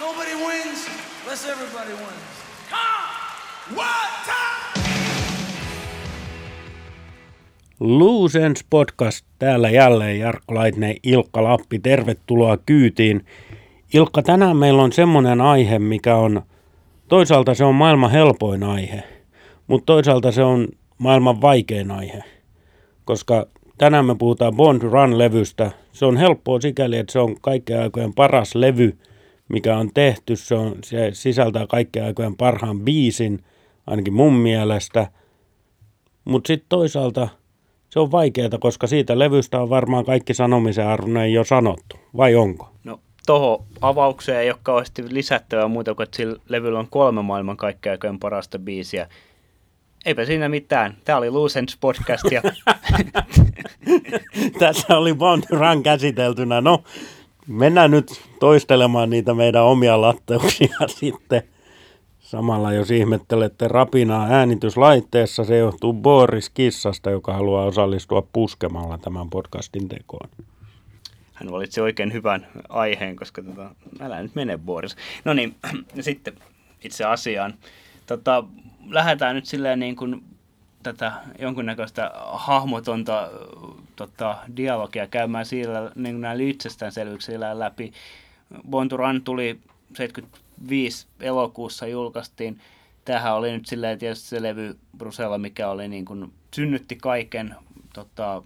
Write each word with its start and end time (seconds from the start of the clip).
Nobody 0.00 0.34
wins 0.34 0.88
unless 1.22 1.48
everybody 1.48 1.92
wins. 1.92 2.34
Come! 2.70 3.76
One 3.76 4.10
time! 4.24 4.84
Luusens 7.80 8.64
podcast 8.70 9.26
täällä 9.38 9.70
jälleen 9.70 10.18
Jarkko 10.18 10.54
Laitinen, 10.54 10.96
Ilkka 11.02 11.44
Lappi, 11.44 11.78
tervetuloa 11.78 12.56
kyytiin. 12.66 13.26
Ilkka, 13.94 14.22
tänään 14.22 14.56
meillä 14.56 14.82
on 14.82 14.92
semmoinen 14.92 15.40
aihe, 15.40 15.78
mikä 15.78 16.16
on, 16.16 16.42
toisaalta 17.08 17.54
se 17.54 17.64
on 17.64 17.74
maailman 17.74 18.10
helpoin 18.10 18.62
aihe, 18.62 19.02
mutta 19.66 19.86
toisaalta 19.86 20.32
se 20.32 20.42
on 20.42 20.68
maailman 20.98 21.40
vaikein 21.40 21.90
aihe, 21.90 22.24
koska 23.04 23.46
tänään 23.78 24.04
me 24.04 24.14
puhutaan 24.14 24.56
Bond 24.56 24.82
Run-levystä. 24.82 25.70
Se 25.92 26.06
on 26.06 26.16
helppoa 26.16 26.60
sikäli, 26.60 26.98
että 26.98 27.12
se 27.12 27.18
on 27.18 27.40
kaikkien 27.40 27.80
aikojen 27.80 28.14
paras 28.14 28.54
levy, 28.54 28.98
mikä 29.48 29.76
on 29.76 29.90
tehty. 29.94 30.36
Se, 30.36 30.54
on, 30.54 30.76
se 30.84 31.10
sisältää 31.12 31.66
kaikkien 31.66 32.04
aikojen 32.04 32.36
parhaan 32.36 32.80
biisin, 32.80 33.44
ainakin 33.86 34.14
mun 34.14 34.34
mielestä. 34.34 35.06
Mutta 36.24 36.48
sitten 36.48 36.68
toisaalta 36.68 37.28
se 37.90 38.00
on 38.00 38.10
vaikeaa, 38.12 38.58
koska 38.60 38.86
siitä 38.86 39.18
levystä 39.18 39.60
on 39.60 39.70
varmaan 39.70 40.04
kaikki 40.04 40.34
sanomisen 40.34 40.86
arvoinen 40.86 41.32
jo 41.32 41.44
sanottu, 41.44 41.96
vai 42.16 42.34
onko? 42.34 42.72
No 42.84 43.00
tuohon 43.26 43.66
avaukseen 43.80 44.40
ei 44.40 44.50
ole 44.50 44.58
kauheasti 44.62 45.14
lisättävää 45.14 45.68
muuta 45.68 45.94
kuin, 45.94 46.04
että 46.04 46.16
sillä 46.16 46.36
levyllä 46.48 46.78
on 46.78 46.88
kolme 46.90 47.22
maailman 47.22 47.56
kaikkein 47.56 48.18
parasta 48.20 48.58
biisiä. 48.58 49.08
Eipä 50.04 50.24
siinä 50.24 50.48
mitään. 50.48 50.96
Tämä 51.04 51.18
oli 51.18 51.30
Lucens 51.30 51.76
podcast 51.80 52.24
ja 52.30 52.42
Tässä 54.58 54.98
oli 54.98 55.14
Bond 55.14 55.44
Run 55.50 55.82
käsiteltynä. 55.82 56.60
No, 56.60 56.82
mennään 57.46 57.90
nyt 57.90 58.22
toistelemaan 58.40 59.10
niitä 59.10 59.34
meidän 59.34 59.64
omia 59.64 60.00
latteuksia 60.00 60.76
sitten. 61.00 61.42
Samalla 62.20 62.72
jos 62.72 62.90
ihmettelette 62.90 63.68
rapinaa 63.68 64.26
äänityslaitteessa, 64.26 65.44
se 65.44 65.56
johtuu 65.56 65.92
Boris 65.92 66.50
Kissasta, 66.50 67.10
joka 67.10 67.32
haluaa 67.32 67.64
osallistua 67.64 68.26
puskemalla 68.32 68.98
tämän 68.98 69.30
podcastin 69.30 69.88
tekoon. 69.88 70.28
hän 71.34 71.50
valitsi 71.50 71.80
oikein 71.80 72.12
hyvän 72.12 72.46
aiheen, 72.68 73.16
koska 73.16 73.42
tota, 73.42 73.74
älä 74.00 74.22
nyt 74.22 74.34
mene 74.34 74.58
Boris. 74.58 74.96
No 75.24 75.34
niin, 75.34 75.54
sitten 76.00 76.34
itse 76.84 77.04
asiaan. 77.04 77.54
Tota, 78.06 78.44
lähdetään 78.90 79.34
nyt 79.34 79.46
silleen 79.46 79.78
niin 79.78 79.96
kuin 79.96 80.22
tätä 80.84 81.12
jonkunnäköistä 81.38 82.10
hahmotonta 82.32 83.30
tota, 83.96 84.38
dialogia 84.56 85.06
käymään 85.06 85.46
sillä 85.46 85.90
niin 85.94 86.20
näillä 86.20 86.44
itsestäänselvyyksillä 86.44 87.58
läpi. 87.58 87.92
Bonturan 88.70 89.22
tuli 89.22 89.60
75 89.94 91.06
elokuussa 91.20 91.86
julkaistiin. 91.86 92.60
Tämähän 93.04 93.34
oli 93.34 93.52
nyt 93.52 93.66
silleen 93.66 93.98
tietysti 93.98 94.28
se 94.28 94.42
levy 94.42 94.78
Brusella, 94.98 95.38
mikä 95.38 95.68
oli 95.68 95.88
niin 95.88 96.04
kuin, 96.04 96.32
synnytti 96.54 96.96
kaiken. 96.96 97.54
Tota, 97.94 98.42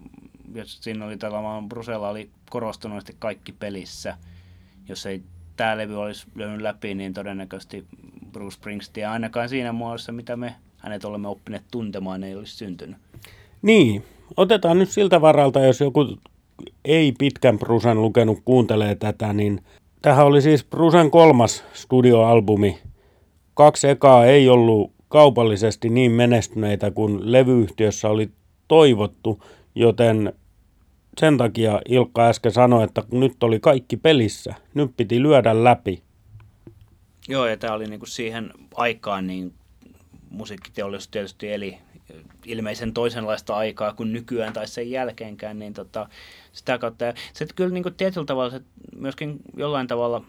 jos 0.55 0.79
siinä 0.81 1.07
oli 1.07 1.17
tällainen, 1.17 1.69
Brusella 1.69 2.09
oli 2.09 2.31
korostuneesti 2.51 3.17
kaikki 3.19 3.53
pelissä. 3.53 4.17
Jos 4.89 5.07
ei 5.07 5.23
tämä 5.57 5.77
levy 5.77 6.01
olisi 6.01 6.27
lyönyt 6.35 6.61
läpi, 6.61 6.95
niin 6.95 7.15
todennäköisesti 7.15 7.87
Bruce 8.33 8.55
Springsteen 8.55 9.09
ainakaan 9.09 9.49
siinä 9.49 9.73
muodossa, 9.73 10.13
mitä 10.13 10.37
me 10.37 10.55
hänet 10.79 11.05
olemme 11.05 11.29
oppineet 11.29 11.65
tuntemaan, 11.71 12.25
ei 12.25 12.35
olisi 12.35 12.57
syntynyt. 12.57 12.97
Niin, 13.63 14.05
otetaan 14.37 14.79
nyt 14.79 14.91
siltä 14.91 15.21
varalta, 15.21 15.61
jos 15.61 15.81
joku 15.81 16.17
ei 16.85 17.13
pitkän 17.13 17.59
Brusen 17.59 18.03
lukenut 18.03 18.39
kuuntelee 18.45 18.95
tätä, 18.95 19.33
niin 19.33 19.61
tähän 20.03 20.27
oli 20.27 20.43
siis 20.43 20.65
Brusen 20.65 21.11
kolmas 21.11 21.65
studioalbumi. 21.73 22.79
Kaksi 23.55 23.89
ekaa 23.89 24.27
ei 24.27 24.49
ollut 24.49 24.93
kaupallisesti 25.09 25.89
niin 25.89 26.13
menestyneitä 26.13 26.91
kuin 26.91 27.33
levyyhtiössä 27.33 28.09
oli 28.09 28.31
toivottu, 28.69 29.43
joten 29.75 30.33
sen 31.21 31.37
takia 31.37 31.81
Ilkka 31.89 32.29
äsken 32.29 32.53
sanoi, 32.53 32.85
että 32.85 33.03
kun 33.03 33.21
nyt 33.21 33.43
oli 33.43 33.61
kaikki 33.61 33.97
pelissä, 33.97 34.55
nyt 34.75 34.91
piti 34.97 35.23
lyödä 35.23 35.65
läpi. 35.65 36.03
Joo, 37.29 37.47
ja 37.47 37.57
tämä 37.57 37.75
oli 37.75 37.87
niinku 37.87 38.07
siihen 38.07 38.51
aikaan, 38.75 39.27
niin 39.27 39.53
musiikkiteollisuus 40.31 41.09
tietysti 41.09 41.53
eli 41.53 41.79
ilmeisen 42.47 42.93
toisenlaista 42.93 43.57
aikaa 43.57 43.95
kuin 43.95 44.13
nykyään 44.13 44.53
tai 44.53 44.69
sen 44.69 44.91
jälkeenkään, 44.91 45.59
niin 45.59 45.75
tota, 45.75 46.09
sitä 46.53 46.79
kautta. 46.79 47.05
Ja 47.05 47.15
se 47.33 47.47
kyllä 47.57 47.75
niin 47.75 47.83
kuin 47.83 47.95
tietyllä 47.95 48.27
tavalla 48.27 48.51
se 48.51 48.61
myöskin 48.97 49.41
jollain 49.57 49.87
tavalla, 49.87 50.25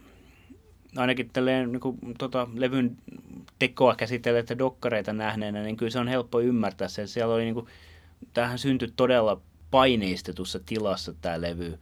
ainakin 0.96 1.30
tälleen 1.34 1.72
niin 1.72 1.80
kuin, 1.80 1.98
tota, 2.18 2.48
levyn 2.54 2.98
tekoa 3.60 3.96
käsitelleitä 3.96 4.58
dokkareita 4.58 5.14
nähneenä, 5.14 5.64
niin 5.64 5.78
kyllä 5.78 5.90
se 5.90 6.00
on 6.00 6.08
helppo 6.08 6.40
ymmärtää 6.40 6.88
se. 6.88 7.08
Siellä 7.08 7.36
oli 7.36 7.44
niin 7.44 7.54
kuin, 7.54 7.68
tähän 8.34 8.60
syntyi 8.60 8.94
todella 8.96 9.42
paineistetussa 9.72 10.60
tilassa 10.66 11.14
tämä 11.22 11.42
levy. 11.42 11.80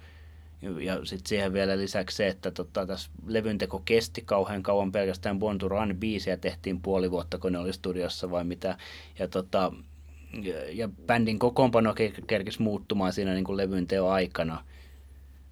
Ja 0.62 1.06
sitten 1.06 1.28
siihen 1.28 1.54
vielä 1.54 1.78
lisäksi 1.78 2.18
se, 2.18 2.28
että 2.28 2.52
tota, 2.52 2.86
tässä 2.86 3.10
levynteko 3.28 3.82
kesti 3.86 4.22
kauhean 4.26 4.64
kauan 4.64 4.92
pelkästään 4.92 5.40
Born 5.40 5.58
to 5.58 5.68
Run 5.68 5.96
biisiä 6.00 6.38
tehtiin 6.38 6.82
puoli 6.82 7.12
vuotta, 7.12 7.38
kun 7.38 7.52
ne 7.52 7.60
oli 7.60 7.74
studiossa 7.74 8.32
vai 8.32 8.44
mitä. 8.44 8.78
Ja, 9.20 9.28
tota, 9.28 9.72
ja, 10.42 10.72
ja 10.72 10.90
bändin 11.06 11.40
kokoonpano 11.40 11.92
ke- 11.92 12.24
kerkisi 12.28 12.62
muuttumaan 12.62 13.14
siinä 13.14 13.34
niin 13.34 13.44
kuin 13.44 13.58
levyn 13.58 13.88
teon 13.88 14.12
aikana, 14.12 14.64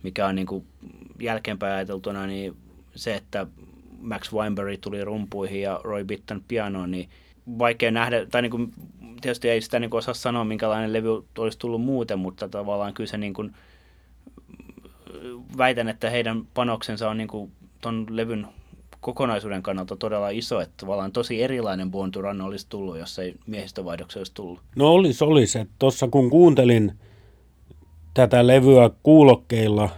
mikä 0.03 0.27
on 0.27 0.35
niin 0.35 0.47
kuin 0.47 0.65
jälkeenpäin 1.19 1.73
ajateltuna 1.73 2.27
niin 2.27 2.55
se, 2.95 3.15
että 3.15 3.47
Max 3.99 4.33
Weinberg 4.33 4.79
tuli 4.81 5.03
rumpuihin 5.03 5.61
ja 5.61 5.81
Roy 5.83 6.03
Bittan 6.03 6.43
pianoon, 6.47 6.91
niin 6.91 7.09
vaikea 7.59 7.91
nähdä, 7.91 8.25
tai 8.25 8.41
niin 8.41 8.51
kuin, 8.51 8.73
tietysti 9.21 9.49
ei 9.49 9.61
sitä 9.61 9.79
niin 9.79 9.89
kuin 9.89 9.99
osaa 9.99 10.13
sanoa, 10.13 10.43
minkälainen 10.43 10.93
levy 10.93 11.09
olisi 11.37 11.59
tullut 11.59 11.81
muuten, 11.81 12.19
mutta 12.19 12.49
tavallaan 12.49 12.93
kyllä 12.93 13.07
se 13.07 13.17
niin 13.17 13.33
kuin, 13.33 13.55
väitän, 15.57 15.89
että 15.89 16.09
heidän 16.09 16.45
panoksensa 16.53 17.09
on 17.09 17.17
niin 17.17 17.27
kuin 17.27 17.51
ton 17.81 18.05
levyn 18.09 18.47
kokonaisuuden 19.01 19.63
kannalta 19.63 19.95
todella 19.95 20.29
iso, 20.29 20.61
että 20.61 20.73
tavallaan 20.77 21.11
tosi 21.11 21.43
erilainen 21.43 21.91
Born 21.91 22.11
to 22.11 22.21
Run 22.21 22.41
olisi 22.41 22.65
tullut, 22.69 22.97
jos 22.97 23.19
ei 23.19 23.35
miehistövaihdoksi 23.47 24.19
olisi 24.19 24.33
tullut. 24.33 24.59
No 24.75 24.87
olis, 24.87 25.21
olis. 25.21 25.57
Tuossa 25.79 26.07
kun 26.07 26.29
kuuntelin 26.29 26.91
tätä 28.13 28.47
levyä 28.47 28.89
kuulokkeilla 29.03 29.89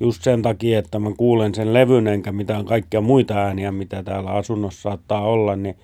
just 0.00 0.22
sen 0.22 0.42
takia, 0.42 0.78
että 0.78 0.98
mä 0.98 1.10
kuulen 1.16 1.54
sen 1.54 1.74
levyn 1.74 2.06
enkä 2.06 2.32
mitään 2.32 2.64
kaikkia 2.64 3.00
muita 3.00 3.34
ääniä, 3.34 3.72
mitä 3.72 4.02
täällä 4.02 4.30
asunnossa 4.30 4.82
saattaa 4.82 5.20
olla, 5.20 5.56
niin 5.56 5.76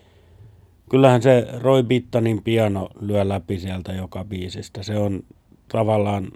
kyllähän 0.91 1.22
se 1.22 1.47
Roy 1.60 1.82
Bittanin 1.82 2.43
piano 2.43 2.88
lyö 3.00 3.28
läpi 3.28 3.59
sieltä 3.59 3.93
joka 3.93 4.25
biisistä. 4.25 4.82
Se 4.82 4.99
on 4.99 5.22
tavallaan, 5.69 6.28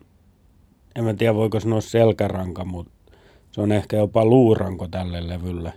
en 0.96 1.04
mä 1.04 1.14
tiedä 1.14 1.34
voiko 1.34 1.60
sanoa 1.60 1.80
selkäranka, 1.80 2.64
mutta 2.64 2.92
se 3.50 3.60
on 3.60 3.72
ehkä 3.72 3.96
jopa 3.96 4.24
luuranko 4.24 4.88
tälle 4.88 5.28
levylle, 5.28 5.72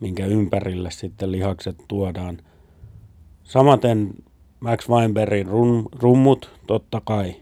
minkä 0.00 0.26
ympärille 0.26 0.90
sitten 0.90 1.32
lihakset 1.32 1.76
tuodaan. 1.88 2.38
Samaten 3.44 4.10
Max 4.60 4.88
Weinbergin 4.88 5.46
rum, 5.46 5.84
rummut, 5.92 6.50
totta 6.66 7.02
kai. 7.04 7.34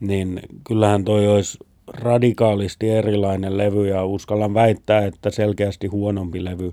Niin 0.00 0.40
kyllähän 0.66 1.04
toi 1.04 1.28
olisi 1.28 1.58
radikaalisti 1.86 2.90
erilainen 2.90 3.58
levy 3.58 3.88
ja 3.88 4.04
uskallan 4.04 4.54
väittää, 4.54 5.06
että 5.06 5.30
selkeästi 5.30 5.86
huonompi 5.86 6.44
levy 6.44 6.72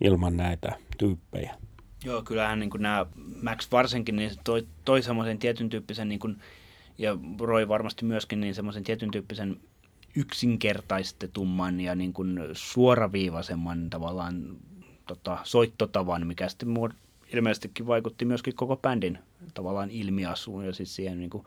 ilman 0.00 0.36
näitä 0.36 0.72
tyyppejä. 0.98 1.54
Joo, 2.04 2.22
kyllähän 2.22 2.60
niin 2.60 2.70
nämä 2.78 3.06
Max 3.42 3.72
varsinkin 3.72 4.16
niin 4.16 4.30
toi, 4.44 4.66
toi 4.84 5.02
semmoisen 5.02 5.38
tietyn 5.38 5.68
tyyppisen, 5.68 6.08
niin 6.08 6.18
kuin, 6.18 6.36
ja 6.98 7.16
Roy 7.40 7.68
varmasti 7.68 8.04
myöskin, 8.04 8.40
niin 8.40 8.54
semmoisen 8.54 8.84
tietyn 8.84 9.10
tyyppisen 9.10 9.60
yksinkertaistetumman 10.16 11.80
ja 11.80 11.94
niin 11.94 12.12
kuin 12.12 12.40
suoraviivaisemman 12.52 13.90
tavallaan 13.90 14.56
tota, 15.06 15.38
soittotavan, 15.44 16.26
mikä 16.26 16.48
sitten 16.48 16.68
muod- 16.68 16.96
ilmeisestikin 17.32 17.86
vaikutti 17.86 18.24
myöskin 18.24 18.54
koko 18.54 18.76
bändin 18.76 19.18
tavallaan 19.54 19.90
ilmiasuun 19.90 20.66
ja 20.66 20.72
siis 20.72 20.96
siihen 20.96 21.18
niin 21.18 21.30
kuin, 21.30 21.44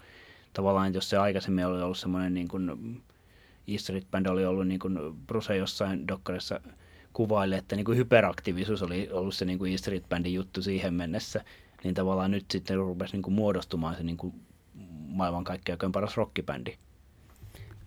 tavallaan, 0.53 0.93
jos 0.93 1.09
se 1.09 1.17
aikaisemmin 1.17 1.65
oli 1.65 1.81
ollut 1.81 1.97
semmoinen 1.97 2.33
niin 2.33 2.47
kuin, 2.47 3.01
E 3.67 3.77
Street 3.77 4.11
Band 4.11 4.25
oli 4.25 4.45
ollut 4.45 4.67
niin 4.67 4.79
kuin 4.79 4.99
Bruce 5.27 5.57
jossain 5.57 6.07
dokkarissa 6.07 6.61
kuvaille, 7.13 7.57
että 7.57 7.75
niin 7.75 7.85
kuin 7.85 7.97
hyperaktiivisuus 7.97 8.81
oli 8.81 9.09
ollut 9.11 9.35
se 9.35 9.45
niin 9.45 9.59
kuin 9.59 9.73
E 9.73 9.77
Street 9.77 10.09
Bandin 10.09 10.33
juttu 10.33 10.61
siihen 10.61 10.93
mennessä, 10.93 11.43
niin 11.83 11.95
tavallaan 11.95 12.31
nyt 12.31 12.45
sitten 12.51 12.77
rupesi 12.77 13.13
niin 13.13 13.21
kuin 13.21 13.33
muodostumaan 13.33 13.95
se 13.95 14.03
niin 14.03 14.17
kuin 14.17 14.33
maailman 15.11 15.43
kaikkein 15.43 15.91
paras 15.91 16.17
rockibändi. 16.17 16.73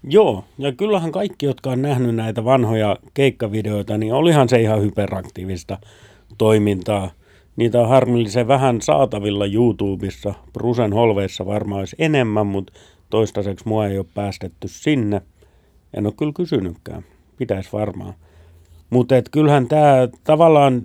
Joo, 0.08 0.44
ja 0.58 0.72
kyllähän 0.72 1.12
kaikki, 1.12 1.46
jotka 1.46 1.70
on 1.70 1.82
nähnyt 1.82 2.14
näitä 2.14 2.44
vanhoja 2.44 2.96
keikkavideoita, 3.14 3.98
niin 3.98 4.12
olihan 4.14 4.48
se 4.48 4.60
ihan 4.60 4.82
hyperaktiivista 4.82 5.78
toimintaa. 6.38 7.10
Niitä 7.56 7.80
on 7.80 7.88
harmillisen 7.88 8.48
vähän 8.48 8.80
saatavilla 8.80 9.46
YouTubessa. 9.46 10.34
Brusen 10.52 10.92
holveissa 10.92 11.46
varmaan 11.46 11.78
olisi 11.78 11.96
enemmän, 11.98 12.46
mutta 12.46 12.72
toistaiseksi 13.10 13.68
mua 13.68 13.86
ei 13.86 13.98
ole 13.98 14.06
päästetty 14.14 14.68
sinne. 14.68 15.22
En 15.94 16.06
ole 16.06 16.14
kyllä 16.18 16.32
kysynytkään. 16.32 17.04
Pitäisi 17.36 17.72
varmaan. 17.72 18.14
Mutta 18.90 19.14
kyllähän 19.30 19.68
tämä 19.68 20.08
tavallaan, 20.24 20.82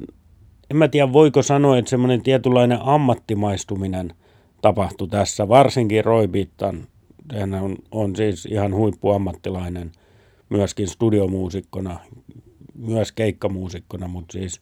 en 0.72 0.78
mä 0.78 0.88
tiedä 0.88 1.14
voiko 1.14 1.42
sanoa, 1.42 1.78
että 1.78 1.90
semmoinen 1.90 2.22
tietynlainen 2.22 2.80
ammattimaistuminen 2.82 4.14
tapahtui 4.62 5.08
tässä, 5.08 5.48
varsinkin 5.48 6.06
Roy 6.06 6.28
Bittan. 6.28 6.88
Hän 7.34 7.54
on, 7.54 7.76
on 7.92 8.16
siis 8.16 8.46
ihan 8.46 8.76
huippuammattilainen 8.76 9.92
myöskin 10.50 10.88
studiomuusikkona, 10.88 12.00
myös 12.76 13.12
keikkamuusikkona, 13.12 14.08
mutta 14.08 14.34
siis 14.34 14.62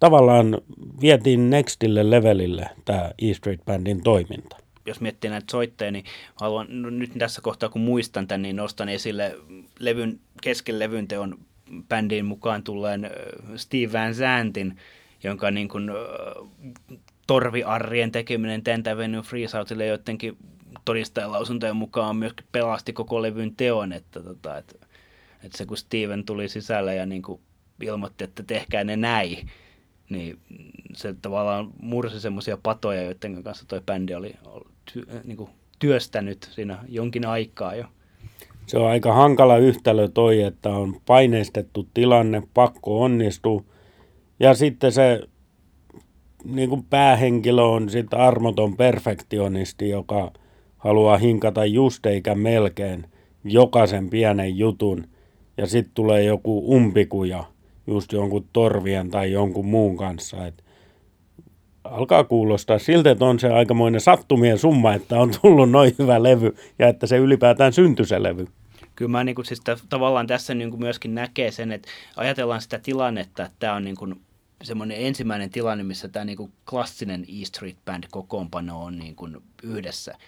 tavallaan 0.00 0.58
vietiin 1.00 1.50
nextille 1.50 2.10
levelille 2.10 2.68
tämä 2.84 3.10
E 3.18 3.34
Street 3.34 3.64
Bandin 3.64 4.02
toiminta 4.02 4.56
jos 4.86 5.00
miettii 5.00 5.30
näitä 5.30 5.46
soitteja, 5.50 5.90
niin 5.90 6.04
haluan 6.34 6.66
no 6.70 6.90
nyt 6.90 7.10
tässä 7.18 7.40
kohtaa, 7.40 7.68
kun 7.68 7.82
muistan 7.82 8.26
tämän, 8.26 8.42
niin 8.42 8.56
nostan 8.56 8.88
esille 8.88 9.36
levyn, 9.78 10.20
kesken 10.42 10.78
levyn 10.78 11.08
teon 11.08 11.38
bändiin 11.88 12.24
mukaan 12.24 12.62
tulleen 12.62 13.10
Steve 13.56 13.92
Van 13.92 14.14
Zantin, 14.14 14.76
jonka 15.22 15.50
niin 15.50 15.68
kuin, 15.68 15.90
torviarrien 17.26 18.12
tekeminen 18.12 18.62
Tenth 18.62 18.90
Avenue 18.90 19.22
Freesoutille 19.22 19.86
joidenkin 19.86 20.36
todistajalausuntojen 20.84 21.76
mukaan 21.76 22.16
myöskin 22.16 22.46
pelasti 22.52 22.92
koko 22.92 23.22
levyn 23.22 23.56
teon, 23.56 23.92
että, 23.92 24.20
tota, 24.22 24.58
että, 24.58 24.74
että 25.44 25.58
se 25.58 25.66
kun 25.66 25.76
Steven 25.76 26.24
tuli 26.24 26.48
sisälle 26.48 26.94
ja 26.94 27.06
niin 27.06 27.22
kuin 27.22 27.40
ilmoitti, 27.82 28.24
että 28.24 28.42
tehkää 28.42 28.84
ne 28.84 28.96
näin, 28.96 29.50
niin 30.10 30.38
se 30.94 31.14
tavallaan 31.22 31.70
mursi 31.82 32.20
semmoisia 32.20 32.58
patoja, 32.62 33.02
joiden 33.02 33.42
kanssa 33.42 33.66
toi 33.68 33.80
bändi 33.86 34.14
oli, 34.14 34.34
ty, 34.92 35.06
niin 35.24 35.36
kuin 35.36 35.50
työstänyt 35.78 36.48
siinä 36.50 36.78
jonkin 36.88 37.26
aikaa 37.26 37.74
jo. 37.74 37.84
Se 38.66 38.78
on 38.78 38.90
aika 38.90 39.12
hankala 39.12 39.56
yhtälö 39.56 40.08
toi, 40.08 40.42
että 40.42 40.70
on 40.70 41.00
paineistettu 41.06 41.88
tilanne, 41.94 42.42
pakko 42.54 43.02
onnistuu. 43.02 43.66
Ja 44.40 44.54
sitten 44.54 44.92
se 44.92 45.20
niin 46.44 46.68
kuin 46.68 46.84
päähenkilö 46.90 47.62
on 47.62 47.90
sitten 47.90 48.18
armoton 48.18 48.76
perfektionisti, 48.76 49.88
joka 49.88 50.32
haluaa 50.78 51.16
hinkata 51.16 51.64
just 51.64 52.06
eikä 52.06 52.34
melkein 52.34 53.06
jokaisen 53.44 54.10
pienen 54.10 54.58
jutun. 54.58 55.06
Ja 55.56 55.66
sitten 55.66 55.94
tulee 55.94 56.24
joku 56.24 56.74
umpikuja 56.74 57.44
just 57.86 58.12
jonkun 58.12 58.48
torvien 58.52 59.10
tai 59.10 59.32
jonkun 59.32 59.66
muun 59.66 59.96
kanssa. 59.96 60.46
Et 60.46 60.64
alkaa 61.84 62.24
kuulostaa 62.24 62.78
siltä, 62.78 63.10
että 63.10 63.24
on 63.24 63.40
se 63.40 63.48
aikamoinen 63.48 64.00
sattumien 64.00 64.58
summa, 64.58 64.94
että 64.94 65.18
on 65.18 65.30
tullut 65.42 65.70
noin 65.70 65.94
hyvä 65.98 66.22
levy 66.22 66.56
ja 66.78 66.88
että 66.88 67.06
se 67.06 67.16
ylipäätään 67.16 67.72
syntyi 67.72 68.06
se 68.06 68.22
levy. 68.22 68.46
Kyllä 68.96 69.10
mä 69.10 69.24
niin 69.24 69.34
kuin, 69.34 69.44
siis 69.44 69.60
tavallaan 69.88 70.26
tässä 70.26 70.54
niin 70.54 70.70
kuin 70.70 70.80
myöskin 70.80 71.14
näkee 71.14 71.50
sen, 71.50 71.72
että 71.72 71.88
ajatellaan 72.16 72.60
sitä 72.60 72.78
tilannetta, 72.78 73.44
että 73.44 73.56
tämä 73.58 73.74
on 73.74 73.84
niin 73.84 73.96
kuin 73.96 74.14
semmoinen 74.64 74.96
ensimmäinen 75.00 75.50
tilanne, 75.50 75.84
missä 75.84 76.08
tämä 76.08 76.24
niin 76.24 76.36
kuin 76.36 76.52
klassinen 76.70 77.26
E 77.28 77.44
Street 77.44 77.76
Band 77.84 78.04
kokoonpano 78.10 78.84
on 78.84 78.98
niin 78.98 79.16
kuin 79.16 79.36
yhdessä. 79.62 80.18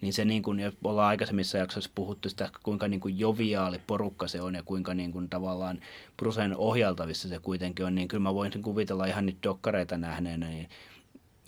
Niin 0.00 0.12
se 0.12 0.24
niin 0.24 0.42
kuin, 0.42 0.60
ollaan 0.84 1.08
aikaisemmissa 1.08 1.58
jaksoissa 1.58 1.90
puhuttu 1.94 2.28
sitä, 2.28 2.50
kuinka 2.62 2.88
niin 2.88 3.00
kuin 3.00 3.18
joviaali 3.18 3.80
porukka 3.86 4.28
se 4.28 4.40
on 4.40 4.54
ja 4.54 4.62
kuinka 4.62 4.94
niin 4.94 5.12
kuin 5.12 5.28
tavallaan 5.28 5.80
Brusen 6.16 6.56
ohjaltavissa 6.56 7.28
se 7.28 7.38
kuitenkin 7.38 7.84
on, 7.84 7.94
niin 7.94 8.08
kyllä 8.08 8.22
mä 8.22 8.34
voin 8.34 8.62
kuvitella 8.62 9.06
ihan 9.06 9.26
nyt 9.26 9.36
dokkareita 9.42 9.98
nähneenä, 9.98 10.48
niin 10.48 10.68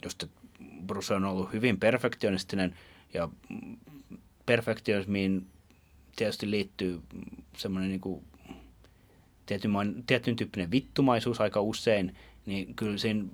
just 0.04 0.24
Bruce 0.86 1.14
on 1.14 1.24
ollut 1.24 1.52
hyvin 1.52 1.80
perfektionistinen 1.80 2.74
ja 3.14 3.28
perfektionismiin 4.46 5.46
tietysti 6.16 6.50
liittyy 6.50 7.02
semmoinen 7.56 7.90
niin 7.90 8.00
kuin 8.00 8.24
tietyn, 9.46 9.72
tietyn 10.06 10.36
tyyppinen 10.36 10.70
vittumaisuus 10.70 11.40
aika 11.40 11.60
usein, 11.60 12.16
niin 12.48 12.74
kyllä 12.74 12.98
siinä 12.98 13.24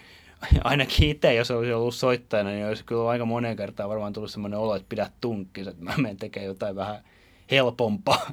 ainakin 0.64 1.10
itse, 1.10 1.34
jos 1.34 1.50
olisi 1.50 1.72
ollut 1.72 1.94
soittajana, 1.94 2.50
niin 2.50 2.66
olisi 2.66 2.84
kyllä 2.84 3.08
aika 3.08 3.24
monen 3.24 3.56
kertaa 3.56 3.88
varmaan 3.88 4.12
tullut 4.12 4.30
semmoinen 4.30 4.58
olo, 4.58 4.76
että 4.76 4.88
pidät 4.88 5.12
tunkkis, 5.20 5.66
että 5.66 5.84
mä 5.84 5.94
menen 5.96 6.16
tekemään 6.16 6.46
jotain 6.46 6.76
vähän 6.76 7.02
helpompaa. 7.50 8.30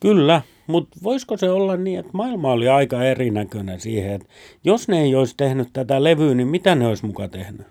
Kyllä, 0.00 0.42
mutta 0.66 0.98
voisiko 1.02 1.36
se 1.36 1.50
olla 1.50 1.76
niin, 1.76 1.98
että 1.98 2.10
maailma 2.12 2.52
oli 2.52 2.68
aika 2.68 3.04
erinäköinen 3.04 3.80
siihen, 3.80 4.12
että 4.12 4.28
jos 4.64 4.88
ne 4.88 5.00
ei 5.00 5.14
olisi 5.14 5.34
tehnyt 5.36 5.68
tätä 5.72 6.04
levyä, 6.04 6.34
niin 6.34 6.48
mitä 6.48 6.74
ne 6.74 6.86
olisi 6.86 7.06
muka 7.06 7.28
tehnyt? 7.28 7.66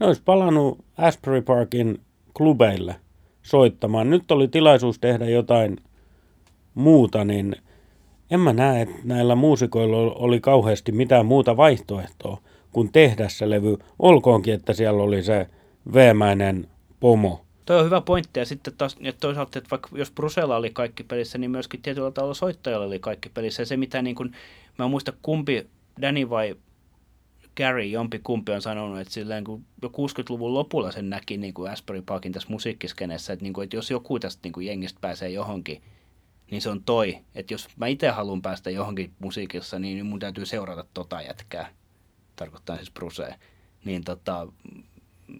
Ne 0.00 0.06
olisi 0.06 0.22
palannut 0.24 0.84
Asbury 0.96 1.42
Parkin 1.42 2.00
klubeille 2.34 2.96
soittamaan. 3.42 4.10
Nyt 4.10 4.30
oli 4.30 4.48
tilaisuus 4.48 4.98
tehdä 4.98 5.24
jotain 5.24 5.76
muuta, 6.74 7.24
niin 7.24 7.56
en 8.30 8.40
mä 8.40 8.52
näe, 8.52 8.82
että 8.82 8.96
näillä 9.04 9.34
muusikoilla 9.34 9.96
oli 9.96 10.40
kauheasti 10.40 10.92
mitään 10.92 11.26
muuta 11.26 11.56
vaihtoehtoa 11.56 12.40
kuin 12.72 12.92
tehdä 12.92 13.28
se 13.28 13.50
levy. 13.50 13.76
Olkoonkin, 13.98 14.54
että 14.54 14.72
siellä 14.72 15.02
oli 15.02 15.22
se 15.22 15.46
veemäinen 15.92 16.68
pomo 17.00 17.44
Toi 17.70 17.78
on 17.78 17.84
hyvä 17.84 18.00
pointti. 18.00 18.40
Ja 18.40 18.46
sitten 18.46 18.74
taas, 18.78 18.96
ja 19.00 19.12
toisaalta, 19.12 19.58
että 19.58 19.70
vaikka 19.70 19.88
jos 19.92 20.10
Brusella 20.10 20.56
oli 20.56 20.70
kaikki 20.70 21.02
pelissä, 21.02 21.38
niin 21.38 21.50
myöskin 21.50 21.82
tietyllä 21.82 22.10
tavalla 22.10 22.34
soittajalla 22.34 22.86
oli 22.86 22.98
kaikki 22.98 23.28
pelissä. 23.28 23.62
Ja 23.62 23.66
se, 23.66 23.76
mitä 23.76 24.02
niin 24.02 24.16
kuin, 24.16 24.32
mä 24.78 24.84
en 24.84 24.90
muista 24.90 25.12
kumpi, 25.22 25.66
Danny 26.02 26.30
vai 26.30 26.56
Gary, 27.56 27.82
jompi 27.82 28.20
kumpi 28.24 28.52
on 28.52 28.62
sanonut, 28.62 28.98
että 28.98 29.14
silleen, 29.14 29.44
kun 29.44 29.64
jo 29.82 29.88
60-luvun 29.88 30.54
lopulla 30.54 30.90
sen 30.90 31.10
näki 31.10 31.36
niin 31.36 31.54
kuin 31.54 31.70
Asbury 31.70 32.02
Parkin 32.02 32.32
tässä 32.32 32.48
musiikkiskenessä, 32.48 33.32
että, 33.32 33.42
niin 33.42 33.52
kuin, 33.52 33.64
että 33.64 33.76
jos 33.76 33.90
joku 33.90 34.18
tästä 34.18 34.40
niin 34.44 34.52
kuin 34.52 34.66
jengistä 34.66 34.98
pääsee 35.00 35.30
johonkin, 35.30 35.82
niin 36.50 36.62
se 36.62 36.70
on 36.70 36.84
toi, 36.84 37.18
että 37.34 37.54
jos 37.54 37.68
mä 37.76 37.86
itse 37.86 38.08
haluan 38.08 38.42
päästä 38.42 38.70
johonkin 38.70 39.12
musiikissa, 39.18 39.78
niin 39.78 40.06
mun 40.06 40.18
täytyy 40.18 40.46
seurata 40.46 40.84
tota 40.94 41.22
jätkää, 41.22 41.70
tarkoittaa 42.36 42.76
siis 42.76 42.90
Brusea. 42.90 43.34
Niin 43.84 44.04
tota, 44.04 44.46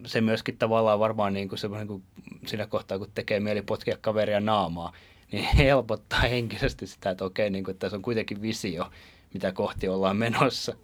se 0.06 0.20
myöskin 0.20 0.58
tavallaan 0.58 0.98
varmaan 0.98 1.32
niin 1.32 1.48
kuin 1.48 1.58
semmoinen, 1.58 1.88
kun 1.88 2.02
siinä 2.46 2.66
kohtaa, 2.66 2.98
kun 2.98 3.10
tekee 3.14 3.40
mieli 3.40 3.62
potkia 3.62 3.96
kaveria 4.00 4.40
naamaa, 4.40 4.92
niin 5.32 5.44
helpottaa 5.58 6.20
henkisesti 6.20 6.86
sitä, 6.86 7.10
että 7.10 7.24
okei, 7.24 7.50
niin 7.50 7.64
kuin, 7.64 7.72
että 7.72 7.84
tässä 7.84 7.96
on 7.96 8.02
kuitenkin 8.02 8.42
visio, 8.42 8.90
mitä 9.34 9.52
kohti 9.52 9.88
ollaan 9.88 10.16
menossa. 10.16 10.74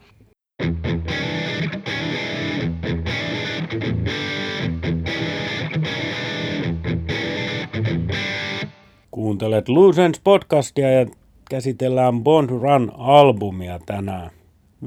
Kuuntelet 9.27 9.69
Loose 9.69 10.11
podcastia 10.25 10.91
ja 10.91 11.07
käsitellään 11.51 12.23
Bond 12.23 12.51
Run-albumia 12.51 13.81
tänään. 13.87 14.31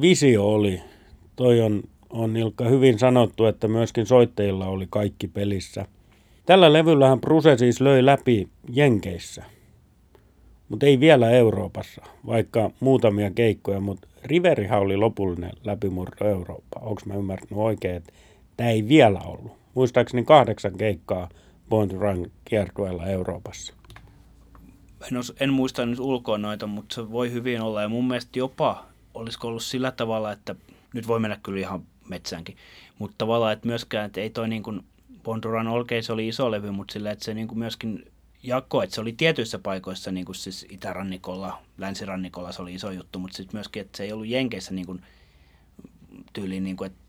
Visio 0.01 0.47
oli, 0.47 0.81
toi 1.35 1.61
on 1.61 1.83
on 2.09 2.37
Ilkka 2.37 2.65
hyvin 2.65 2.99
sanottu, 2.99 3.45
että 3.45 3.67
myöskin 3.67 4.05
soitteilla 4.05 4.67
oli 4.67 4.87
kaikki 4.89 5.27
pelissä. 5.27 5.85
Tällä 6.45 6.73
levyllähän 6.73 7.21
Bruse 7.21 7.57
siis 7.57 7.81
löi 7.81 8.05
läpi 8.05 8.47
Jenkeissä, 8.73 9.43
mutta 10.69 10.85
ei 10.85 10.99
vielä 10.99 11.29
Euroopassa, 11.29 12.01
vaikka 12.27 12.71
muutamia 12.79 13.31
keikkoja, 13.31 13.79
mutta 13.79 14.07
Riverihan 14.23 14.79
oli 14.79 14.97
lopullinen 14.97 15.51
läpimurto 15.63 16.27
Eurooppa. 16.27 16.79
Onko 16.81 17.01
mä 17.05 17.13
ymmärtänyt 17.13 17.63
oikein, 17.63 17.95
että 17.95 18.13
tämä 18.57 18.69
ei 18.69 18.87
vielä 18.87 19.19
ollut. 19.25 19.51
Muistaakseni 19.73 20.23
kahdeksan 20.23 20.77
keikkaa 20.77 21.29
Bond 21.69 21.91
Run 21.91 22.31
kiertueella 22.45 23.05
Euroopassa. 23.05 23.78
En, 25.11 25.17
os, 25.17 25.33
en 25.39 25.53
muista 25.53 25.85
nyt 25.85 25.99
ulkoa 25.99 26.37
noita, 26.37 26.67
mutta 26.67 26.95
se 26.95 27.11
voi 27.11 27.31
hyvin 27.31 27.61
olla. 27.61 27.81
Ja 27.81 27.89
mun 27.89 28.07
mielestä 28.07 28.39
jopa 28.39 28.85
olisiko 29.13 29.47
ollut 29.47 29.63
sillä 29.63 29.91
tavalla, 29.91 30.31
että 30.31 30.55
nyt 30.93 31.07
voi 31.07 31.19
mennä 31.19 31.39
kyllä 31.43 31.59
ihan 31.59 31.83
metsäänkin. 32.09 32.57
Mutta 32.99 33.15
tavallaan, 33.17 33.53
että 33.53 33.67
myöskään, 33.67 34.05
että 34.05 34.21
ei 34.21 34.29
toi 34.29 34.49
niin 34.49 34.63
kuin, 34.63 34.83
Bonduran 35.23 35.67
Olkeis 35.67 36.05
se 36.05 36.13
oli 36.13 36.27
iso 36.27 36.51
levy, 36.51 36.71
mutta 36.71 36.93
sillä, 36.93 37.11
että 37.11 37.25
se 37.25 37.33
niin 37.33 37.47
kuin 37.47 37.59
myöskin 37.59 38.11
jako, 38.43 38.83
että 38.83 38.95
se 38.95 39.01
oli 39.01 39.13
tietyissä 39.13 39.59
paikoissa, 39.59 40.11
niin 40.11 40.25
kuin 40.25 40.35
siis 40.35 40.65
itärannikolla, 40.69 41.61
länsirannikolla 41.77 42.51
se 42.51 42.61
oli 42.61 42.73
iso 42.73 42.91
juttu, 42.91 43.19
mutta 43.19 43.37
sitten 43.37 43.57
myöskin, 43.57 43.81
että 43.81 43.97
se 43.97 44.03
ei 44.03 44.11
ollut 44.11 44.27
Jenkeissä 44.27 44.73
niin 44.73 44.85
kuin, 44.85 45.01
tyyliin, 46.33 46.63
niin 46.63 46.77
kuin, 46.77 46.85
että 46.85 46.99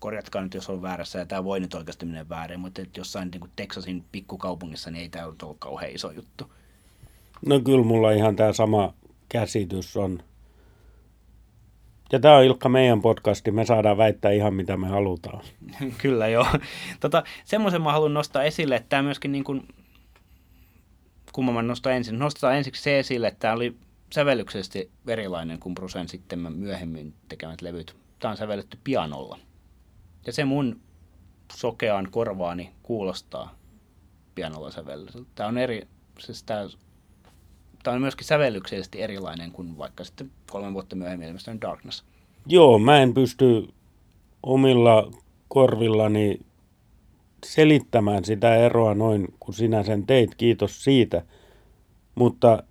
korjatkaa 0.00 0.42
nyt, 0.42 0.54
jos 0.54 0.70
on 0.70 0.82
väärässä, 0.82 1.18
ja 1.18 1.26
tämä 1.26 1.44
voi 1.44 1.60
nyt 1.60 1.74
oikeasti 1.74 2.06
mennä 2.06 2.28
väärin, 2.28 2.60
mutta 2.60 2.82
että 2.82 3.00
jossain 3.00 3.30
niin 3.30 3.40
kuin 3.40 3.50
Texasin 3.56 4.04
pikkukaupungissa, 4.12 4.90
niin 4.90 5.02
ei 5.02 5.08
tämä 5.08 5.24
ollut 5.24 5.56
kauhean 5.58 5.92
iso 5.92 6.10
juttu. 6.10 6.52
No 7.46 7.60
kyllä 7.60 7.84
mulla 7.84 8.12
ihan 8.12 8.36
tämä 8.36 8.52
sama 8.52 8.94
käsitys 9.28 9.96
on. 9.96 10.22
Ja 12.12 12.20
tämä 12.20 12.36
on 12.36 12.44
Ilkka 12.44 12.68
meidän 12.68 13.02
podcasti, 13.02 13.50
me 13.50 13.64
saadaan 13.64 13.96
väittää 13.96 14.30
ihan 14.30 14.54
mitä 14.54 14.76
me 14.76 14.88
halutaan. 14.88 15.44
Kyllä 16.02 16.28
joo. 16.28 16.46
Tota, 17.00 17.22
semmoisen 17.44 17.82
mä 17.82 17.92
haluan 17.92 18.14
nostaa 18.14 18.42
esille, 18.42 18.76
että 18.76 18.88
tämä 18.88 19.02
myöskin 19.02 19.32
niin 19.32 19.44
kuin, 19.44 19.68
kun 21.32 21.44
mä 21.44 21.62
nostan 21.62 21.92
ensin, 21.92 22.18
nostetaan 22.18 22.56
ensiksi 22.56 22.82
se 22.82 22.98
esille, 22.98 23.28
että 23.28 23.38
tämä 23.38 23.54
oli 23.54 23.76
sävellyksesti 24.14 24.90
erilainen 25.06 25.58
kuin 25.58 25.74
Brusen 25.74 26.08
sitten 26.08 26.52
myöhemmin 26.52 27.14
tekemät 27.28 27.62
levyt. 27.62 27.96
Tämä 28.18 28.30
on 28.30 28.36
sävelletty 28.36 28.78
pianolla. 28.84 29.38
Ja 30.28 30.32
se 30.32 30.44
mun 30.44 30.80
sokeaan 31.52 32.08
korvaani 32.10 32.70
kuulostaa 32.82 33.54
pianolla 34.34 34.70
sävellytyltä. 34.70 35.30
Tämä 35.34 35.48
on 35.48 35.58
eri, 35.58 35.88
siis 36.18 36.42
tämä 36.42 36.68
tämä 37.82 37.94
on 37.94 38.00
myöskin 38.00 38.26
sävellyksellisesti 38.26 39.02
erilainen 39.02 39.52
kuin 39.52 39.78
vaikka 39.78 40.04
sitten 40.04 40.30
kolme 40.50 40.72
vuotta 40.72 40.96
myöhemmin 40.96 41.28
ilmestynyt 41.28 41.60
Darkness. 41.60 42.04
Joo, 42.46 42.78
mä 42.78 43.00
en 43.00 43.14
pysty 43.14 43.68
omilla 44.42 45.10
korvillani 45.48 46.40
selittämään 47.46 48.24
sitä 48.24 48.56
eroa 48.56 48.94
noin, 48.94 49.34
kun 49.40 49.54
sinä 49.54 49.82
sen 49.82 50.06
teit, 50.06 50.34
kiitos 50.34 50.84
siitä. 50.84 51.22
Mutta 52.14 52.62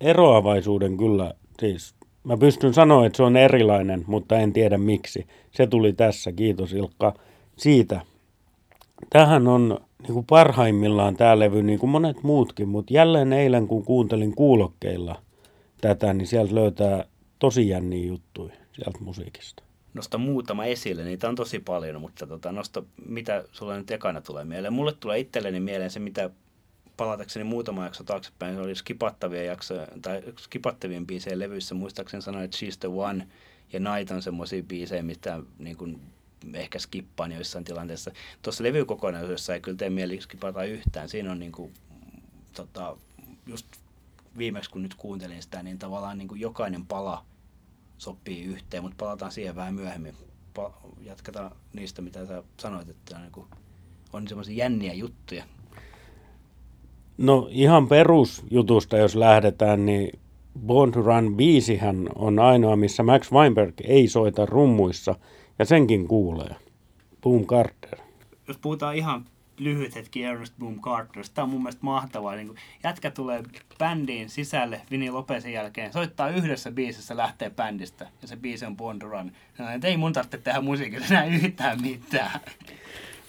eroavaisuuden 0.00 0.96
kyllä, 0.96 1.34
siis 1.60 1.94
mä 2.24 2.36
pystyn 2.36 2.74
sanoa, 2.74 3.06
että 3.06 3.16
se 3.16 3.22
on 3.22 3.36
erilainen, 3.36 4.04
mutta 4.06 4.38
en 4.38 4.52
tiedä 4.52 4.78
miksi. 4.78 5.26
Se 5.50 5.66
tuli 5.66 5.92
tässä, 5.92 6.32
kiitos 6.32 6.72
Ilkka 6.72 7.14
siitä. 7.56 8.00
Tähän 9.10 9.48
on 9.48 9.78
niin 10.02 10.14
kuin 10.14 10.26
parhaimmillaan 10.26 11.16
tämä 11.16 11.38
levy, 11.38 11.62
niin 11.62 11.78
kuin 11.78 11.90
monet 11.90 12.22
muutkin, 12.22 12.68
mutta 12.68 12.94
jälleen 12.94 13.32
eilen 13.32 13.68
kun 13.68 13.84
kuuntelin 13.84 14.34
kuulokkeilla 14.34 15.22
tätä, 15.80 16.12
niin 16.12 16.26
sieltä 16.26 16.54
löytää 16.54 17.04
tosi 17.38 17.68
jänniä 17.68 18.06
juttuja 18.06 18.54
sieltä 18.72 18.98
musiikista. 19.00 19.62
Nosta 19.94 20.18
muutama 20.18 20.64
esille, 20.64 21.04
niitä 21.04 21.28
on 21.28 21.34
tosi 21.34 21.58
paljon, 21.58 22.00
mutta 22.00 22.26
tota, 22.26 22.52
nosta, 22.52 22.82
mitä 23.06 23.44
sulle 23.52 23.78
nyt 23.78 23.90
ekana 23.90 24.20
tulee 24.20 24.44
mieleen. 24.44 24.72
Mulle 24.72 24.92
tulee 24.92 25.18
itselleni 25.18 25.60
mieleen 25.60 25.90
se, 25.90 26.00
mitä 26.00 26.30
palatakseni 26.96 27.44
muutama 27.44 27.84
jakso 27.84 28.04
taaksepäin, 28.04 28.54
se 28.54 28.60
oli 28.60 28.74
skipattavia 28.74 29.44
jaksoja, 29.44 29.86
tai 30.02 30.22
skipattavien 30.38 31.06
biisejä 31.06 31.38
levyissä. 31.38 31.74
Muistaakseni 31.74 32.22
sanoin, 32.22 32.44
että 32.44 32.56
She's 32.56 32.76
the 32.80 32.88
One 32.88 33.28
ja 33.72 33.80
Night 33.80 34.10
on 34.10 34.22
semmoisia 34.22 34.62
biisejä, 34.62 35.02
mitä 35.02 35.40
niin 35.58 35.76
kuin, 35.76 36.00
ehkä 36.54 36.78
skippaan 36.78 37.32
joissain 37.32 37.64
tilanteissa. 37.64 38.10
Tuossa 38.42 38.64
levykokonaisuudessa 38.64 39.54
ei 39.54 39.60
kyllä 39.60 39.76
tee 39.76 39.90
mieli 39.90 40.20
skipata 40.20 40.64
yhtään. 40.64 41.08
Siinä 41.08 41.32
on 41.32 41.38
niin 41.38 41.52
kuin, 41.52 41.74
tota, 42.52 42.96
just 43.46 43.66
viimeksi 44.38 44.70
kun 44.70 44.82
nyt 44.82 44.94
kuuntelin 44.94 45.42
sitä, 45.42 45.62
niin 45.62 45.78
tavallaan 45.78 46.18
niin 46.18 46.28
kuin 46.28 46.40
jokainen 46.40 46.86
pala 46.86 47.24
sopii 47.98 48.44
yhteen, 48.44 48.82
mutta 48.82 48.96
palataan 48.98 49.32
siihen 49.32 49.56
vähän 49.56 49.74
myöhemmin. 49.74 50.14
Pa- 50.58 50.88
jatketaan 51.00 51.56
niistä, 51.72 52.02
mitä 52.02 52.26
sä 52.26 52.42
sanoit, 52.60 52.88
että 52.88 53.16
on, 53.16 53.22
niin 53.22 53.32
kuin, 53.32 53.46
on 54.12 54.28
semmoisia 54.28 54.56
jänniä 54.56 54.92
juttuja. 54.92 55.44
No 57.18 57.48
ihan 57.50 57.88
perusjutusta, 57.88 58.96
jos 58.96 59.14
lähdetään, 59.14 59.86
niin 59.86 60.18
Born 60.66 60.92
to 60.92 61.02
Run 61.02 61.36
biisihän 61.36 62.08
on 62.14 62.38
ainoa, 62.38 62.76
missä 62.76 63.02
Max 63.02 63.32
Weinberg 63.32 63.74
ei 63.84 64.08
soita 64.08 64.46
rummuissa, 64.46 65.14
ja 65.58 65.64
senkin 65.64 66.08
kuulee. 66.08 66.56
Boom 67.22 67.46
Carter. 67.46 67.98
Jos 68.48 68.58
puhutaan 68.58 68.96
ihan 68.96 69.24
lyhyt 69.58 69.94
hetki 69.94 70.24
Ernest 70.24 70.54
Boom 70.58 70.80
Carter. 70.80 71.24
Tämä 71.34 71.44
on 71.44 71.50
mun 71.50 71.62
mielestä 71.62 71.80
mahtavaa. 71.82 72.34
Niin 72.34 72.54
jätkä 72.84 73.10
tulee 73.10 73.42
bändiin 73.78 74.30
sisälle 74.30 74.80
Vini 74.90 75.10
Lopesin 75.10 75.52
jälkeen, 75.52 75.92
soittaa 75.92 76.28
yhdessä 76.28 76.70
biisissä, 76.70 77.16
lähtee 77.16 77.50
bändistä 77.50 78.06
ja 78.22 78.28
se 78.28 78.36
biisi 78.36 78.66
on 78.66 78.76
Born 78.76 78.98
to 78.98 79.08
Run. 79.08 79.32
Sanoin, 79.56 79.74
että 79.74 79.88
ei 79.88 79.96
mun 79.96 80.12
tarvitse 80.12 80.38
tehdä 80.38 80.60
musiikille 80.60 81.06
enää 81.10 81.24
yhtään 81.24 81.82
mitään. 81.82 82.40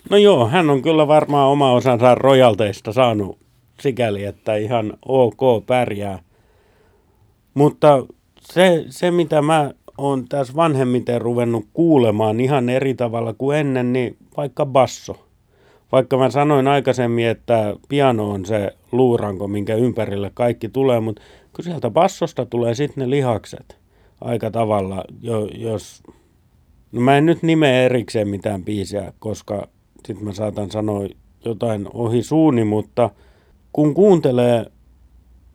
No 0.09 0.17
joo, 0.17 0.47
hän 0.47 0.69
on 0.69 0.81
kyllä 0.81 1.07
varmaan 1.07 1.49
oma 1.49 1.71
osansa 1.71 2.15
rojalteista 2.15 2.93
saanut 2.93 3.42
sikäli, 3.79 4.23
että 4.23 4.55
ihan 4.55 4.93
ok 5.05 5.65
pärjää. 5.65 6.19
Mutta 7.53 8.05
se, 8.41 8.85
se 8.89 9.11
mitä 9.11 9.41
mä 9.41 9.71
oon 9.97 10.25
tässä 10.29 10.55
vanhemmiten 10.55 11.21
ruvennut 11.21 11.65
kuulemaan 11.73 12.39
ihan 12.39 12.69
eri 12.69 12.93
tavalla 12.93 13.33
kuin 13.33 13.57
ennen, 13.57 13.93
niin 13.93 14.17
vaikka 14.37 14.65
basso. 14.65 15.27
Vaikka 15.91 16.17
mä 16.17 16.29
sanoin 16.29 16.67
aikaisemmin, 16.67 17.27
että 17.27 17.75
piano 17.89 18.29
on 18.29 18.45
se 18.45 18.71
luuranko, 18.91 19.47
minkä 19.47 19.75
ympärille 19.75 20.31
kaikki 20.33 20.69
tulee, 20.69 20.99
mutta 20.99 21.21
kun 21.55 21.63
sieltä 21.63 21.89
bassosta 21.89 22.45
tulee 22.45 22.75
sitten 22.75 23.01
ne 23.01 23.09
lihakset 23.09 23.77
aika 24.21 24.51
tavalla, 24.51 25.03
jo, 25.21 25.45
jos... 25.55 26.03
No 26.91 27.01
mä 27.01 27.17
en 27.17 27.25
nyt 27.25 27.43
nimeä 27.43 27.83
erikseen 27.83 28.27
mitään 28.27 28.63
biisiä, 28.63 29.13
koska 29.19 29.67
sitten 30.07 30.25
mä 30.25 30.33
saatan 30.33 30.71
sanoa 30.71 31.07
jotain 31.45 31.87
ohi 31.93 32.23
suuni, 32.23 32.63
mutta 32.63 33.09
kun 33.73 33.93
kuuntelee, 33.93 34.65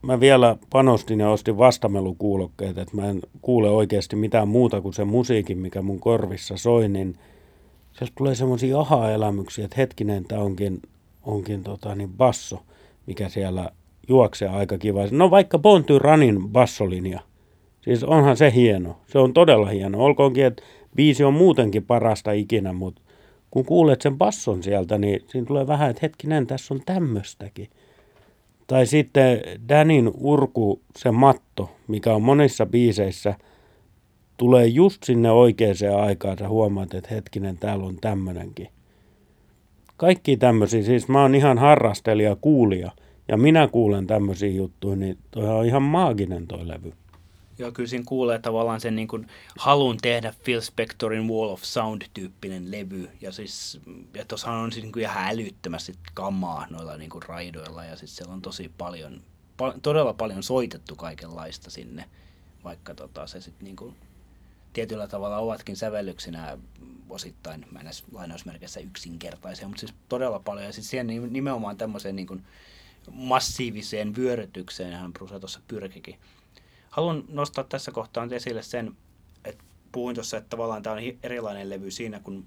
mä 0.03 0.21
vielä 0.21 0.57
panostin 0.71 1.21
ja 1.21 1.31
ostin 1.31 1.59
vastamelukuulokkeet, 1.59 2.79
että 2.79 2.97
mä 2.97 3.09
en 3.09 3.21
kuule 3.43 3.71
oikeasti 3.71 4.17
mitään 4.17 4.49
muuta 4.49 4.81
kuin 4.81 4.95
se 4.95 5.05
musiikin, 5.05 5.59
mikä 5.59 5.83
mun 5.83 6.01
korvissa 6.01 6.57
soi, 6.57 6.89
niin– 6.89 7.15
sieltä 7.99 8.13
tulee 8.19 8.35
semmoisia 8.35 8.81
aha-elämyksiä, 8.81 9.65
että 9.65 9.77
hetkinen, 9.77 10.25
tämä 10.25 10.43
onkin, 10.43 10.83
onkin 11.23 11.65
tota, 11.65 11.95
niin 11.95 12.13
basso, 12.13 12.63
mikä 13.07 13.29
siellä 13.29 13.71
juoksee 14.09 14.49
aika 14.49 14.79
kiva. 14.79 15.01
No 15.11 15.31
vaikka 15.31 15.59
Bonty 15.59 15.99
Ranin 15.99 16.49
bassolinja. 16.49 17.21
Siis 17.81 18.05
onhan 18.05 18.37
se 18.37 18.53
hieno. 18.55 18.97
Se 19.07 19.19
on 19.19 19.33
todella 19.33 19.67
hieno. 19.67 20.05
Olkoonkin, 20.05 20.45
että 20.45 20.63
biisi 20.97 21.25
on 21.25 21.35
muutenkin 21.35 21.85
parasta 21.85 22.33
ikinä, 22.33 22.73
mutta 22.73 23.03
kun 23.51 23.65
kuulet 23.65 24.03
sen 24.03 24.19
basson 24.19 24.63
sieltä, 24.63 24.99
niin 24.99 25.21
siinä 25.27 25.47
tulee 25.47 25.67
vähän, 25.67 25.91
että 25.91 26.01
hetkinen, 26.03 26.47
tässä 26.47 26.75
on 26.75 26.81
tämmöstäkin. 26.87 27.69
Tai 28.69 28.87
sitten 28.87 29.41
Danin 29.69 30.11
urku, 30.15 30.83
se 30.97 31.11
matto, 31.11 31.71
mikä 31.89 32.15
on 32.15 32.23
monissa 32.23 32.67
biiseissä– 32.67 33.35
tulee 34.39 34.67
just 34.67 35.03
sinne 35.03 35.31
oikeaan 35.31 36.01
aikaan, 36.01 36.39
sä 36.39 36.49
huomaat, 36.49 36.95
että 36.95 37.15
hetkinen, 37.15 37.59
täällä 37.59 37.85
on 37.85 37.97
tämmönenkin. 38.01 38.69
Kaikki 39.97 40.37
tämmöisiä, 40.37 40.83
siis 40.83 41.09
mä 41.09 41.23
oon 41.23 41.35
ihan 41.35 41.59
harrastelija, 41.59 42.37
kuulija, 42.37 42.91
ja 43.29 43.37
minä 43.37 43.69
kuulen 43.69 44.07
tämmöisiä 44.07 44.51
juttuja, 44.51 44.97
niin 44.97 45.19
toi 45.31 45.49
on 45.49 45.67
ihan 45.67 45.83
maaginen 45.83 46.47
toi 46.47 46.69
levy. 46.69 46.93
Joo, 47.59 47.73
kyllä 47.73 47.89
siinä 47.89 48.05
kuulee 48.07 48.39
tavallaan 48.39 48.81
sen 48.81 48.97
niin 48.97 49.09
kuin 49.09 49.27
halun 49.59 49.97
tehdä 49.97 50.35
Phil 50.45 50.61
Spectorin 50.61 51.29
Wall 51.29 51.51
of 51.51 51.63
Sound-tyyppinen 51.63 52.71
levy. 52.71 53.11
Ja 53.21 53.33
siis, 53.33 53.81
ja 54.15 54.25
tuossahan 54.25 54.59
on 54.59 54.73
siis 54.73 54.83
niin 54.83 54.93
kuin 54.93 55.03
ihan 55.03 55.29
älyttömästi 55.29 55.95
kamaa 56.15 56.67
noilla 56.71 56.97
niin 56.97 57.11
kuin 57.11 57.23
raidoilla. 57.23 57.85
Ja 57.85 57.97
siis 57.97 58.17
siellä 58.17 58.35
on 58.35 58.43
tosi 58.43 58.73
paljon, 58.79 59.23
pal- 59.57 59.79
todella 59.83 60.13
paljon 60.13 60.43
soitettu 60.43 60.97
kaikenlaista 60.97 61.71
sinne. 61.71 62.05
Vaikka 62.65 62.95
tota, 62.95 63.27
se 63.27 63.41
sitten 63.41 63.65
niin 63.65 63.77
kuin 63.77 63.97
tietyllä 64.73 65.09
tavalla 65.09 65.39
ovatkin 65.39 65.77
sävellyksinä 65.77 66.59
osittain, 67.11 67.67
mä 67.71 67.81
en 67.81 67.91
lainausmerkeissä 68.13 68.81
yksinkertaisia, 68.81 69.69
mutta 69.69 69.81
siis 69.81 69.95
todella 70.09 70.39
paljon. 70.39 70.67
Ja 70.67 70.73
siis 70.73 70.91
siihen 70.91 71.33
nimenomaan 71.33 71.77
tämmöiseen 71.77 72.17
niin 72.17 72.27
kuin 72.27 72.45
massiiviseen 73.11 74.17
vyörytykseen 74.17 74.93
hän 74.93 75.13
Bruce 75.13 75.41
tuossa 75.41 75.61
pyrkikin. 75.69 76.19
Haluan 76.99 77.25
nostaa 77.29 77.65
tässä 77.65 77.91
kohtaa 77.91 78.29
esille 78.31 78.63
sen, 78.63 78.97
että 79.45 79.65
puhuin 79.93 80.15
tuossa, 80.15 80.37
että 80.37 80.49
tavallaan 80.49 80.83
tämä 80.83 80.97
on 80.97 81.03
erilainen 81.23 81.71
levy 81.71 81.91
siinä, 81.91 82.21
kun 82.21 82.47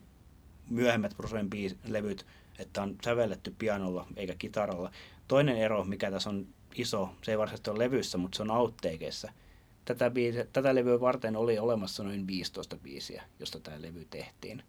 myöhemmät 0.70 1.18
Brucen 1.18 1.50
levyt, 1.88 2.26
että 2.60 2.82
on 2.82 2.96
sävelletty 3.04 3.56
pianolla 3.58 4.08
eikä 4.16 4.36
kitaralla. 4.36 4.92
Toinen 5.28 5.58
ero, 5.58 5.84
mikä 5.84 6.12
tässä 6.12 6.30
on 6.30 6.48
iso, 6.76 7.10
se 7.22 7.32
ei 7.32 7.38
varsinaisesti 7.38 7.70
ole 7.70 7.80
levyssä, 7.80 8.18
mutta 8.18 8.36
se 8.36 8.44
on 8.44 8.52
outtakeissä 8.52 9.34
tätä, 9.86 10.12
tätä 10.54 10.76
levyä 10.76 11.00
varten 11.00 11.36
oli 11.36 11.60
olemassa 11.60 12.04
noin 12.04 12.28
15 12.28 12.78
biisiä, 12.78 13.24
josta 13.40 13.60
tämä 13.60 13.82
levy 13.82 14.06
tehtiin. 14.10 14.64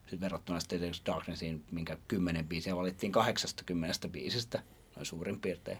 Sitten 0.00 0.20
verrattuna 0.20 0.60
sitten 0.60 0.92
Darknessiin, 1.06 1.64
minkä 1.70 1.98
10 2.08 2.48
biisiä 2.48 2.76
valittiin 2.76 3.12
80 3.12 4.08
biisistä, 4.08 4.62
noin 4.96 5.06
suurin 5.06 5.40
piirtein. 5.40 5.78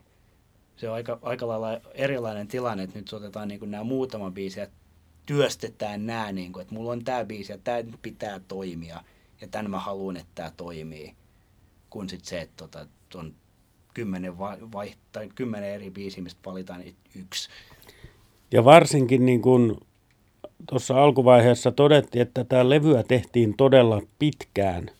Se 0.78 0.88
on 0.88 0.94
aika, 0.94 1.18
aika 1.23 1.49
lailla 1.49 1.80
erilainen 1.94 2.49
tilanne, 2.49 2.82
että 2.82 2.99
nyt 2.99 3.12
otetaan 3.12 3.49
niin 3.49 3.70
nämä 3.70 3.85
muutama 3.85 4.30
biisi 4.30 4.61
ja 4.61 4.66
työstetään 5.26 6.06
nämä, 6.06 6.32
niin 6.32 6.52
kuin, 6.52 6.62
että 6.62 6.75
mulla 6.75 6.92
on 6.92 7.04
tämä 7.04 7.25
biisi 7.25 7.52
ja 7.52 7.58
tämä 7.64 7.78
pitää 8.02 8.40
toimia 8.49 9.04
ja 9.40 9.49
tämän 9.49 9.70
mä 9.70 9.78
haluan, 9.78 10.16
että 10.16 10.32
tämä 10.35 10.50
toimii. 10.56 11.14
Kun 11.90 12.08
sitten 12.08 12.28
se, 12.28 12.40
että 12.40 12.54
tota, 12.56 12.87
on 13.14 13.35
kymmenen, 13.94 14.38
vai, 14.38 14.94
tai 15.12 15.28
kymmenen 15.35 15.70
eri 15.70 15.90
biisiä, 15.90 16.23
mistä 16.23 16.40
valitaan 16.50 16.85
yksi 17.14 17.49
ja 18.52 18.64
varsinkin 18.64 19.26
niin 19.26 19.42
kuin 19.42 19.76
tuossa 20.68 21.02
alkuvaiheessa 21.02 21.73
todettiin, 21.73 22.23
että 22.23 22.44
tämä 22.44 22.68
levyä 22.68 23.02
tehtiin 23.02 23.56
todella 23.56 24.02
pitkään 24.18 24.90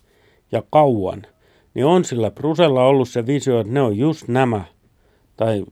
ja 0.53 0.63
kauan, 0.71 1.27
niin 1.75 1.87
on 1.87 2.05
sillä 2.05 2.31
Brusella 2.31 2.85
ollut 2.85 3.09
se 3.09 3.27
visio, 3.27 3.61
että 3.61 3.73
ne 3.73 3.83
on 3.83 3.99
just 3.99 4.29
nämä, 4.29 4.65
tai 5.39 5.65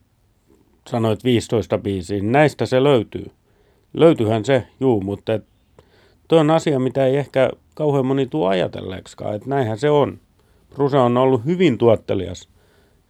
sanoit 0.89 1.25
15 1.25 1.79
biisiä, 1.79 2.17
niin 2.17 2.33
näistä 2.33 2.67
se 2.67 2.83
löytyy. 2.83 3.31
Löytyyhän 3.95 4.45
se, 4.45 4.67
juu, 4.81 5.01
mutta 5.01 5.41
tuo 6.29 6.39
on 6.39 6.51
asia, 6.51 6.79
mitä 6.79 7.07
ei 7.07 7.17
ehkä 7.17 7.51
kauhean 7.75 8.07
moni 8.07 8.27
tule 8.27 8.49
ajatelleeksikaan, 8.49 9.35
että 9.35 9.49
näinhän 9.49 9.79
se 9.79 9.91
on. 9.91 10.21
Bruse 10.75 10.99
on 10.99 11.17
ollut 11.17 11.45
hyvin 11.45 11.79
tuottelias 11.79 12.49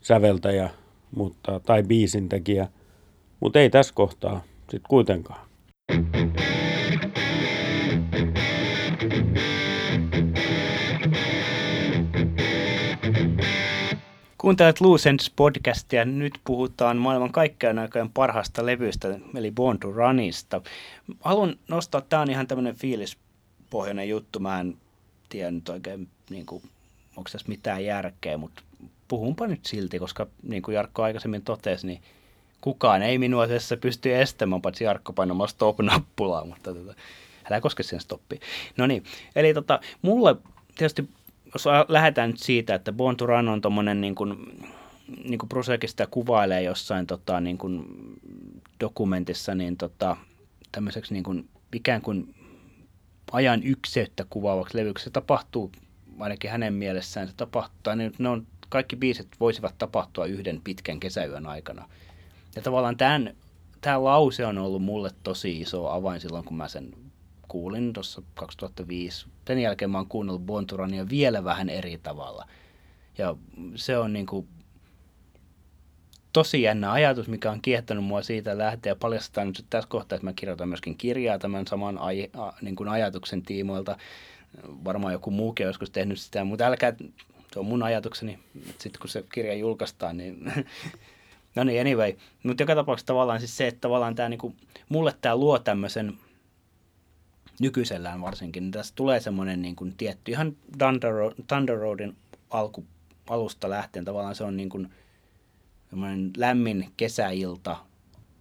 säveltäjä 0.00 0.70
mutta, 1.16 1.60
tai 1.60 1.82
biisintekijä, 1.82 2.68
mutta 3.40 3.58
ei 3.58 3.70
tässä 3.70 3.94
kohtaa 3.94 4.42
sitten 4.58 4.88
kuitenkaan. 4.88 5.46
Kuuntelet 14.46 14.76
Ends 15.08 15.30
podcastia. 15.36 16.04
Nyt 16.04 16.40
puhutaan 16.44 16.96
maailman 16.96 17.32
kaikkien 17.32 17.78
aikojen 17.78 18.10
parhaasta 18.10 18.66
levystä, 18.66 19.18
eli 19.36 19.50
Born 19.50 19.78
to 19.78 19.92
Runista. 19.92 20.60
Haluan 21.20 21.56
nostaa, 21.68 22.00
tämä 22.00 22.22
on 22.22 22.30
ihan 22.30 22.46
tämmöinen 22.46 22.74
fiilispohjainen 22.74 24.08
juttu. 24.08 24.38
Mä 24.38 24.60
en 24.60 24.76
tiedä 25.28 25.50
nyt 25.50 25.68
oikein, 25.68 26.08
niin 26.30 26.46
kuin, 26.46 26.62
onko 27.16 27.30
tässä 27.32 27.48
mitään 27.48 27.84
järkeä, 27.84 28.36
mutta 28.36 28.62
puhunpa 29.08 29.46
nyt 29.46 29.66
silti, 29.66 29.98
koska 29.98 30.26
niin 30.42 30.62
kuin 30.62 30.74
Jarkko 30.74 31.02
aikaisemmin 31.02 31.42
totesi, 31.42 31.86
niin 31.86 32.02
kukaan 32.60 33.02
ei 33.02 33.18
minua 33.18 33.48
tässä 33.48 33.76
pysty 33.76 34.20
estämään, 34.20 34.62
paitsi 34.62 34.84
Jarkko 34.84 35.12
painamalla 35.12 35.48
stop-nappulaa, 35.48 36.44
mutta 36.44 36.74
tota, 36.74 36.94
älä 37.50 37.60
koske 37.60 37.82
sen 37.82 38.00
stoppiin. 38.00 38.40
No 38.76 38.86
niin, 38.86 39.04
eli 39.36 39.54
tota, 39.54 39.80
mulle 40.02 40.36
tietysti 40.78 41.08
jos 41.56 41.64
lähdetään 41.88 42.30
nyt 42.30 42.40
siitä, 42.40 42.74
että 42.74 42.92
Born 42.92 43.16
to 43.16 43.26
Run 43.26 43.48
on 43.48 43.60
tuommoinen 43.60 44.00
niin 44.00 44.14
kuin, 44.14 44.58
niin 45.24 45.38
kuin 45.38 45.48
Prosekista 45.48 46.06
kuvailee 46.06 46.62
jossain 46.62 47.06
tota, 47.06 47.40
niin 47.40 47.58
kuin 47.58 47.84
dokumentissa 48.80 49.54
niin 49.54 49.76
tota, 49.76 50.16
tämmöiseksi 50.72 51.12
niin 51.12 51.24
kuin, 51.24 51.48
ikään 51.74 52.02
kuin 52.02 52.34
ajan 53.32 53.62
ykseyttä 53.62 54.26
kuvaavaksi 54.30 54.78
levyksi. 54.78 55.04
Se 55.04 55.10
tapahtuu, 55.10 55.72
ainakin 56.18 56.50
hänen 56.50 56.74
mielessään 56.74 57.28
se 57.28 57.34
tapahtuu, 57.36 57.94
niin 57.94 58.12
ne 58.18 58.28
on, 58.28 58.46
kaikki 58.68 58.96
biisit 58.96 59.28
voisivat 59.40 59.78
tapahtua 59.78 60.26
yhden 60.26 60.60
pitkän 60.64 61.00
kesäyön 61.00 61.46
aikana. 61.46 61.88
Ja 62.56 62.62
tavallaan 62.62 62.96
tämän, 62.96 63.36
tämä 63.80 64.04
lause 64.04 64.46
on 64.46 64.58
ollut 64.58 64.82
mulle 64.82 65.10
tosi 65.22 65.60
iso 65.60 65.88
avain 65.88 66.20
silloin, 66.20 66.44
kun 66.44 66.56
mä 66.56 66.68
sen 66.68 66.94
kuulin 67.48 67.92
tuossa 67.92 68.22
2005. 68.34 69.26
Sen 69.46 69.58
jälkeen 69.58 69.90
mä 69.90 69.98
oon 69.98 70.08
kuunnellut 70.08 70.46
Bonturania 70.46 71.08
vielä 71.08 71.44
vähän 71.44 71.68
eri 71.68 71.98
tavalla. 71.98 72.46
Ja 73.18 73.36
se 73.74 73.98
on 73.98 74.12
niin 74.12 74.26
kuin 74.26 74.48
tosi 76.32 76.62
jännä 76.62 76.92
ajatus, 76.92 77.28
mikä 77.28 77.50
on 77.50 77.60
kiehtonut 77.60 78.04
mua 78.04 78.22
siitä 78.22 78.58
lähteä 78.58 78.90
ja 78.90 78.96
paljastaa 78.96 79.44
nyt 79.44 79.64
tässä 79.70 79.88
kohtaa, 79.88 80.16
että 80.16 80.26
mä 80.26 80.32
kirjoitan 80.32 80.68
myöskin 80.68 80.96
kirjaa 80.96 81.38
tämän 81.38 81.66
saman 81.66 81.98
aj- 81.98 82.40
a, 82.40 82.52
niin 82.62 82.76
kuin 82.76 82.88
ajatuksen 82.88 83.42
tiimoilta. 83.42 83.96
Varmaan 84.84 85.12
joku 85.12 85.30
muukin 85.30 85.66
on 85.66 85.68
joskus 85.68 85.90
tehnyt 85.90 86.18
sitä, 86.18 86.44
mutta 86.44 86.66
älkää, 86.66 86.94
se 87.52 87.58
on 87.58 87.66
mun 87.66 87.82
ajatukseni, 87.82 88.38
sitten 88.78 89.00
kun 89.00 89.10
se 89.10 89.24
kirja 89.32 89.54
julkaistaan, 89.54 90.16
niin 90.16 90.52
no 91.56 91.64
niin, 91.64 91.80
anyway. 91.80 92.14
Mutta 92.42 92.62
joka 92.62 92.74
tapauksessa 92.74 93.06
tavallaan 93.06 93.38
siis 93.38 93.56
se, 93.56 93.66
että 93.66 93.80
tavallaan 93.80 94.14
tämä, 94.14 94.28
niin 94.28 94.38
kuin, 94.38 94.56
mulle 94.88 95.14
tämä 95.20 95.36
luo 95.36 95.58
tämmöisen 95.58 96.18
nykyisellään 97.60 98.20
varsinkin, 98.20 98.62
niin 98.62 98.70
tässä 98.70 98.94
tulee 98.96 99.20
semmoinen 99.20 99.62
niin 99.62 99.76
kuin 99.76 99.94
tietty, 99.96 100.32
ihan 100.32 100.56
Thunder, 100.78 101.14
Thunder 101.46 101.78
Roadin 101.78 102.16
alku, 102.50 102.84
alusta 103.30 103.70
lähtien 103.70 104.04
tavallaan 104.04 104.34
se 104.34 104.44
on 104.44 104.56
niin 104.56 104.68
kuin 104.68 104.90
lämmin 106.36 106.92
kesäilta, 106.96 107.76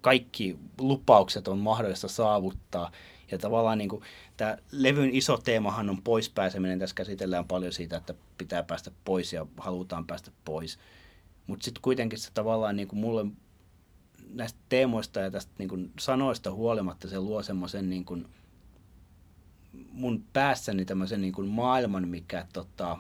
kaikki 0.02 0.60
lupaukset 0.80 1.48
on 1.48 1.58
mahdollista 1.58 2.08
saavuttaa, 2.08 2.92
ja 3.32 3.38
tavallaan 3.38 3.78
niin 3.78 3.90
kuin, 3.90 4.02
tämä 4.38 4.58
levyn 4.72 5.10
iso 5.16 5.38
teemahan 5.38 5.90
on 5.90 6.02
poispääseminen. 6.02 6.80
Tässä 6.80 6.96
käsitellään 6.96 7.46
paljon 7.46 7.74
siitä, 7.74 7.98
että 7.98 8.14
pitää 8.38 8.64
päästä 8.64 8.92
pois 9.06 9.34
ja 9.34 9.46
halutaan 9.58 10.08
päästä 10.08 10.32
pois. 10.46 10.80
Mutta 11.48 11.64
sitten 11.64 11.82
kuitenkin 11.82 12.20
se 12.20 12.32
tavallaan 12.34 12.76
niin 12.76 12.88
kuin 12.88 13.00
mulle 13.00 13.26
näistä 14.30 14.60
teemoista 14.70 15.20
ja 15.20 15.32
tästä 15.32 15.52
niin 15.58 15.70
kuin 15.70 15.92
sanoista 16.00 16.52
huolimatta 16.52 17.08
se 17.08 17.20
luo 17.20 17.44
semmoisen 17.44 17.90
niin 17.90 18.06
kuin, 18.06 18.28
mun 19.92 20.24
päässäni 20.34 20.86
tämmöisen 20.86 21.22
niin 21.22 21.34
kuin 21.34 21.48
maailman, 21.48 22.08
mikä 22.08 22.48
tota, 22.54 22.98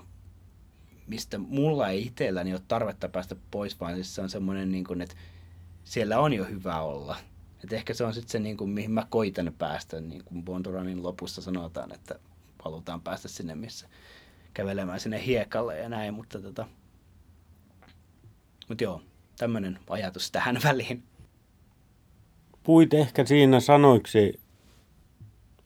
mistä 1.07 1.37
mulla 1.37 1.89
ei 1.89 2.05
itselläni 2.05 2.53
ole 2.53 2.61
tarvetta 2.67 3.09
päästä 3.09 3.35
pois, 3.51 3.79
vaan 3.79 3.95
siis 3.95 4.15
se 4.15 4.21
on 4.21 4.29
semmoinen, 4.29 4.71
niin 4.71 4.83
kuin, 4.83 5.01
että 5.01 5.15
siellä 5.83 6.19
on 6.19 6.33
jo 6.33 6.45
hyvä 6.45 6.81
olla. 6.81 7.17
Et 7.63 7.73
ehkä 7.73 7.93
se 7.93 8.03
on 8.03 8.13
sitten 8.13 8.31
se, 8.31 8.39
niin 8.39 8.57
kuin, 8.57 8.69
mihin 8.69 8.91
mä 8.91 9.07
koitan 9.09 9.53
päästä, 9.57 10.01
niin 10.01 10.23
kuin 10.25 10.43
Bonduranin 10.43 11.03
lopussa 11.03 11.41
sanotaan, 11.41 11.93
että 11.93 12.19
halutaan 12.63 13.01
päästä 13.01 13.27
sinne, 13.27 13.55
missä 13.55 13.87
kävelemään 14.53 14.99
sinne 14.99 15.25
hiekalle 15.25 15.77
ja 15.77 15.89
näin, 15.89 16.13
mutta 16.13 16.39
tota, 16.39 16.67
mut 18.69 18.81
joo, 18.81 19.01
tämmöinen 19.37 19.79
ajatus 19.89 20.31
tähän 20.31 20.59
väliin. 20.63 21.03
Puit 22.63 22.93
ehkä 22.93 23.25
siinä 23.25 23.59
sanoiksi 23.59 24.39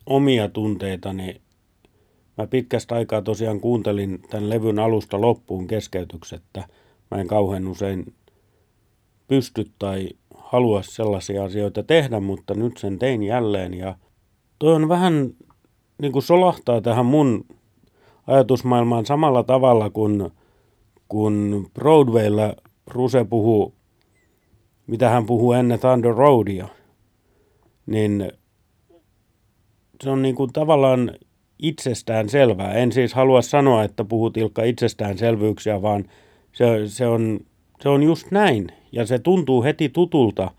omia 0.05 0.49
tunteitani. 0.49 1.41
Mä 2.37 2.47
pitkästä 2.47 2.95
aikaa 2.95 3.21
tosiaan 3.21 3.59
kuuntelin 3.59 4.19
tämän 4.29 4.49
levyn 4.49 4.79
alusta 4.79 5.21
loppuun 5.21 5.67
keskeytyksettä. 5.67 6.67
Mä 7.11 7.21
en 7.21 7.27
kauhean 7.27 7.67
usein 7.67 8.13
pysty 9.27 9.71
tai 9.79 10.09
halua 10.35 10.81
sellaisia 10.81 11.43
asioita 11.43 11.83
tehdä, 11.83 12.19
mutta 12.19 12.53
nyt 12.53 12.77
sen 12.77 12.99
tein 12.99 13.23
jälleen. 13.23 13.73
Ja 13.73 13.95
toi 14.59 14.73
on 14.73 14.89
vähän 14.89 15.29
niin 16.01 16.11
kuin 16.11 16.23
solahtaa 16.23 16.81
tähän 16.81 17.05
mun 17.05 17.45
ajatusmaailmaan 18.27 19.05
samalla 19.05 19.43
tavalla 19.43 19.89
kuin 19.89 20.31
kun 21.09 21.67
Broadwaylla 21.73 22.53
Ruse 22.87 23.23
puhuu, 23.23 23.73
mitä 24.87 25.09
hän 25.09 25.25
puhuu 25.25 25.53
ennen 25.53 25.79
Thunder 25.79 26.15
Roadia, 26.15 26.67
niin 27.85 28.31
se 30.03 30.09
on 30.09 30.21
niin 30.21 30.35
kuin 30.35 30.53
tavallaan 30.53 31.11
itsestään 31.59 32.29
selvää. 32.29 32.73
En 32.73 32.91
siis 32.91 33.13
halua 33.13 33.41
sanoa, 33.41 33.83
että 33.83 34.03
puhut 34.03 34.37
Ilkka 34.37 34.63
itsestäänselvyyksiä, 34.63 35.81
vaan 35.81 36.05
se, 36.51 36.65
se, 36.85 37.07
on, 37.07 37.39
se 37.81 37.89
on 37.89 38.03
just 38.03 38.31
näin. 38.31 38.67
Ja 38.91 39.05
se 39.05 39.19
tuntuu 39.19 39.63
heti 39.63 39.89
tutulta. 39.89 40.51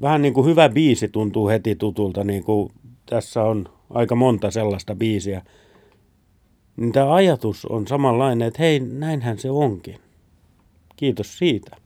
Vähän 0.00 0.22
niin 0.22 0.34
kuin 0.34 0.46
hyvä 0.46 0.68
biisi 0.68 1.08
tuntuu 1.08 1.48
heti 1.48 1.76
tutulta, 1.76 2.24
niin 2.24 2.44
kuin 2.44 2.72
tässä 3.06 3.42
on 3.42 3.68
aika 3.90 4.14
monta 4.14 4.50
sellaista 4.50 4.94
biisiä. 4.94 5.42
Niin 6.76 6.92
tämä 6.92 7.14
ajatus 7.14 7.66
on 7.66 7.86
samanlainen, 7.86 8.48
että 8.48 8.62
hei, 8.62 8.80
näinhän 8.80 9.38
se 9.38 9.50
onkin. 9.50 9.96
Kiitos 10.96 11.38
siitä. 11.38 11.76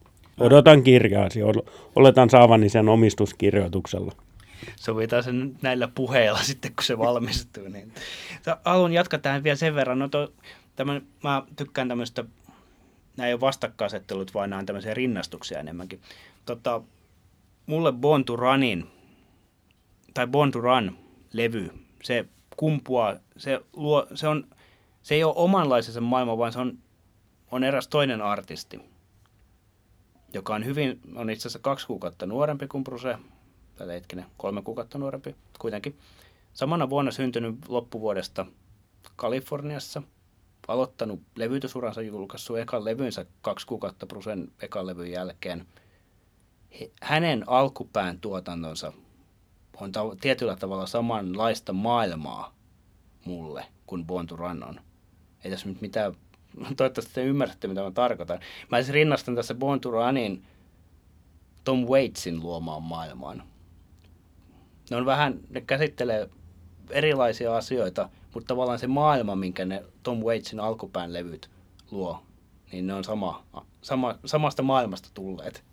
Odotan 0.41 0.83
kirjaasi. 0.83 1.41
Oletan 1.97 2.31
saavani 2.31 2.69
sen 2.69 2.89
omistuskirjoituksella 2.89 4.13
sovitaan 4.77 5.23
sen 5.23 5.57
näillä 5.63 5.89
puheilla 5.89 6.43
sitten, 6.53 6.75
kun 6.75 6.85
se 6.85 6.99
valmistuu. 6.99 7.69
Niin. 7.69 7.95
Haluan 8.65 8.93
jatkaa 8.93 9.19
tähän 9.19 9.45
vielä 9.45 9.57
sen 9.57 9.75
verran. 9.75 9.99
No 9.99 10.09
to, 10.09 10.33
tämän, 10.77 11.03
mä 11.23 11.43
tykkään 11.57 11.89
tämmöistä, 11.89 12.25
nämä 13.17 13.27
ei 13.27 13.33
ole 13.33 13.41
vastakkainasettelut, 13.41 14.35
vaan 14.35 14.51
nämä 14.51 14.61
on 14.61 14.67
tämmöisiä 14.67 14.95
rinnastuksia 14.95 15.61
enemmänkin. 15.61 16.01
Tota, 16.45 16.83
mulle 17.67 17.93
Born 17.93 18.25
to 18.25 18.37
Runin, 18.37 18.87
tai 20.15 20.27
Born 20.27 20.51
to 20.51 20.61
Run 20.61 20.99
levy, 21.33 21.71
se 22.03 22.25
kumpuaa, 22.57 23.17
se, 23.37 23.61
luo, 23.73 24.07
se, 24.15 24.29
on, 24.29 24.47
se 25.03 25.15
ei 25.15 25.25
ole 25.25 25.35
omanlaisensa 25.37 26.01
maailma, 26.01 26.39
vaan 26.39 26.53
se 26.53 26.59
on, 26.59 26.79
on 27.51 27.65
eräs 27.65 27.89
toinen 27.89 28.23
artisti, 28.23 28.81
joka 30.33 30.55
on 30.55 30.65
hyvin, 30.65 31.01
on 31.15 31.31
itse 31.31 31.43
asiassa 31.43 31.59
kaksi 31.59 31.87
kuukautta 31.87 32.27
nuorempi 32.27 32.67
kuin 32.67 32.85
Bruce, 32.85 33.19
tai 33.77 33.89
hetkinen, 33.89 34.27
kolme 34.37 34.63
kuukautta 34.63 34.99
nuorempi 34.99 35.37
kuitenkin. 35.59 35.99
Samana 36.55 36.91
vuonna 36.91 37.11
syntynyt 37.11 37.69
loppuvuodesta 37.69 38.47
Kaliforniassa, 39.17 40.03
aloittanut 40.69 41.21
levytysuransa, 41.37 42.03
julkaissut 42.03 42.59
ekan 42.59 42.85
levynsä 42.85 43.27
kaksi 43.43 43.67
kuukautta 43.67 44.07
Brusen 44.07 44.53
ekan 44.63 44.87
levyn 44.87 45.11
jälkeen. 45.11 45.67
Hänen 47.03 47.45
alkupään 47.47 48.21
tuotantonsa 48.21 48.93
on 49.81 49.93
ta- 49.93 50.17
tietyllä 50.21 50.57
tavalla 50.57 50.87
samanlaista 50.87 51.73
maailmaa 51.73 52.55
mulle 53.25 53.67
kuin 53.87 54.07
Born 54.07 54.27
to 54.27 54.37
Run 54.37 54.65
on. 54.65 54.81
Ei 55.45 55.51
tässä 55.51 55.69
nyt 55.69 55.81
mitään, 55.81 56.15
toivottavasti 56.77 57.15
te 57.15 57.25
ymmärrätte 57.25 57.69
mitä 57.69 57.83
mä 57.83 57.91
tarkoitan. 57.91 58.41
Mä 58.71 58.83
siis 58.83 58.95
rinnastan 58.95 59.35
tässä 59.35 59.55
Born 59.55 59.81
to 59.81 59.91
Runin 59.91 60.45
Tom 61.65 61.79
Waitsin 61.87 62.41
luomaan 62.41 62.83
maailmaan 62.83 63.43
ne 64.91 64.97
on 64.97 65.07
vähän, 65.07 65.41
ne 65.51 65.61
käsittelee 65.61 66.29
erilaisia 66.91 67.57
asioita, 67.57 68.09
mutta 68.35 68.47
tavallaan 68.47 68.79
se 68.79 68.87
maailma, 68.87 69.37
minkä 69.37 69.65
ne 69.65 69.85
Tom 70.03 70.19
Waitsin 70.19 70.61
alkupään 70.61 71.13
levyt 71.13 71.51
luo, 71.91 72.23
niin 72.73 72.87
ne 72.87 72.95
on 72.95 73.05
sama, 73.05 73.45
sama, 73.83 74.19
samasta 74.25 74.63
maailmasta 74.63 75.09
tulleet. 75.15 75.65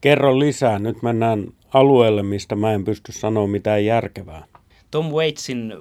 Kerro 0.00 0.38
lisää. 0.38 0.78
Nyt 0.78 1.02
mennään 1.02 1.46
alueelle, 1.74 2.22
mistä 2.22 2.56
mä 2.56 2.72
en 2.72 2.84
pysty 2.84 3.12
sanoa 3.12 3.46
mitään 3.46 3.84
järkevää. 3.84 4.44
Tom 4.90 5.06
Waitsin 5.06 5.72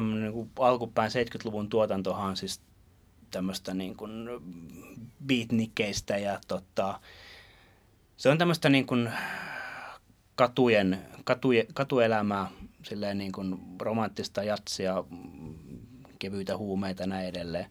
niin 0.00 0.50
alkupään 0.58 1.10
70-luvun 1.10 1.68
tuotantohan 1.68 2.28
on 2.28 2.36
siis 2.36 2.60
tämmöistä 3.30 3.74
niin 3.74 3.96
kuin 3.96 4.28
beatnikkeistä 5.26 6.16
ja 6.18 6.40
tota, 6.48 7.00
se 8.16 8.28
on 8.28 8.38
tämmöistä 8.38 8.68
niin 8.68 8.86
kuin 8.86 9.10
katujen, 10.34 10.98
katuje, 11.26 11.66
katuelämää, 11.74 12.50
silleen 12.82 13.18
niin 13.18 13.32
kuin 13.32 13.58
romanttista 13.80 14.42
jatsia, 14.42 15.04
kevyitä 16.18 16.56
huumeita 16.56 17.02
ja 17.02 17.06
näin 17.06 17.26
edelleen. 17.26 17.66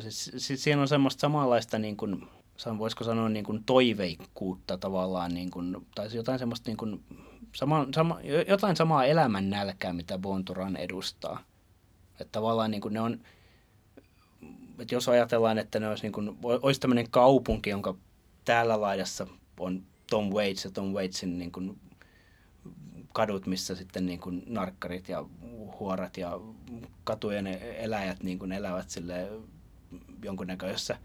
siis, 0.00 0.30
siis 0.36 0.64
siinä 0.64 0.80
on 0.80 0.88
semmoista 0.88 1.20
samanlaista, 1.20 1.78
niin 1.78 1.96
kuin, 1.96 2.28
voisiko 2.78 3.04
sanoa 3.04 3.28
niin 3.28 3.44
kuin 3.44 3.64
toiveikkuutta 3.64 4.78
tavallaan, 4.78 5.34
niin 5.34 5.50
kuin, 5.50 5.76
tai 5.94 6.08
jotain 6.12 6.38
semmoista 6.38 6.70
niin 6.70 6.76
kuin, 6.76 7.04
sama, 7.54 7.86
sama, 7.94 8.18
jotain 8.48 8.76
samaa 8.76 9.04
elämän 9.04 9.50
nälkää, 9.50 9.92
mitä 9.92 10.18
Bonturan 10.18 10.76
edustaa. 10.76 11.40
Että 12.20 12.32
tavallaan 12.32 12.70
niin 12.70 12.80
kuin 12.80 12.94
ne 12.94 13.00
on, 13.00 13.20
että 14.78 14.94
jos 14.94 15.08
ajatellaan, 15.08 15.58
että 15.58 15.80
ne 15.80 15.88
olisi, 15.88 16.02
niin 16.02 16.12
kuin, 16.12 16.38
olisi 16.42 16.80
tämmöinen 16.80 17.10
kaupunki, 17.10 17.70
jonka 17.70 17.94
täällä 18.44 18.80
laidassa 18.80 19.26
on 19.60 19.82
Tom 20.10 20.30
Waits 20.30 20.64
ja 20.64 20.70
Tom 20.70 20.92
Waitsin 20.92 21.38
niin 21.38 21.52
kuin, 21.52 21.80
kadut, 23.12 23.46
missä 23.46 23.74
sitten 23.74 24.06
niin 24.06 24.20
kuin 24.20 24.42
narkkarit 24.46 25.08
ja 25.08 25.24
huorat 25.80 26.16
ja 26.16 26.40
katujen 27.04 27.46
eläjät 27.78 28.22
niin 28.22 28.38
kuin 28.38 28.52
elävät 28.52 28.90
sille 28.90 29.28
jonkunnäköisessä 30.22 30.98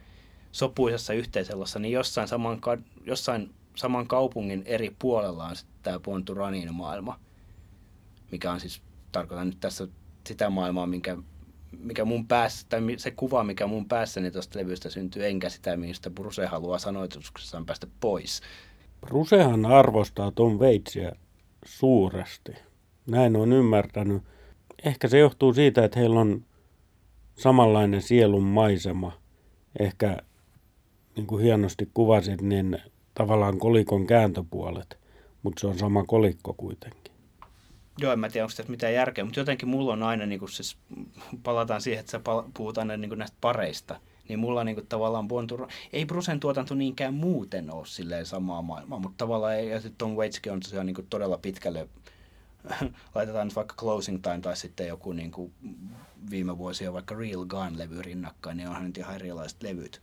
sopuisessa 0.51 1.13
yhteiselossa, 1.13 1.79
niin 1.79 1.91
jossain 1.91 2.27
saman, 2.27 2.61
jossain 3.05 3.53
saman 3.75 4.07
kaupungin 4.07 4.63
eri 4.65 4.95
puolella 4.99 5.45
on 5.45 5.55
sitten 5.55 5.75
tämä 5.83 5.99
Ponturanin 5.99 6.73
maailma, 6.73 7.19
mikä 8.31 8.51
on 8.51 8.59
siis, 8.59 8.81
tarkoitan 9.11 9.47
nyt 9.47 9.59
tässä 9.59 9.87
sitä 10.27 10.49
maailmaa, 10.49 10.87
minkä, 10.87 11.17
mikä 11.79 12.05
mun 12.05 12.27
päässä, 12.27 12.65
tai 12.69 12.81
se 12.97 13.11
kuva, 13.11 13.43
mikä 13.43 13.67
mun 13.67 13.87
päässäni 13.87 14.31
tuosta 14.31 14.59
levystä 14.59 14.89
syntyy, 14.89 15.25
enkä 15.25 15.49
sitä, 15.49 15.77
mistä 15.77 16.09
Bruse 16.09 16.45
haluaa 16.45 16.79
sanoituksessaan 16.79 17.65
päästä 17.65 17.87
pois. 17.99 18.41
Brusehan 19.01 19.65
arvostaa 19.65 20.31
Tom 20.31 20.53
Waitsia 20.59 21.11
suuresti. 21.65 22.51
Näin 23.07 23.35
on 23.35 23.53
ymmärtänyt. 23.53 24.23
Ehkä 24.85 25.07
se 25.07 25.19
johtuu 25.19 25.53
siitä, 25.53 25.85
että 25.85 25.99
heillä 25.99 26.19
on 26.19 26.45
samanlainen 27.35 28.01
sielun 28.01 28.43
maisema. 28.43 29.11
Ehkä 29.79 30.17
niin 31.15 31.27
kuin 31.27 31.43
hienosti 31.43 31.89
kuvasit, 31.93 32.41
niin 32.41 32.77
tavallaan 33.13 33.57
kolikon 33.57 34.07
kääntöpuolet, 34.07 34.97
mutta 35.43 35.59
se 35.59 35.67
on 35.67 35.77
sama 35.77 36.03
kolikko 36.03 36.53
kuitenkin. 36.53 37.13
Joo, 37.97 38.13
en 38.13 38.19
mä 38.19 38.29
tiedä, 38.29 38.45
onko 38.45 38.53
tässä 38.57 38.71
mitään 38.71 38.93
järkeä, 38.93 39.23
mutta 39.23 39.39
jotenkin 39.39 39.69
mulla 39.69 39.93
on 39.93 40.03
aina, 40.03 40.25
niin 40.25 40.39
kuin 40.39 40.49
siis, 40.49 40.77
palataan 41.43 41.81
siihen, 41.81 41.99
että 41.99 42.11
sä 42.11 42.21
puhut 42.57 42.77
aina 42.77 42.97
niin 42.97 43.09
kuin 43.09 43.19
näistä 43.19 43.37
pareista, 43.41 43.99
niin 44.29 44.39
mulla 44.39 44.59
on 44.59 44.65
niin 44.65 44.75
kuin, 44.75 44.87
tavallaan 44.87 45.27
Bontur, 45.27 45.67
ei 45.93 46.05
Brusen 46.05 46.39
tuotanto 46.39 46.75
niinkään 46.75 47.13
muuten 47.13 47.73
ole 47.73 47.85
silleen 47.85 48.25
samaa 48.25 48.61
maailmaa, 48.61 48.99
mutta 48.99 49.17
tavallaan, 49.17 49.55
ei, 49.55 49.69
ja 49.69 49.81
sitten 49.81 49.97
Tom 49.97 50.11
Waitskin 50.11 50.51
on 50.51 50.59
tosiaan 50.59 50.85
niin 50.85 50.95
kuin 50.95 51.07
todella 51.09 51.37
pitkälle, 51.37 51.87
laitetaan 53.15 53.47
nyt 53.47 53.55
vaikka 53.55 53.75
Closing 53.75 54.21
Time 54.21 54.39
tai 54.41 54.57
sitten 54.57 54.87
joku 54.87 55.13
niin 55.13 55.31
kuin 55.31 55.53
viime 56.29 56.57
vuosia 56.57 56.93
vaikka 56.93 57.15
Real 57.15 57.45
Gun-levy 57.45 58.01
rinnakkain, 58.01 58.57
niin 58.57 58.69
onhan 58.69 58.85
nyt 58.85 58.97
ihan 58.97 59.15
erilaiset 59.15 59.63
levyt. 59.63 60.01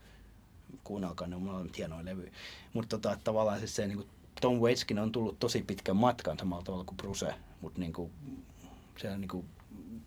Kuunnelkaa, 0.85 1.27
ne 1.27 1.37
on 1.37 1.43
molemmat 1.43 1.79
hienoja 1.79 2.05
levyjä. 2.05 2.33
Mutta 2.73 2.99
tota, 2.99 3.19
tavallaan 3.25 3.59
siis 3.59 3.77
se 3.77 3.87
niin 3.87 3.99
kuin 3.99 4.09
Tom 4.41 4.59
Waitskin 4.59 4.99
on 4.99 5.13
tullut 5.13 5.39
tosi 5.39 5.63
pitkän 5.63 5.97
matkan 5.97 6.39
samalla 6.39 6.65
tavalla 6.65 6.85
kuin 6.85 6.97
Bruce, 6.97 7.35
mutta 7.61 7.81
niin 7.81 7.93
kuin, 7.93 8.11
se 8.97 9.11
on 9.11 9.21
niin 9.21 9.29
kuin 9.29 9.47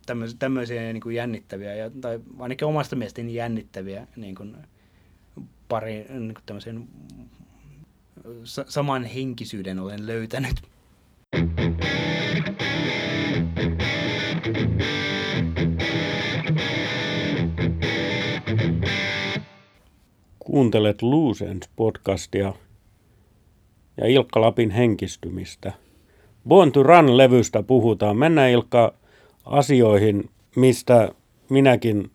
tämmöisiä, 0.05 0.37
tämmöisiä 0.39 0.93
niin 0.93 1.01
kuin 1.01 1.15
jännittäviä, 1.15 1.75
ja, 1.75 1.91
tai 2.01 2.19
ainakin 2.39 2.67
omasta 2.67 2.95
mielestäni 2.95 3.33
jännittäviä 3.33 4.07
niin 4.15 4.35
kuin 4.35 4.55
pari 5.67 6.05
niin 6.09 6.33
kuin 6.33 6.43
tämmöisen 6.45 6.87
saman 8.67 9.03
henkisyyden 9.03 9.79
olen 9.79 10.07
löytänyt. 10.07 10.55
Kuuntelet 20.39 21.01
Loose 21.01 21.55
podcastia 21.75 22.53
ja 23.97 24.07
Ilkka 24.07 24.41
Lapin 24.41 24.71
henkistymistä. 24.71 25.73
Born 26.47 26.71
to 26.71 26.83
Run-levystä 26.83 27.63
puhutaan. 27.63 28.17
Mennään 28.17 28.49
Ilkka 28.49 28.93
asioihin, 29.45 30.29
mistä 30.55 31.09
minäkin 31.49 32.11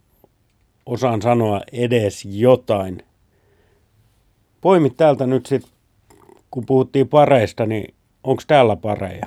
osaan 0.87 1.23
sanoa 1.23 1.61
edes 1.73 2.25
jotain. 2.25 3.03
Poimit 4.61 4.97
täältä 4.97 5.27
nyt 5.27 5.47
sitten, 5.47 5.73
kun 6.51 6.67
puhuttiin 6.67 7.09
pareista, 7.09 7.67
niin 7.67 7.95
onko 8.25 8.43
täällä 8.47 8.77
pareja 8.77 9.27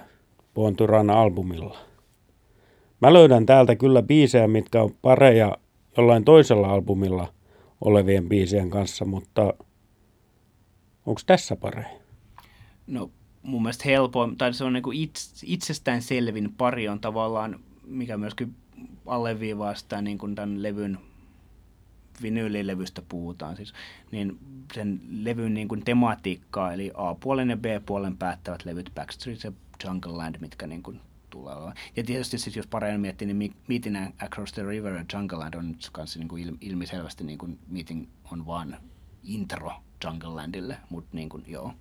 Run 0.85 1.09
albumilla? 1.09 1.77
Mä 3.01 3.13
löydän 3.13 3.45
täältä 3.45 3.75
kyllä 3.75 4.01
biisejä, 4.01 4.47
mitkä 4.47 4.81
on 4.81 4.95
pareja 5.01 5.57
jollain 5.97 6.23
toisella 6.23 6.67
albumilla 6.67 7.33
olevien 7.81 8.29
biisien 8.29 8.69
kanssa, 8.69 9.05
mutta 9.05 9.53
onko 11.05 11.21
tässä 11.25 11.55
pareja? 11.55 11.89
No 12.87 13.11
mun 13.43 13.61
mielestä 13.61 13.83
helpoin, 13.85 14.37
tai 14.37 14.53
se 14.53 14.63
on 14.63 14.73
niin 14.73 14.83
its, 14.93 15.43
itsestään 15.47 16.01
selvin 16.01 16.53
pari 16.57 16.87
on 16.87 16.99
tavallaan, 16.99 17.59
mikä 17.91 18.17
myöskin 18.17 18.55
alleviivaa 19.05 19.75
sitä 19.75 20.01
niin 20.01 20.17
kuin 20.17 20.35
tämän 20.35 20.63
levyn 20.63 20.97
vinyylilevystä 22.21 23.01
puhutaan, 23.09 23.55
siis, 23.55 23.73
niin 24.11 24.39
sen 24.73 25.01
levyn 25.09 25.53
niin 25.53 25.67
kuin 25.67 25.85
tematiikkaa, 25.85 26.73
eli 26.73 26.91
A-puolen 26.93 27.49
ja 27.49 27.57
B-puolen 27.57 28.17
päättävät 28.17 28.65
levyt 28.65 28.91
Backstreet 28.95 29.43
ja 29.43 29.51
Jungle 29.83 30.11
Land, 30.11 30.35
mitkä 30.39 30.67
niin 30.67 30.83
kuin 30.83 30.99
tulee 31.29 31.55
olemaan. 31.55 31.75
Ja 31.95 32.03
tietysti 32.03 32.37
siis, 32.37 32.55
jos 32.55 32.67
paremmin 32.67 33.01
miettii, 33.01 33.33
niin 33.33 33.55
Meeting 33.67 33.97
Across 34.25 34.53
the 34.53 34.63
River 34.63 34.93
ja 34.93 35.05
Jungle 35.13 35.37
Land 35.37 35.53
on 35.53 35.67
nyt 35.67 35.89
kanssa 35.91 36.19
niin 36.19 36.27
kuin 36.27 36.57
ilmiselvästi 36.61 37.23
niin 37.23 37.37
kuin 37.37 37.59
Meeting 37.67 38.07
on 38.31 38.45
vaan 38.45 38.77
intro 39.23 39.71
Jungle 40.05 40.29
Landille, 40.29 40.77
mutta 40.89 41.17
niin 41.17 41.29
kuin, 41.29 41.43
joo. 41.47 41.73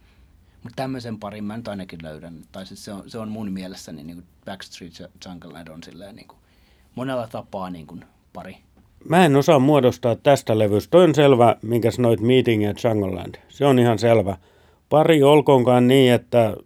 Mutta 0.63 0.77
tämmöisen 0.77 1.19
parin 1.19 1.45
mä 1.45 1.57
nyt 1.57 1.69
ainakin 1.69 1.99
löydän. 2.03 2.43
Tai 2.53 2.67
siis 2.67 2.85
se 2.85 2.93
on, 2.93 3.11
se 3.11 3.19
on 3.19 3.29
mun 3.29 3.53
mielessäni 3.53 4.05
niin 4.05 4.25
Backstreet 4.45 4.93
Jungle 5.27 5.73
on 5.75 5.83
silleen 5.83 6.17
niin 6.17 6.29
kuin 6.29 6.39
monella 6.95 7.27
tapaa 7.27 7.71
niin 7.71 7.87
kuin 7.87 8.05
pari. 8.33 8.57
Mä 9.09 9.25
en 9.25 9.37
osaa 9.37 9.59
muodostaa 9.59 10.17
tästä 10.17 10.59
levystä. 10.59 10.91
Toi 10.91 11.05
on 11.05 11.15
selvä, 11.15 11.57
minkä 11.63 11.91
sanoit 11.91 12.21
Meeting 12.21 12.65
ja 12.65 12.75
Jungle 12.85 13.11
Land. 13.11 13.35
Se 13.49 13.67
on 13.67 13.79
ihan 13.79 13.99
selvä. 13.99 14.37
Pari 14.89 15.23
olkoonkaan 15.23 15.89
niin, 15.89 16.13
että 16.13 16.57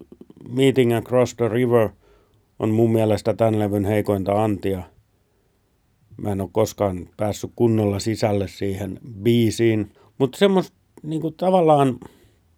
Meeting 0.48 0.96
Across 0.96 1.34
the 1.34 1.48
River 1.48 1.88
on 2.58 2.70
mun 2.70 2.92
mielestä 2.92 3.34
tämän 3.34 3.58
levyn 3.58 3.84
heikointa 3.84 4.44
antia. 4.44 4.82
Mä 6.16 6.32
en 6.32 6.40
ole 6.40 6.48
koskaan 6.52 7.08
päässyt 7.16 7.52
kunnolla 7.56 7.98
sisälle 7.98 8.48
siihen 8.48 9.00
biisiin. 9.22 9.92
Mutta 10.18 10.38
semmoista 10.38 10.76
niinku 11.02 11.30
tavallaan 11.30 11.98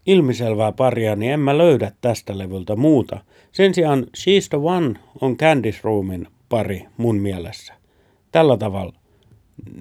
ilmiselvää 0.07 0.73
paria, 0.73 1.17
niin 1.17 1.33
en 1.33 1.41
mä 1.41 1.59
löydä 1.59 1.93
tästä 2.01 2.39
levyltä 2.39 2.77
muuta. 2.77 3.25
Sen 3.53 3.75
sijaan 3.75 4.07
She's 4.17 4.49
the 4.49 4.59
One 4.59 4.95
on 5.21 5.37
Candice 5.37 5.79
Roomin 5.83 6.27
pari 6.49 6.87
mun 6.97 7.17
mielessä. 7.17 7.75
Tällä 8.33 8.57
tavalla 8.57 8.95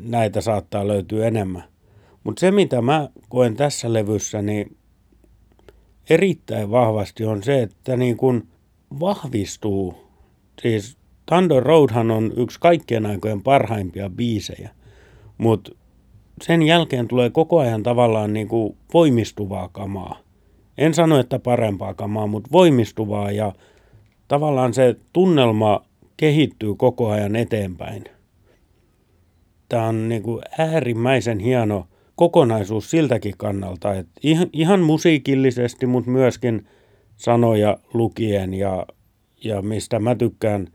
näitä 0.04 0.42
saattaa 0.42 0.88
löytyä 0.88 1.28
enemmän. 1.28 1.64
Mutta 2.24 2.40
se, 2.40 2.52
mitä 2.52 2.82
mä 2.82 3.10
koen 3.30 3.56
tässä 3.56 3.94
levyssä, 3.94 4.42
niin 4.42 4.78
erittäin 6.10 6.72
vahvasti 6.72 7.26
on 7.26 7.44
se, 7.44 7.62
että 7.62 7.98
niin 7.98 8.18
kun 8.18 8.48
vahvistuu. 9.00 9.96
Siis 10.62 10.98
Thunder 11.26 11.64
Roadhan 11.64 12.12
on 12.12 12.34
yksi 12.38 12.60
kaikkien 12.60 13.06
aikojen 13.06 13.42
parhaimpia 13.42 14.10
biisejä, 14.10 14.70
mutta 15.38 15.72
sen 16.44 16.62
jälkeen 16.62 17.08
tulee 17.08 17.30
koko 17.30 17.60
ajan 17.60 17.84
tavallaan 17.84 18.34
niin 18.34 18.48
kuin 18.48 18.78
voimistuvaa 18.94 19.70
kamaa. 19.72 20.20
En 20.78 20.94
sano, 20.94 21.20
että 21.20 21.40
parempaa 21.40 21.94
kamaa, 21.94 22.28
mutta 22.28 22.50
voimistuvaa 22.52 23.32
ja 23.32 23.54
tavallaan 24.28 24.74
se 24.74 24.96
tunnelma 25.14 25.86
kehittyy 26.18 26.76
koko 26.76 27.10
ajan 27.10 27.36
eteenpäin. 27.36 28.04
Tämä 29.70 29.88
on 29.88 30.10
niin 30.10 30.24
kuin 30.24 30.42
äärimmäisen 30.58 31.40
hieno 31.40 31.88
kokonaisuus 32.16 32.92
siltäkin 32.92 33.34
kannalta, 33.38 33.94
että 33.94 34.12
ihan, 34.24 34.48
ihan 34.54 34.80
musiikillisesti, 34.80 35.86
mutta 35.86 36.12
myöskin 36.12 36.68
sanoja 37.16 37.78
lukien 37.94 38.54
ja, 38.54 38.86
ja 39.44 39.62
mistä 39.62 40.00
mä 40.00 40.16
tykkään 40.16 40.68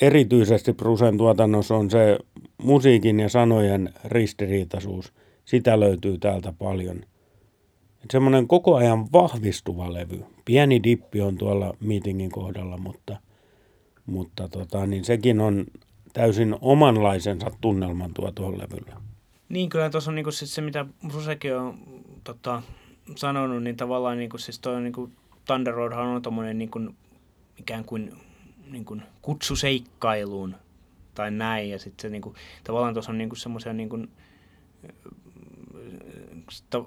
erityisesti 0.00 0.72
Prusen 0.72 1.18
tuotannossa 1.18 1.76
on 1.76 1.90
se 1.90 2.18
musiikin 2.62 3.20
ja 3.20 3.28
sanojen 3.28 3.94
ristiriitaisuus. 4.04 5.12
Sitä 5.44 5.80
löytyy 5.80 6.18
täältä 6.18 6.52
paljon. 6.58 7.00
Semmoinen 8.10 8.48
koko 8.48 8.76
ajan 8.76 9.12
vahvistuva 9.12 9.92
levy. 9.92 10.24
Pieni 10.44 10.82
dippi 10.82 11.20
on 11.20 11.36
tuolla 11.36 11.74
meetingin 11.80 12.30
kohdalla, 12.30 12.76
mutta, 12.78 13.16
mutta 14.06 14.48
tota, 14.48 14.86
niin 14.86 15.04
sekin 15.04 15.40
on 15.40 15.66
täysin 16.12 16.56
omanlaisensa 16.60 17.50
tunnelman 17.60 18.14
tuo 18.14 18.32
tuohon 18.32 18.58
levyllä. 18.58 19.00
Niin, 19.48 19.68
kyllä 19.68 19.90
tuossa 19.90 20.10
on 20.10 20.14
niinku 20.14 20.30
siis 20.30 20.54
se, 20.54 20.60
mitä 20.62 20.86
Brusekin 21.08 21.56
on 21.56 21.78
tota, 22.24 22.62
sanonut, 23.16 23.62
niin 23.62 23.76
tavallaan 23.76 24.18
niinku, 24.18 24.38
siis 24.38 24.58
toi 24.58 24.80
niinku, 24.80 25.10
Thunder 25.46 25.74
Roadhan 25.74 26.06
on 26.06 26.22
tommonen 26.22 26.58
niinku, 26.58 26.80
ikään 27.58 27.84
kuin, 27.84 28.12
niinku, 28.70 28.96
kutsuseikkailuun 29.22 30.56
tai 31.16 31.30
näin. 31.30 31.70
Ja 31.70 31.78
sitten 31.78 32.02
se 32.02 32.08
niinku, 32.08 32.34
tavallaan 32.64 32.94
tuossa 32.94 33.12
on 33.12 33.18
niinku 33.18 33.36
semmoisia 33.36 33.72
niinku, 33.72 33.98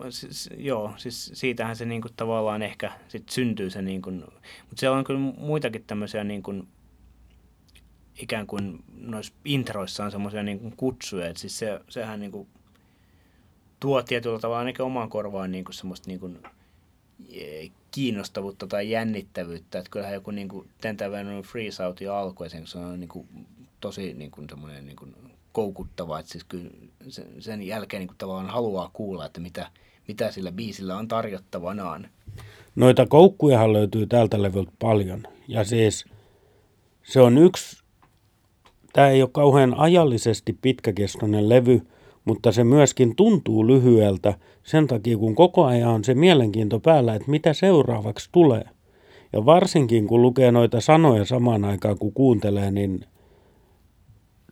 siis, 0.09 0.49
joo, 0.57 0.93
siis 0.97 1.31
siitähän 1.33 1.75
se 1.75 1.85
niin 1.85 2.01
kuin, 2.01 2.13
tavallaan 2.15 2.61
ehkä 2.61 2.91
sit 3.07 3.29
syntyy 3.29 3.69
se, 3.69 3.81
niin 3.81 4.01
kuin, 4.01 4.15
mutta 4.15 4.79
siellä 4.79 4.97
on 4.97 5.03
kyllä 5.03 5.19
muitakin 5.19 5.83
tämmöisiä 5.87 6.23
niin 6.23 6.43
kuin, 6.43 6.67
ikään 8.19 8.47
kuin 8.47 8.83
noissa 8.97 9.33
introissa 9.45 10.05
on 10.05 10.11
semmoisia 10.11 10.43
niin 10.43 10.73
kutsuja, 10.77 11.27
että 11.27 11.39
siis 11.39 11.59
se, 11.59 11.79
sehän 11.89 12.19
niin 12.19 12.31
kuin, 12.31 12.47
tuo 13.79 14.01
tietyllä 14.01 14.39
tavalla 14.39 14.59
ainakin 14.59 14.85
omaan 14.85 15.09
korvaan 15.09 15.51
niin 15.51 15.65
kuin 15.65 15.75
semmoista 15.75 16.07
niin 16.07 16.19
kuin, 16.19 16.39
kiinnostavuutta 17.91 18.67
tai 18.67 18.91
jännittävyyttä. 18.91 19.79
Että 19.79 19.91
kyllähän 19.91 20.13
joku 20.13 20.31
niin 20.31 20.47
kuin 20.47 20.69
Ten 20.81 20.97
Freeze 21.45 21.85
Out 21.85 22.01
jo 22.01 22.15
alkoi, 22.15 22.49
se 22.49 22.77
on 22.77 22.99
niin 22.99 23.09
kuin, 23.09 23.27
tosi 23.79 24.13
niin 24.13 24.31
kuin, 24.31 24.49
semmoinen 24.49 24.85
niin 24.85 24.95
kuin, 24.95 25.15
koukuttava, 25.51 26.19
että 26.19 26.31
siis 26.31 26.43
kyllä 26.43 26.69
sen 27.39 27.63
jälkeen 27.63 27.99
niin 27.99 28.07
kuin, 28.07 28.17
tavallaan 28.17 28.49
haluaa 28.49 28.89
kuulla, 28.93 29.25
että 29.25 29.39
mitä, 29.39 29.71
mitä 30.07 30.31
sillä 30.31 30.51
biisillä 30.51 30.97
on 30.97 31.07
tarjottavanaan. 31.07 32.07
Noita 32.75 33.05
koukkujahan 33.05 33.73
löytyy 33.73 34.07
tältä 34.07 34.41
levyltä 34.41 34.71
paljon. 34.79 35.23
Ja 35.47 35.63
siis 35.63 36.05
se 37.03 37.21
on 37.21 37.37
yksi, 37.37 37.83
tämä 38.93 39.09
ei 39.09 39.21
ole 39.21 39.29
kauhean 39.33 39.73
ajallisesti 39.77 40.57
pitkäkestoinen 40.61 41.49
levy, 41.49 41.81
mutta 42.25 42.51
se 42.51 42.63
myöskin 42.63 43.15
tuntuu 43.15 43.67
lyhyeltä 43.67 44.33
sen 44.63 44.87
takia, 44.87 45.17
kun 45.17 45.35
koko 45.35 45.65
ajan 45.65 45.89
on 45.89 46.03
se 46.03 46.13
mielenkiinto 46.13 46.79
päällä, 46.79 47.15
että 47.15 47.31
mitä 47.31 47.53
seuraavaksi 47.53 48.29
tulee. 48.31 48.65
Ja 49.33 49.45
varsinkin 49.45 50.07
kun 50.07 50.21
lukee 50.21 50.51
noita 50.51 50.81
sanoja 50.81 51.25
samaan 51.25 51.65
aikaan, 51.65 51.97
kun 51.97 52.13
kuuntelee, 52.13 52.71
niin 52.71 53.05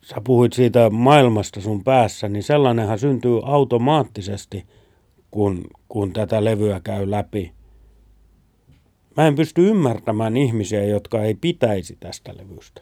sä 0.09 0.21
puhuit 0.23 0.53
siitä 0.53 0.89
maailmasta 0.89 1.61
sun 1.61 1.83
päässä, 1.83 2.29
niin 2.29 2.43
sellainenhan 2.43 2.99
syntyy 2.99 3.39
automaattisesti, 3.43 4.65
kun, 5.31 5.63
kun 5.89 6.13
tätä 6.13 6.43
levyä 6.43 6.81
käy 6.83 7.11
läpi. 7.11 7.51
Mä 9.17 9.27
en 9.27 9.35
pysty 9.35 9.69
ymmärtämään 9.69 10.37
ihmisiä, 10.37 10.83
jotka 10.83 11.23
ei 11.23 11.35
pitäisi 11.35 11.97
tästä 11.99 12.37
levystä. 12.37 12.81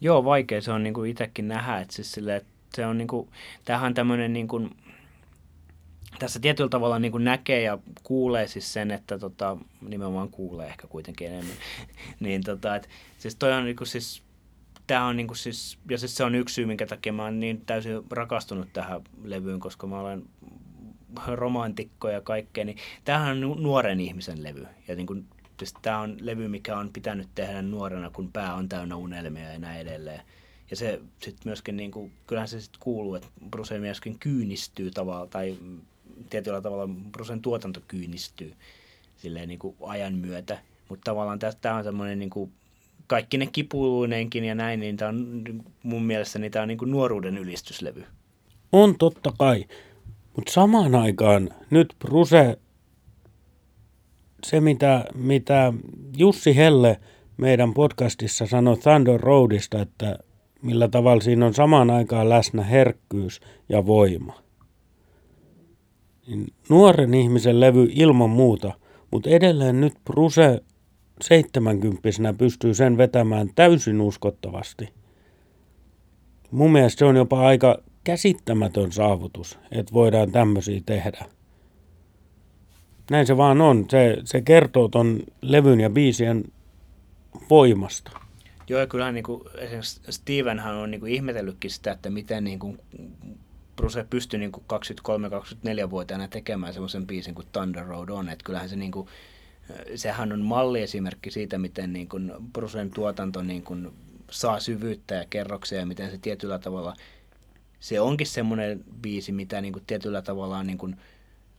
Joo, 0.00 0.24
vaikea 0.24 0.60
se 0.60 0.72
on 0.72 0.82
niin 0.82 0.94
kuin 0.94 1.10
itsekin 1.10 1.48
nähdä, 1.48 1.80
että 1.80 1.94
siis 1.94 2.12
sille, 2.12 2.36
että 2.36 2.48
se 2.74 2.86
on 2.86 2.98
niin 2.98 3.08
kuin, 3.08 3.28
tämähän 3.64 3.94
tämmöinen 3.94 4.32
niin 4.32 4.48
kuin, 4.48 4.70
tässä 6.18 6.40
tietyllä 6.40 6.70
tavalla 6.70 6.98
niin 6.98 7.12
kuin 7.12 7.24
näkee 7.24 7.62
ja 7.62 7.78
kuulee 8.02 8.46
siis 8.46 8.72
sen, 8.72 8.90
että 8.90 9.18
tota, 9.18 9.56
nimenomaan 9.88 10.28
kuulee 10.28 10.66
ehkä 10.66 10.86
kuitenkin 10.86 11.28
enemmän, 11.28 11.56
niin 12.20 12.42
tota, 12.44 12.76
et, 12.76 12.88
siis 13.18 13.36
toi 13.36 13.52
on 13.52 13.64
niin 13.64 13.76
kuin 13.76 13.88
siis, 13.88 14.25
tämä 14.86 15.06
on 15.06 15.16
niin 15.16 15.26
kuin 15.26 15.36
siis, 15.36 15.78
ja 15.90 15.98
siis 15.98 16.16
se 16.16 16.24
on 16.24 16.34
yksi 16.34 16.54
syy, 16.54 16.66
minkä 16.66 16.86
takia 16.86 17.12
mä 17.12 17.24
oon 17.24 17.40
niin 17.40 17.62
täysin 17.66 18.02
rakastunut 18.10 18.68
tähän 18.72 19.00
levyyn, 19.24 19.60
koska 19.60 19.86
mä 19.86 20.00
olen 20.00 20.22
romantikko 21.26 22.08
ja 22.08 22.20
kaikkea, 22.20 22.64
niin 22.64 22.76
tämähän 23.04 23.44
on 23.44 23.62
nuoren 23.62 24.00
ihmisen 24.00 24.42
levy. 24.42 24.66
Ja 24.88 24.96
niin 24.96 25.06
kuin, 25.06 25.26
siis 25.58 25.74
tämä 25.82 26.00
on 26.00 26.16
levy, 26.20 26.48
mikä 26.48 26.78
on 26.78 26.90
pitänyt 26.92 27.28
tehdä 27.34 27.62
nuorena, 27.62 28.10
kun 28.10 28.32
pää 28.32 28.54
on 28.54 28.68
täynnä 28.68 28.96
unelmia 28.96 29.52
ja 29.52 29.58
näin 29.58 29.80
edelleen. 29.80 30.20
Ja 30.70 30.76
se 30.76 31.00
sitten 31.22 31.42
myöskin, 31.44 31.76
niin 31.76 31.90
kuin, 31.90 32.12
kyllähän 32.26 32.48
se 32.48 32.60
sitten 32.60 32.80
kuuluu, 32.80 33.14
että 33.14 33.28
Bruce 33.50 33.78
myöskin 33.78 34.18
kyynistyy 34.18 34.90
tavalla, 34.90 35.26
tai 35.26 35.56
tietyllä 36.30 36.60
tavalla 36.60 36.94
Brucen 37.12 37.42
tuotanto 37.42 37.80
kyynistyy 37.88 38.54
silleen 39.16 39.48
niin 39.48 39.58
kuin 39.58 39.76
ajan 39.80 40.14
myötä. 40.14 40.58
Mutta 40.88 41.04
tavallaan 41.04 41.38
tämä 41.60 41.76
on 41.76 41.84
semmoinen 41.84 42.18
niin 42.18 42.30
kuin, 42.30 42.52
kaikki 43.06 43.38
ne 43.38 43.46
kipuineenkin 43.46 44.44
ja 44.44 44.54
näin, 44.54 44.80
niin 44.80 44.96
tämä 44.96 45.08
on 45.08 45.44
mun 45.82 46.02
mielestä 46.02 46.38
niin 46.38 46.52
tämä 46.52 46.62
on 46.62 46.68
niin 46.68 46.78
kuin 46.78 46.90
nuoruuden 46.90 47.38
ylistyslevy. 47.38 48.04
On 48.72 48.98
totta 48.98 49.32
kai, 49.38 49.64
mutta 50.36 50.52
samaan 50.52 50.94
aikaan 50.94 51.50
nyt 51.70 51.94
Bruse, 51.98 52.58
se 54.44 54.60
mitä, 54.60 55.04
mitä 55.14 55.72
Jussi 56.16 56.56
Helle 56.56 57.00
meidän 57.36 57.74
podcastissa 57.74 58.46
sanoi 58.46 58.76
Thunder 58.76 59.20
Roadista, 59.20 59.82
että 59.82 60.18
millä 60.62 60.88
tavalla 60.88 61.20
siinä 61.20 61.46
on 61.46 61.54
samaan 61.54 61.90
aikaan 61.90 62.28
läsnä 62.28 62.62
herkkyys 62.62 63.40
ja 63.68 63.86
voima. 63.86 64.42
Niin 66.26 66.46
nuoren 66.68 67.14
ihmisen 67.14 67.60
levy 67.60 67.88
ilman 67.90 68.30
muuta, 68.30 68.72
mutta 69.10 69.30
edelleen 69.30 69.80
nyt 69.80 69.94
Bruse 70.04 70.60
70 71.20 72.08
pystyy 72.38 72.74
sen 72.74 72.98
vetämään 72.98 73.50
täysin 73.54 74.00
uskottavasti. 74.00 74.88
Mun 76.50 76.72
mielestä 76.72 76.98
se 76.98 77.04
on 77.04 77.16
jopa 77.16 77.46
aika 77.46 77.78
käsittämätön 78.04 78.92
saavutus, 78.92 79.58
että 79.70 79.92
voidaan 79.92 80.32
tämmöisiä 80.32 80.80
tehdä. 80.86 81.24
Näin 83.10 83.26
se 83.26 83.36
vaan 83.36 83.60
on. 83.60 83.86
Se, 83.90 84.16
se 84.24 84.40
kertoo 84.40 84.88
ton 84.88 85.20
levyn 85.42 85.80
ja 85.80 85.90
biisien 85.90 86.44
voimasta. 87.50 88.10
Joo, 88.68 88.80
ja 88.80 88.86
kyllähän 88.86 89.14
niin 89.14 89.24
kuin, 89.24 89.42
esimerkiksi 89.58 90.00
Stevenhan 90.10 90.74
on 90.74 90.90
niin 90.90 91.00
kuin 91.00 91.12
ihmetellytkin 91.12 91.70
sitä, 91.70 91.92
että 91.92 92.10
miten 92.10 92.44
niin 92.44 92.58
kuin, 92.58 92.78
Bruce 93.76 94.06
pystyi 94.10 94.40
niin 94.40 94.52
23-24-vuotiaana 94.52 96.28
tekemään 96.28 96.72
semmoisen 96.72 97.06
biisin 97.06 97.34
kuin 97.34 97.46
Thunder 97.52 97.86
Road 97.86 98.08
on. 98.08 98.28
Että 98.28 98.44
kyllähän 98.44 98.68
se, 98.68 98.76
niin 98.76 98.92
kuin, 98.92 99.08
sehän 99.94 100.32
on 100.32 100.40
malliesimerkki 100.40 101.30
siitä, 101.30 101.58
miten 101.58 101.92
niin 101.92 102.08
kuin 102.08 102.32
Brucen 102.52 102.90
tuotanto 102.90 103.42
niin 103.42 103.62
kuin, 103.62 103.92
saa 104.30 104.60
syvyyttä 104.60 105.14
ja 105.14 105.24
kerroksia 105.30 105.78
ja 105.78 105.86
miten 105.86 106.10
se 106.10 106.18
tietyllä 106.18 106.58
tavalla, 106.58 106.94
se 107.80 108.00
onkin 108.00 108.26
semmoinen 108.26 108.84
biisi, 109.00 109.32
mitä 109.32 109.60
niin 109.60 109.72
kuin, 109.72 109.84
tietyllä 109.86 110.22
tavalla 110.22 110.58
on 110.58 110.66
niin 110.66 110.78
kuin, 110.78 110.96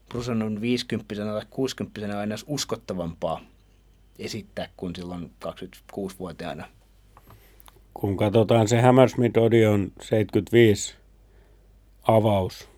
Bruce 0.08 0.30
on 0.30 0.60
50 0.60 1.14
tai 1.14 1.46
60 1.50 2.18
aina 2.18 2.34
uskottavampaa 2.46 3.40
esittää 4.18 4.68
kuin 4.76 4.96
silloin 4.96 5.30
26-vuotiaana 5.46 6.68
kun 8.00 8.16
katsotaan 8.16 8.68
se 8.68 8.80
Hammersmith 8.80 9.38
Odeon 9.38 9.92
75 10.02 10.94
avaus, 12.02 12.68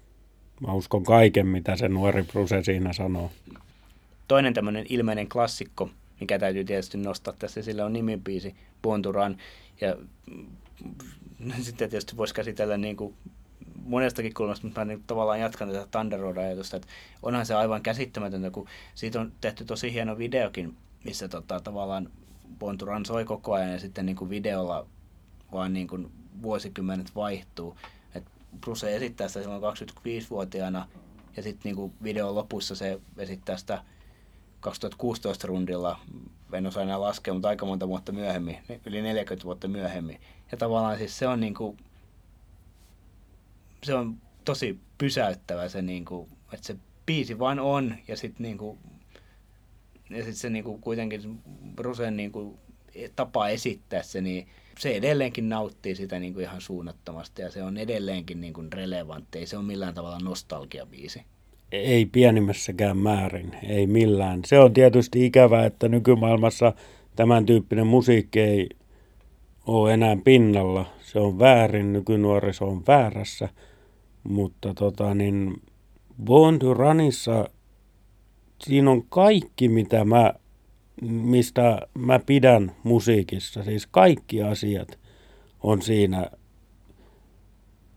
mä 0.66 0.72
uskon 0.72 1.04
kaiken, 1.04 1.46
mitä 1.46 1.76
se 1.76 1.88
nuori 1.88 2.22
Bruse 2.22 2.62
siinä 2.62 2.92
sanoo. 2.92 3.30
Toinen 4.30 4.54
tämmöinen 4.54 4.86
ilmeinen 4.88 5.28
klassikko, 5.28 5.90
mikä 6.20 6.38
täytyy 6.38 6.64
tietysti 6.64 6.98
nostaa 6.98 7.34
tässä, 7.38 7.62
sillä 7.62 7.84
on 7.84 7.92
nimipiisi 7.92 8.54
Ponturan. 8.82 9.36
Ja 9.80 9.96
sitten 11.62 11.90
tietysti 11.90 12.16
voisi 12.16 12.34
käsitellä 12.34 12.76
niin 12.76 12.96
kuin 12.96 13.14
monestakin 13.84 14.34
kulmasta, 14.34 14.66
mutta 14.66 14.80
mä 14.80 14.84
niin 14.84 15.04
tavallaan 15.06 15.40
jatkan 15.40 15.68
tätä 15.68 15.86
Thunder 15.90 16.20
Road-ajatusta, 16.20 16.76
että 16.76 16.88
onhan 17.22 17.46
se 17.46 17.54
aivan 17.54 17.82
käsittämätöntä, 17.82 18.50
kun 18.50 18.68
siitä 18.94 19.20
on 19.20 19.32
tehty 19.40 19.64
tosi 19.64 19.92
hieno 19.92 20.18
videokin, 20.18 20.76
missä 21.04 21.28
tota, 21.28 21.60
tavallaan 21.60 22.10
Ponturan 22.58 23.06
soi 23.06 23.24
koko 23.24 23.52
ajan 23.52 23.72
ja 23.72 23.80
sitten 23.80 24.06
niin 24.06 24.16
kuin 24.16 24.30
videolla 24.30 24.86
vaan 25.52 25.72
niin 25.72 25.88
kuin 25.88 26.12
vuosikymmenet 26.42 27.14
vaihtuu. 27.14 27.76
Et 28.14 28.24
Bruce 28.60 28.96
esittää 28.96 29.28
sitä 29.28 29.42
silloin 29.42 29.62
25-vuotiaana 29.62 30.88
ja 31.36 31.42
sitten 31.42 31.60
niin 31.64 31.76
kuin 31.76 31.92
videon 32.02 32.34
lopussa 32.34 32.74
se 32.74 33.00
esittää 33.18 33.56
sitä 33.56 33.84
2016 34.61 35.46
rundilla, 35.46 36.01
en 36.53 36.66
osaa 36.66 36.83
enää 36.83 37.01
laskea, 37.01 37.35
mutta 37.35 37.49
aika 37.49 37.66
monta 37.66 37.88
vuotta 37.88 38.12
myöhemmin, 38.12 38.59
yli 38.87 39.03
40 39.03 39.44
vuotta 39.44 39.68
myöhemmin. 39.68 40.20
Ja 40.53 40.59
tavallaan 40.59 40.99
siis 40.99 41.18
se 41.18 41.29
on 41.29 41.40
niin 41.40 41.55
kuin, 41.55 41.77
se 43.83 43.94
on 43.94 44.16
tosi 44.44 44.81
pysäyttävä 44.99 45.68
se, 45.68 45.83
niin 45.83 46.05
kuin, 46.05 46.29
että 46.53 46.66
se 46.66 46.77
biisi 47.07 47.38
vaan 47.38 47.61
on 47.61 47.94
ja 48.09 48.16
sitten 48.16 48.44
niin 48.44 48.59
kuin, 48.59 48.79
ja 50.11 50.16
sitten 50.16 50.37
se 50.37 50.51
niin 50.51 50.64
kuin 50.64 50.81
kuitenkin 50.81 51.40
Brusen 51.77 52.16
niin 52.16 52.33
kuin, 52.33 52.59
tapa 53.16 53.49
esittää 53.49 54.03
se, 54.03 54.20
niin 54.20 54.49
se 54.79 54.90
edelleenkin 54.90 55.49
nauttii 55.49 55.94
sitä 55.94 56.18
niin 56.18 56.35
kuin 56.35 56.42
ihan 56.42 56.61
suunnattomasti 56.61 57.42
ja 57.42 57.51
se 57.51 57.62
on 57.62 57.77
edelleenkin 57.77 58.40
niin 58.40 58.53
kuin 58.53 58.73
relevantti. 58.73 59.38
Ei 59.38 59.46
se 59.46 59.57
ole 59.57 59.64
millään 59.64 59.94
tavalla 59.94 60.18
nostalgiabiisi. 60.18 61.25
Ei 61.72 62.06
pienimmässäkään 62.06 62.96
määrin, 62.96 63.56
ei 63.68 63.87
millään. 63.87 64.40
Se 64.46 64.59
on 64.59 64.72
tietysti 64.72 65.26
ikävää, 65.26 65.66
että 65.66 65.88
nykymaailmassa 65.88 66.72
tämän 67.16 67.46
tyyppinen 67.46 67.87
musiikki 67.87 68.40
ei 68.40 68.68
ole 69.66 69.94
enää 69.94 70.16
pinnalla. 70.24 70.87
Se 71.00 71.18
on 71.18 71.38
väärin, 71.38 71.92
nykynuoriso 71.92 72.68
on 72.68 72.83
väärässä. 72.88 73.48
Mutta 74.24 74.74
tota 74.74 75.14
niin, 75.14 75.62
Born 76.24 76.59
to 76.59 76.74
Runissa 76.74 77.50
siinä 78.64 78.90
on 78.90 79.02
kaikki, 79.09 79.68
mitä 79.68 80.04
mä 80.04 80.35
mistä 81.02 81.80
mä 81.98 82.18
pidän 82.18 82.72
musiikissa. 82.83 83.62
Siis 83.62 83.87
kaikki 83.87 84.42
asiat 84.42 84.98
on 85.62 85.83
siinä. 85.83 86.30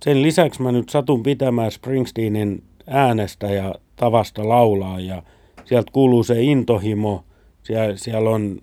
Sen 0.03 0.21
lisäksi 0.21 0.61
mä 0.61 0.71
nyt 0.71 0.89
satun 0.89 1.23
pitämään 1.23 1.71
Springsteenin 1.71 2.63
äänestä 2.87 3.47
ja 3.47 3.75
tavasta 3.95 4.49
laulaa 4.49 4.99
ja 4.99 5.23
sieltä 5.65 5.91
kuuluu 5.91 6.23
se 6.23 6.41
intohimo. 6.41 7.25
Siellä, 7.63 7.97
siellä 7.97 8.29
on 8.29 8.59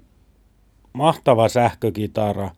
mahtava 0.92 1.48
sähkökitara. 1.48 2.50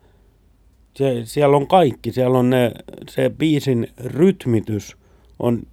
Sie, 0.95 1.25
siellä 1.25 1.57
on 1.57 1.67
kaikki. 1.67 2.11
Siellä 2.11 2.39
on 2.39 2.49
ne, 2.49 2.71
se 3.09 3.29
biisin 3.29 3.87
rytmitys. 4.05 4.97
On, 5.39 5.63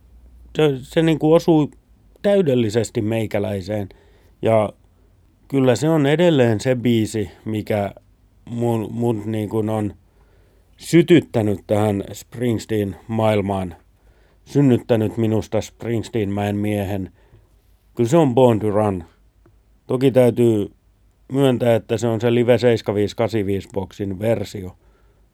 se, 0.57 0.79
se 0.83 1.03
niin 1.03 1.19
kuin 1.19 1.37
osuu 1.37 1.71
täydellisesti 2.23 3.03
meikäläiseen. 3.03 3.89
Ja 4.43 4.73
kyllä 5.49 5.77
se 5.77 5.89
on 5.89 6.07
edelleen 6.07 6.61
se 6.61 6.75
biisi, 6.77 7.31
mikä 7.45 7.95
mun, 8.45 8.89
mun 8.91 9.23
niin 9.27 9.49
kuin 9.49 9.69
on 9.69 9.95
sytyttänyt 10.77 11.61
tähän 11.67 12.05
Springsteen-maailmaan, 12.13 13.77
synnyttänyt 14.51 15.17
minusta 15.17 15.61
Springsteen-mäen 15.61 16.57
miehen. 16.57 17.13
Kyllä 17.95 18.11
se 18.11 18.17
on 18.17 18.35
Born 18.35 18.59
to 18.59 18.71
Run. 18.71 19.05
Toki 19.87 20.11
täytyy 20.11 20.71
myöntää, 21.33 21.75
että 21.75 21.97
se 21.97 22.07
on 22.07 22.21
se 22.21 22.35
Live 22.35 22.59
7585 22.59 23.69
boksin 23.75 24.19
versio, 24.19 24.77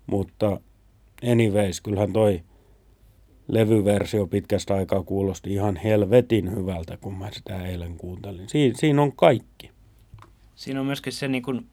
mutta 0.06 0.60
anyways, 1.32 1.80
kyllähän 1.80 2.12
toi 2.12 2.42
levyversio 3.48 4.26
pitkästä 4.26 4.74
aikaa 4.74 5.02
kuulosti 5.02 5.52
ihan 5.52 5.76
helvetin 5.76 6.56
hyvältä, 6.56 6.96
kun 6.96 7.18
mä 7.18 7.30
sitä 7.32 7.66
eilen 7.66 7.96
kuuntelin. 7.96 8.48
Si- 8.48 8.72
siinä 8.74 9.02
on 9.02 9.16
kaikki. 9.16 9.70
Siinä 10.54 10.80
on 10.80 10.86
myöskin 10.86 11.12
se, 11.12 11.28
niin 11.28 11.42
kuin, 11.42 11.66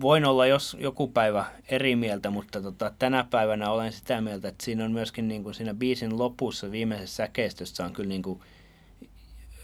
voin 0.00 0.24
olla 0.24 0.46
jos 0.46 0.76
joku 0.80 1.08
päivä 1.08 1.44
eri 1.68 1.96
mieltä, 1.96 2.30
mutta 2.30 2.62
tota, 2.62 2.92
tänä 2.98 3.24
päivänä 3.30 3.70
olen 3.70 3.92
sitä 3.92 4.20
mieltä, 4.20 4.48
että 4.48 4.64
siinä 4.64 4.84
on 4.84 4.92
myöskin 4.92 5.28
niin 5.28 5.42
kuin 5.42 5.54
siinä 5.54 5.74
biisin 5.74 6.18
lopussa, 6.18 6.70
viimeisessä 6.70 7.16
säkeistössä 7.16 7.84
on 7.84 7.92
kyllä 7.92 8.08
niin 8.08 8.22
kuin, 8.22 8.40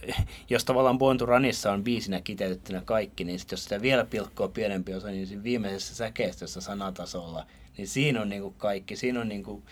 jos 0.51 0.65
tavallaan 0.65 0.99
Born 0.99 1.19
to 1.19 1.27
Runissa 1.27 1.73
on 1.73 1.85
biisinä 1.85 2.21
kiteytettynä 2.21 2.83
kaikki, 2.85 3.25
niin 3.25 3.39
sit 3.39 3.51
jos 3.51 3.65
sitä 3.65 3.83
vielä 3.83 4.05
pilkkoa 4.05 4.49
pienempi 4.49 4.95
osa, 4.95 5.09
niin 5.09 5.27
siinä 5.27 5.43
viimeisessä 5.43 5.95
säkeistössä 5.95 6.61
sanatasolla, 6.61 7.47
niin 7.77 7.89
siinä 7.89 8.23
on 8.23 8.29
niin 8.29 8.43
kuin 8.43 8.55
kaikki. 8.59 8.97
Siinä 8.97 9.21
on 9.21 9.29
niin 9.29 9.43
kuin, 9.43 9.63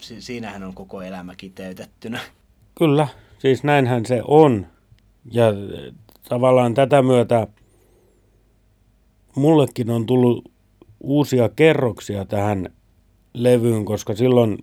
si- 0.00 0.20
siinähän 0.20 0.62
on 0.62 0.74
koko 0.74 1.02
elämä 1.02 1.34
kiteytettynä. 1.36 2.20
Kyllä, 2.74 3.08
siis 3.38 3.64
näinhän 3.64 4.06
se 4.06 4.22
on. 4.28 4.66
Ja 5.30 5.48
eh, 5.48 5.94
tavallaan 6.28 6.74
tätä 6.74 7.02
myötä 7.02 7.46
mullekin 9.36 9.90
on 9.90 10.06
tullut 10.06 10.52
uusia 11.00 11.48
kerroksia 11.48 12.24
tähän 12.24 12.68
levyyn, 13.34 13.84
koska 13.84 14.14
silloin 14.14 14.58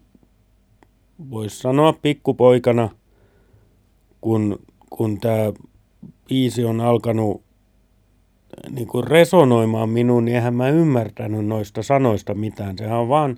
voisi 1.30 1.60
sanoa 1.60 1.94
pikkupoikana, 1.94 2.90
kun, 4.22 4.60
kun 4.90 5.20
tämä 5.20 5.54
biisi 6.30 6.66
on 6.66 6.82
alkanut 6.82 7.44
niin 8.70 8.88
kuin 8.88 9.08
resonoimaan 9.08 9.90
minuun, 9.90 10.26
niin 10.26 10.36
eihän 10.36 10.56
mä 10.56 10.70
ymmärtänyt 10.70 11.46
noista 11.46 11.84
sanoista 11.84 12.34
mitään. 12.34 12.78
Sehän 12.78 13.00
on 13.00 13.10
vaan 13.10 13.38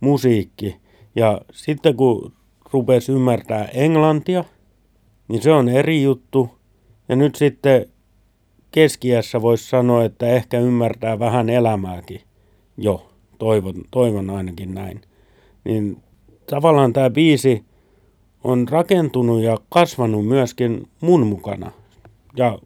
musiikki. 0.00 0.76
Ja 1.16 1.40
sitten 1.52 1.96
kun 1.96 2.32
rupesi 2.72 3.12
ymmärtää 3.12 3.64
englantia, 3.64 4.44
niin 5.28 5.42
se 5.42 5.52
on 5.52 5.68
eri 5.68 6.02
juttu. 6.02 6.50
Ja 7.08 7.16
nyt 7.16 7.34
sitten 7.34 7.86
keskiässä 8.70 9.42
voisi 9.42 9.68
sanoa, 9.68 10.04
että 10.04 10.28
ehkä 10.28 10.58
ymmärtää 10.58 11.18
vähän 11.18 11.50
elämääkin. 11.50 12.20
Jo, 12.76 13.10
toivon, 13.38 13.74
toivon 13.90 14.30
ainakin 14.30 14.74
näin. 14.74 15.00
Niin 15.64 16.02
tavallaan 16.50 16.92
tämä 16.92 17.10
biisi 17.10 17.64
on 18.44 18.68
rakentunut 18.68 19.42
ja 19.42 19.58
kasvanut 19.68 20.26
myöskin 20.26 20.88
mun 21.00 21.26
mukana. 21.26 21.72
Ja 22.36 22.58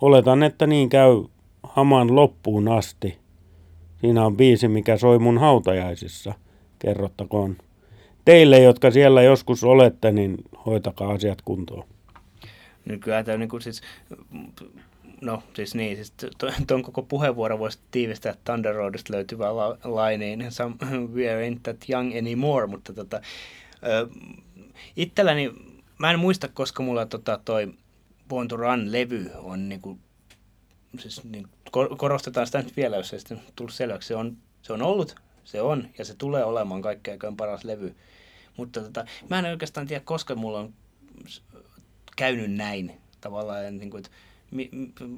oletan, 0.00 0.42
että 0.42 0.66
niin 0.66 0.88
käy 0.88 1.24
haman 1.62 2.16
loppuun 2.16 2.68
asti. 2.68 3.18
Siinä 4.00 4.26
on 4.26 4.36
biisi, 4.36 4.68
mikä 4.68 4.96
soi 4.96 5.18
mun 5.18 5.38
hautajaisissa, 5.38 6.34
kerrottakoon. 6.78 7.56
Teille, 8.24 8.60
jotka 8.60 8.90
siellä 8.90 9.22
joskus 9.22 9.64
olette, 9.64 10.12
niin 10.12 10.36
hoitakaa 10.66 11.10
asiat 11.10 11.42
kuntoon. 11.42 11.84
Nykyään 12.86 13.24
tämä 13.24 13.38
niin 13.38 13.48
kuin 13.48 13.62
siis, 13.62 13.82
no 15.20 15.42
siis 15.54 15.74
niin, 15.74 15.96
siis 15.96 16.12
tuon 16.66 16.82
koko 16.82 17.02
puheenvuoro 17.02 17.58
voisi 17.58 17.78
tiivistää 17.90 18.34
Thunder 18.44 18.74
Roadista 18.74 19.12
löytyvää 19.12 19.56
la, 19.56 19.78
lainiin, 19.84 20.40
we 21.14 21.48
ain't 21.48 21.60
that 21.62 21.76
young 21.88 22.18
anymore, 22.18 22.66
mutta 22.66 22.92
tota, 22.92 23.20
ö, 23.86 24.08
itselläni, 24.96 25.52
mä 25.98 26.10
en 26.10 26.18
muista, 26.18 26.48
koska 26.48 26.82
mulla 26.82 27.06
tota, 27.06 27.40
toi 27.44 27.74
Born 28.28 28.48
to 28.48 28.56
Run-levy 28.56 29.30
on 29.34 29.68
niin 29.68 29.80
kuin, 29.80 30.00
siis 30.98 31.24
niin, 31.24 31.48
korostetaan 31.96 32.46
sitä 32.46 32.62
nyt 32.62 32.76
vielä, 32.76 32.96
jos 32.96 33.12
ei 33.12 33.18
sitten 33.18 33.40
tullut 33.56 33.74
selväksi, 33.74 34.08
se 34.08 34.16
on, 34.16 34.36
se 34.62 34.72
on 34.72 34.82
ollut, 34.82 35.16
se 35.44 35.60
on, 35.60 35.88
ja 35.98 36.04
se 36.04 36.14
tulee 36.14 36.44
olemaan 36.44 36.82
kaikkein 36.82 37.36
paras 37.36 37.64
levy. 37.64 37.94
Mutta 38.56 38.80
tota, 38.80 39.04
mä 39.30 39.38
en 39.38 39.44
oikeastaan 39.44 39.86
tiedä, 39.86 40.04
koska 40.04 40.34
mulla 40.34 40.60
on 40.60 40.74
käynyt 42.16 42.52
näin 42.52 42.92
tavallaan. 43.20 43.78
Niin 43.78 43.90
kuin, 43.90 44.02
että 44.04 44.10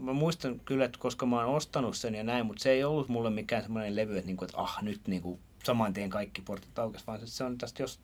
mä 0.00 0.12
muistan 0.12 0.61
kyllä, 0.64 0.84
että 0.84 0.98
koska 0.98 1.26
mä 1.26 1.37
oon 1.37 1.54
ostanut 1.54 1.96
sen 1.96 2.14
ja 2.14 2.24
näin, 2.24 2.46
mutta 2.46 2.62
se 2.62 2.70
ei 2.70 2.84
ollut 2.84 3.08
mulle 3.08 3.30
mikään 3.30 3.62
semmoinen 3.62 3.96
levy, 3.96 4.16
että, 4.16 4.26
niin 4.26 4.37
kuin, 4.37 4.48
että 4.48 4.58
ah, 4.61 4.78
nyt 4.82 5.00
niin 5.06 5.22
kuin, 5.22 5.38
saman 5.64 5.92
tien 5.92 6.11
kaikki 6.11 6.42
portit 6.42 6.78
aukesi, 6.78 7.06
vaan 7.06 7.20
se 7.24 7.44
on 7.44 7.58
tästä 7.58 7.82
jos 7.82 8.00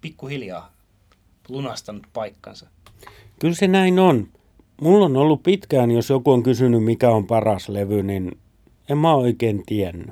pikkuhiljaa 0.00 0.72
lunastanut 1.48 2.06
paikkansa. 2.12 2.66
Kyllä 3.38 3.54
se 3.54 3.68
näin 3.68 3.98
on. 3.98 4.28
Mulla 4.80 5.04
on 5.04 5.16
ollut 5.16 5.42
pitkään, 5.42 5.90
jos 5.90 6.10
joku 6.10 6.32
on 6.32 6.42
kysynyt, 6.42 6.84
mikä 6.84 7.10
on 7.10 7.26
paras 7.26 7.68
levy, 7.68 8.02
niin 8.02 8.38
en 8.88 8.98
mä 8.98 9.14
oikein 9.14 9.62
tiennyt. 9.66 10.10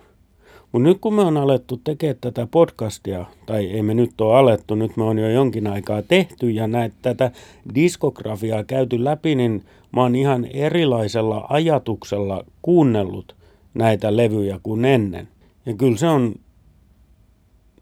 Mutta 0.73 0.89
nyt 0.89 0.99
kun 1.01 1.15
me 1.15 1.23
on 1.23 1.37
alettu 1.37 1.81
tekemään 1.85 2.17
tätä 2.21 2.47
podcastia, 2.51 3.25
tai 3.47 3.67
ei 3.67 3.83
me 3.83 3.95
nyt 3.95 4.21
ole 4.21 4.37
alettu, 4.37 4.75
nyt 4.75 4.97
me 4.97 5.05
on 5.05 5.19
jo 5.19 5.31
jonkin 5.31 5.67
aikaa 5.67 6.03
tehty 6.03 6.51
ja 6.51 6.67
näet 6.67 6.93
tätä 7.03 7.31
diskografiaa 7.75 8.65
käyty 8.65 9.05
läpi, 9.05 9.35
niin 9.35 9.65
mä 9.93 10.03
oon 10.03 10.15
ihan 10.15 10.45
erilaisella 10.45 11.47
ajatuksella 11.49 12.45
kuunnellut 12.63 13.37
näitä 13.75 14.17
levyjä 14.17 14.61
kuin 14.63 14.85
ennen. 14.85 15.29
Ja 15.67 15.75
kyllä 15.75 15.97
se 15.97 16.07
on 16.07 16.35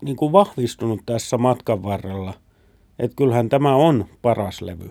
niin 0.00 0.16
kuin 0.16 0.32
vahvistunut 0.32 1.00
tässä 1.06 1.38
matkan 1.38 1.82
varrella, 1.82 2.34
että 2.98 3.16
kyllähän 3.16 3.48
tämä 3.48 3.74
on 3.74 4.04
paras 4.22 4.62
levy. 4.62 4.90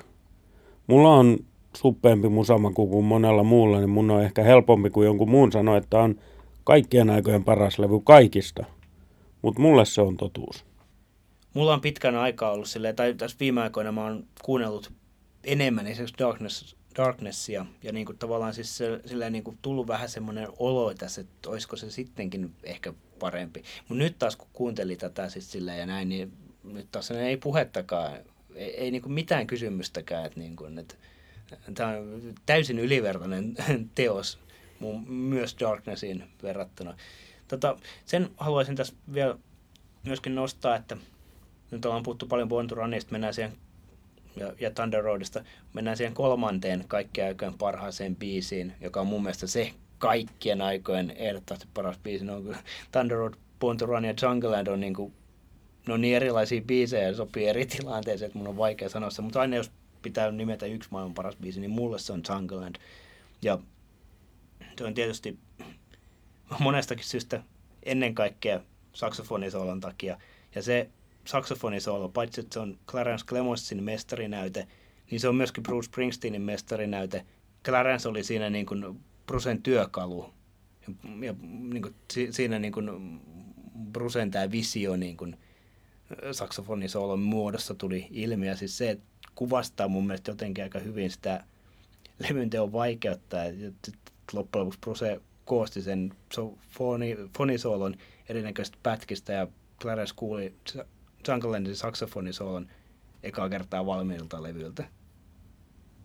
Mulla 0.87 1.15
on 1.15 1.37
suppeempi 1.75 2.29
musamaku 2.29 2.87
kuin 2.87 3.05
monella 3.05 3.43
muulla, 3.43 3.79
niin 3.79 3.89
mun 3.89 4.11
on 4.11 4.23
ehkä 4.23 4.43
helpompi 4.43 4.89
kuin 4.89 5.05
jonkun 5.05 5.29
muun 5.29 5.51
sanoa, 5.51 5.77
että 5.77 5.99
on 5.99 6.15
kaikkien 6.63 7.09
aikojen 7.09 7.43
paras 7.43 7.79
levy 7.79 7.99
kaikista. 8.03 8.65
Mutta 9.41 9.61
mulle 9.61 9.85
se 9.85 10.01
on 10.01 10.17
totuus. 10.17 10.65
Mulla 11.53 11.73
on 11.73 11.81
pitkän 11.81 12.15
aikaa 12.15 12.51
ollut 12.51 12.67
silleen, 12.67 12.95
tai 12.95 13.13
tässä 13.13 13.37
viime 13.39 13.61
aikoina 13.61 13.91
mä 13.91 14.03
oon 14.03 14.27
kuunnellut 14.43 14.91
enemmän 15.43 15.87
esimerkiksi 15.87 16.23
Darkness, 16.23 16.75
Darknessia, 16.97 17.65
ja 17.83 17.91
niin 17.91 18.05
kuin 18.05 18.17
tavallaan 18.17 18.53
siis 18.53 18.77
se, 18.77 18.99
silleen 19.05 19.33
niin 19.33 19.43
kuin 19.43 19.57
tullut 19.61 19.87
vähän 19.87 20.09
semmoinen 20.09 20.47
olo 20.59 20.93
tässä, 20.93 21.21
että 21.21 21.49
olisiko 21.49 21.75
se 21.75 21.91
sittenkin 21.91 22.51
ehkä 22.63 22.93
parempi. 23.19 23.63
Mutta 23.79 24.03
nyt 24.03 24.19
taas 24.19 24.35
kun 24.35 24.47
kuuntelin 24.53 24.97
tätä 24.97 25.29
siis 25.29 25.51
silleen 25.51 25.79
ja 25.79 25.85
näin, 25.85 26.09
niin 26.09 26.33
nyt 26.63 26.87
taas 26.91 27.11
ei 27.11 27.37
puhettakaan, 27.37 28.17
ei, 28.55 28.77
ei 28.77 28.91
niin 28.91 29.01
kuin 29.01 29.13
mitään 29.13 29.47
kysymystäkään, 29.47 30.25
että, 30.25 30.39
niin 30.39 30.55
kuin, 30.55 30.79
että 30.79 30.95
tämä 31.73 31.89
on 31.89 32.33
täysin 32.45 32.79
ylivertainen 32.79 33.55
teos 33.95 34.39
myös 35.07 35.55
Darknessiin 35.59 36.23
verrattuna. 36.43 36.97
Tota, 37.47 37.77
sen 38.05 38.29
haluaisin 38.37 38.75
tässä 38.75 38.93
vielä 39.13 39.37
myöskin 40.05 40.35
nostaa, 40.35 40.75
että 40.75 40.97
nyt 41.71 41.85
ollaan 41.85 42.03
puhuttu 42.03 42.25
paljon 42.25 42.49
Born 42.49 42.67
to 42.67 42.75
Runista, 42.75 43.11
mennään 43.11 43.33
siihen 43.33 43.53
ja, 44.35 44.53
ja 44.59 44.71
Thunder 44.71 45.03
Roadista, 45.03 45.43
mennään 45.73 45.97
siihen 45.97 46.13
kolmanteen 46.13 46.85
kaikkien 46.87 47.27
aikojen 47.27 47.53
parhaaseen 47.53 48.15
biisiin, 48.15 48.73
joka 48.81 49.01
on 49.01 49.07
mun 49.07 49.23
mielestä 49.23 49.47
se 49.47 49.73
kaikkien 49.97 50.61
aikojen 50.61 51.11
ehdottomasti 51.11 51.67
paras 51.73 51.99
biisi. 52.03 52.25
No, 52.25 52.41
Thunder 52.91 53.17
Road, 53.17 53.33
Born 53.59 53.77
to 53.77 53.85
Run 53.85 54.05
ja 54.05 54.13
Jungle 54.21 54.49
Land 54.49 54.67
on 54.67 54.79
niin 54.79 54.93
kuin, 54.93 55.13
no 55.87 55.97
niin 55.97 56.15
erilaisia 56.15 56.61
biisejä 56.61 57.07
ja 57.07 57.15
sopii 57.15 57.47
eri 57.47 57.65
tilanteeseen, 57.65 58.27
että 58.27 58.37
mun 58.37 58.47
on 58.47 58.57
vaikea 58.57 58.89
sanoa 58.89 59.09
se, 59.09 59.21
mutta 59.21 59.41
aina 59.41 59.55
jos 59.55 59.71
pitää 60.01 60.31
nimetä 60.31 60.65
yksi 60.65 60.89
maailman 60.91 61.13
paras 61.13 61.35
biisi, 61.35 61.59
niin 61.59 61.71
mulle 61.71 61.99
se 61.99 62.13
on 62.13 62.23
Jungle 62.29 62.57
Land. 62.57 62.75
Ja 63.41 63.59
se 64.77 64.83
on 64.83 64.93
tietysti 64.93 65.39
monestakin 66.59 67.05
syystä 67.05 67.43
ennen 67.83 68.15
kaikkea 68.15 68.61
saksofonisoolon 68.93 69.79
takia. 69.79 70.17
Ja 70.55 70.61
se 70.61 70.89
saksofonisoolo, 71.25 72.09
paitsi 72.09 72.41
että 72.41 72.53
se 72.53 72.59
on 72.59 72.79
Clarence 72.87 73.25
Clemonsin 73.25 73.83
mestarinäyte, 73.83 74.67
niin 75.11 75.19
se 75.19 75.27
on 75.27 75.35
myöskin 75.35 75.63
Bruce 75.63 75.85
Springsteenin 75.85 76.41
mestarinäyte. 76.41 77.25
Clarence 77.65 78.09
oli 78.09 78.23
siinä 78.23 78.49
niin 78.49 78.65
kuin 78.65 78.99
Brucen 79.27 79.61
työkalu. 79.61 80.33
Ja, 80.87 80.93
ja 81.25 81.35
niin 81.41 81.81
kuin, 81.81 81.95
siinä 82.31 82.59
niin 82.59 82.73
kuin 82.73 83.19
Brucen 83.91 84.31
tämä 84.31 84.51
visio 84.51 84.95
niin 84.95 85.17
kuin 85.17 85.37
saksofonisoolon 86.31 87.19
muodossa 87.19 87.73
tuli 87.75 88.07
ilmi. 88.11 88.47
Ja 88.47 88.55
siis 88.55 88.77
se 88.77 88.97
kuvastaa 89.35 89.87
mun 89.87 90.07
mielestä 90.07 90.31
jotenkin 90.31 90.63
aika 90.63 90.79
hyvin 90.79 91.11
sitä 91.11 91.43
levyn 92.19 92.49
teon 92.49 92.71
vaikeutta. 92.71 93.37
Loppujen 94.33 94.65
lopuksi 94.65 94.79
Bruce 94.79 95.21
koosti 95.45 95.81
sen 95.81 96.13
so, 96.33 96.53
foni, 96.69 97.17
fonisoolon 97.37 97.95
erinäköistä 98.29 98.77
pätkistä 98.83 99.33
ja 99.33 99.47
Clarence 99.81 100.13
kuuli 100.15 100.53
Jungle 101.27 101.73
saksofonisoolon 101.73 102.67
ekaa 103.23 103.49
kertaa 103.49 103.85
valmiilta 103.85 104.43
levyltä. 104.43 104.83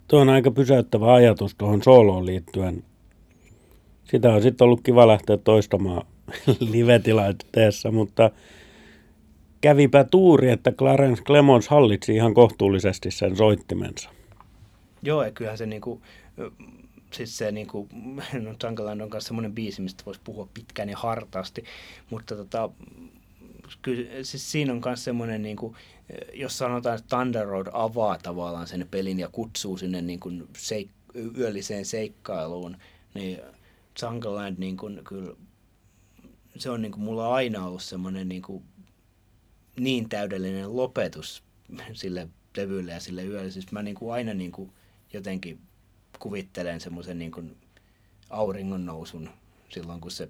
Tuo 0.08 0.20
on 0.20 0.28
aika 0.28 0.50
pysäyttävä 0.50 1.14
ajatus 1.14 1.54
tuohon 1.54 1.82
sooloon 1.82 2.26
liittyen. 2.26 2.84
Sitä 4.04 4.32
on 4.32 4.42
sitten 4.42 4.64
ollut 4.64 4.80
kiva 4.80 5.06
lähteä 5.06 5.36
toistamaan 5.36 6.06
live-tilanteessa, 6.72 7.90
mutta 7.90 8.30
kävipä 9.60 10.04
tuuri, 10.04 10.50
että 10.50 10.72
Clarence 10.72 11.22
Clemons 11.22 11.68
hallitsi 11.68 12.14
ihan 12.14 12.34
kohtuullisesti 12.34 13.10
sen 13.10 13.36
soittimensa. 13.36 14.10
Joo, 15.02 15.24
ja 15.24 15.30
kyllähän 15.30 15.58
se 15.58 15.66
niinku, 15.66 16.02
siis 17.12 17.38
se 17.38 17.52
niinku, 17.52 17.88
no 18.44 18.54
Jungleland 18.62 19.00
on 19.00 19.10
kanssa 19.10 19.28
semmoinen 19.28 19.54
biisi, 19.54 19.82
mistä 19.82 20.04
voisi 20.06 20.20
puhua 20.24 20.48
pitkään 20.54 20.88
ja 20.88 20.96
hartaasti, 20.96 21.64
mutta 22.10 22.36
tota, 22.36 22.70
kyllä, 23.82 24.10
siis 24.22 24.52
siinä 24.52 24.72
on 24.72 24.82
myös 24.84 25.04
semmoinen, 25.04 25.42
niinku, 25.42 25.76
jos 26.34 26.58
sanotaan, 26.58 26.98
että 26.98 27.16
Thunder 27.16 27.46
Road 27.46 27.66
avaa 27.72 28.18
tavallaan 28.18 28.66
sen 28.66 28.88
pelin 28.90 29.18
ja 29.18 29.28
kutsuu 29.28 29.76
sinne 29.76 30.02
niinku 30.02 30.30
seik- 30.58 31.38
yölliseen 31.38 31.84
seikkailuun, 31.84 32.76
niin 33.14 33.40
Jungleland 34.02 34.58
niin 34.58 34.76
kuin, 34.76 35.00
kyllä, 35.04 35.34
se 36.56 36.70
on 36.70 36.82
niin 36.82 36.92
kuin, 36.92 37.02
mulla 37.02 37.34
aina 37.34 37.66
ollut 37.66 37.82
semmoinen 37.82 38.28
niin, 38.28 38.42
kuin, 38.42 38.64
niin 39.80 40.08
täydellinen 40.08 40.76
lopetus 40.76 41.42
sille 41.92 42.28
levylle 42.56 42.92
ja 42.92 43.00
sille 43.00 43.24
yölle. 43.24 43.50
Siis 43.50 43.72
mä 43.72 43.82
niin 43.82 43.96
kuin, 43.96 44.12
aina 44.12 44.34
niin 44.34 44.52
kuin, 44.52 44.72
jotenkin 45.12 45.60
kuvittelen 46.18 46.80
semmoisen 46.80 47.18
niin 47.18 47.32
kuin, 47.32 47.56
auringon 48.30 48.86
nousun 48.86 49.30
silloin, 49.68 50.00
kun 50.00 50.10
se 50.10 50.28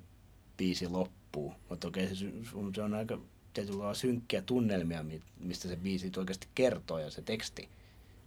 biisi 0.56 0.88
loppuu. 0.88 1.54
Mutta 1.68 1.88
okei, 1.88 2.08
se, 2.08 2.26
se 2.74 2.82
on 2.82 2.94
aika 2.94 3.18
tietyllä 3.54 3.94
synkkiä 3.94 4.42
tunnelmia, 4.42 5.04
mistä 5.40 5.68
se 5.68 5.76
biisi 5.76 6.12
oikeasti 6.16 6.46
kertoo 6.54 6.98
ja 6.98 7.10
se 7.10 7.22
teksti. 7.22 7.68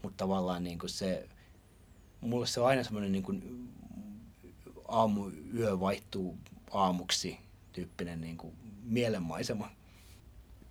Mutta 0.04 0.18
tavallaan 0.18 0.64
niin 0.64 0.80
kuin 0.80 0.90
se, 0.90 1.28
mulle 2.22 2.48
se 2.48 2.60
on 2.60 2.68
aina 2.68 2.84
semmoinen 2.84 3.12
niin 3.12 3.24
kuin 3.24 3.70
aamu, 4.88 5.30
yö 5.58 5.80
vaihtuu 5.80 6.38
aamuksi 6.72 7.38
tyyppinen 7.74 8.22
niin 8.22 8.38
kuin 8.38 8.54
mielenmaisema. 8.84 9.70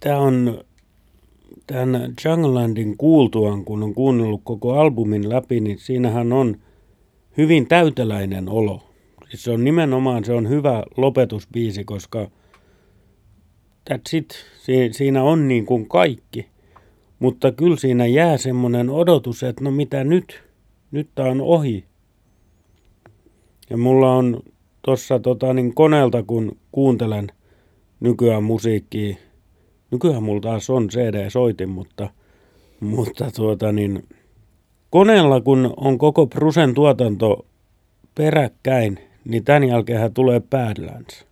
Tämä 0.00 0.18
on 0.18 0.64
tämän 1.66 2.14
Junglelandin 2.24 2.96
kuultuaan, 2.96 3.64
kun 3.64 3.82
on 3.82 3.94
kuunnellut 3.94 4.40
koko 4.44 4.72
albumin 4.72 5.28
läpi, 5.28 5.60
niin 5.60 5.78
siinähän 5.78 6.32
on 6.32 6.56
hyvin 7.36 7.66
täyteläinen 7.68 8.48
olo. 8.48 8.82
Siis 9.28 9.44
se 9.44 9.50
on 9.50 9.64
nimenomaan 9.64 10.24
se 10.24 10.32
on 10.32 10.48
hyvä 10.48 10.82
lopetusbiisi, 10.96 11.84
koska 11.84 12.30
that's 13.90 14.16
it. 14.16 14.30
Si- 14.58 14.92
siinä 14.92 15.22
on 15.22 15.48
niin 15.48 15.66
kuin 15.66 15.88
kaikki. 15.88 16.46
Mutta 17.18 17.52
kyllä 17.52 17.76
siinä 17.76 18.06
jää 18.06 18.36
semmoinen 18.36 18.90
odotus, 18.90 19.42
että 19.42 19.64
no 19.64 19.70
mitä 19.70 20.04
nyt? 20.04 20.42
Nyt 20.90 21.08
tämä 21.14 21.28
on 21.28 21.40
ohi. 21.40 21.84
Ja 23.70 23.76
mulla 23.76 24.12
on 24.14 24.42
tuossa 24.82 25.18
tota, 25.18 25.54
niin 25.54 25.74
koneelta, 25.74 26.22
kun 26.22 26.56
kuuntelen 26.72 27.26
nykyään 28.00 28.44
musiikkia, 28.44 29.16
nykyään 29.90 30.22
mulla 30.22 30.40
taas 30.40 30.70
on 30.70 30.88
CD-soitin, 30.88 31.68
mutta, 31.68 32.10
mutta 32.80 33.30
tuota, 33.36 33.72
niin, 33.72 34.08
koneella 34.90 35.40
kun 35.40 35.74
on 35.76 35.98
koko 35.98 36.26
Prusen 36.26 36.74
tuotanto 36.74 37.46
peräkkäin, 38.14 38.98
niin 39.24 39.44
tämän 39.44 39.64
jälkeen 39.64 40.14
tulee 40.14 40.40
Badlands. 40.40 41.26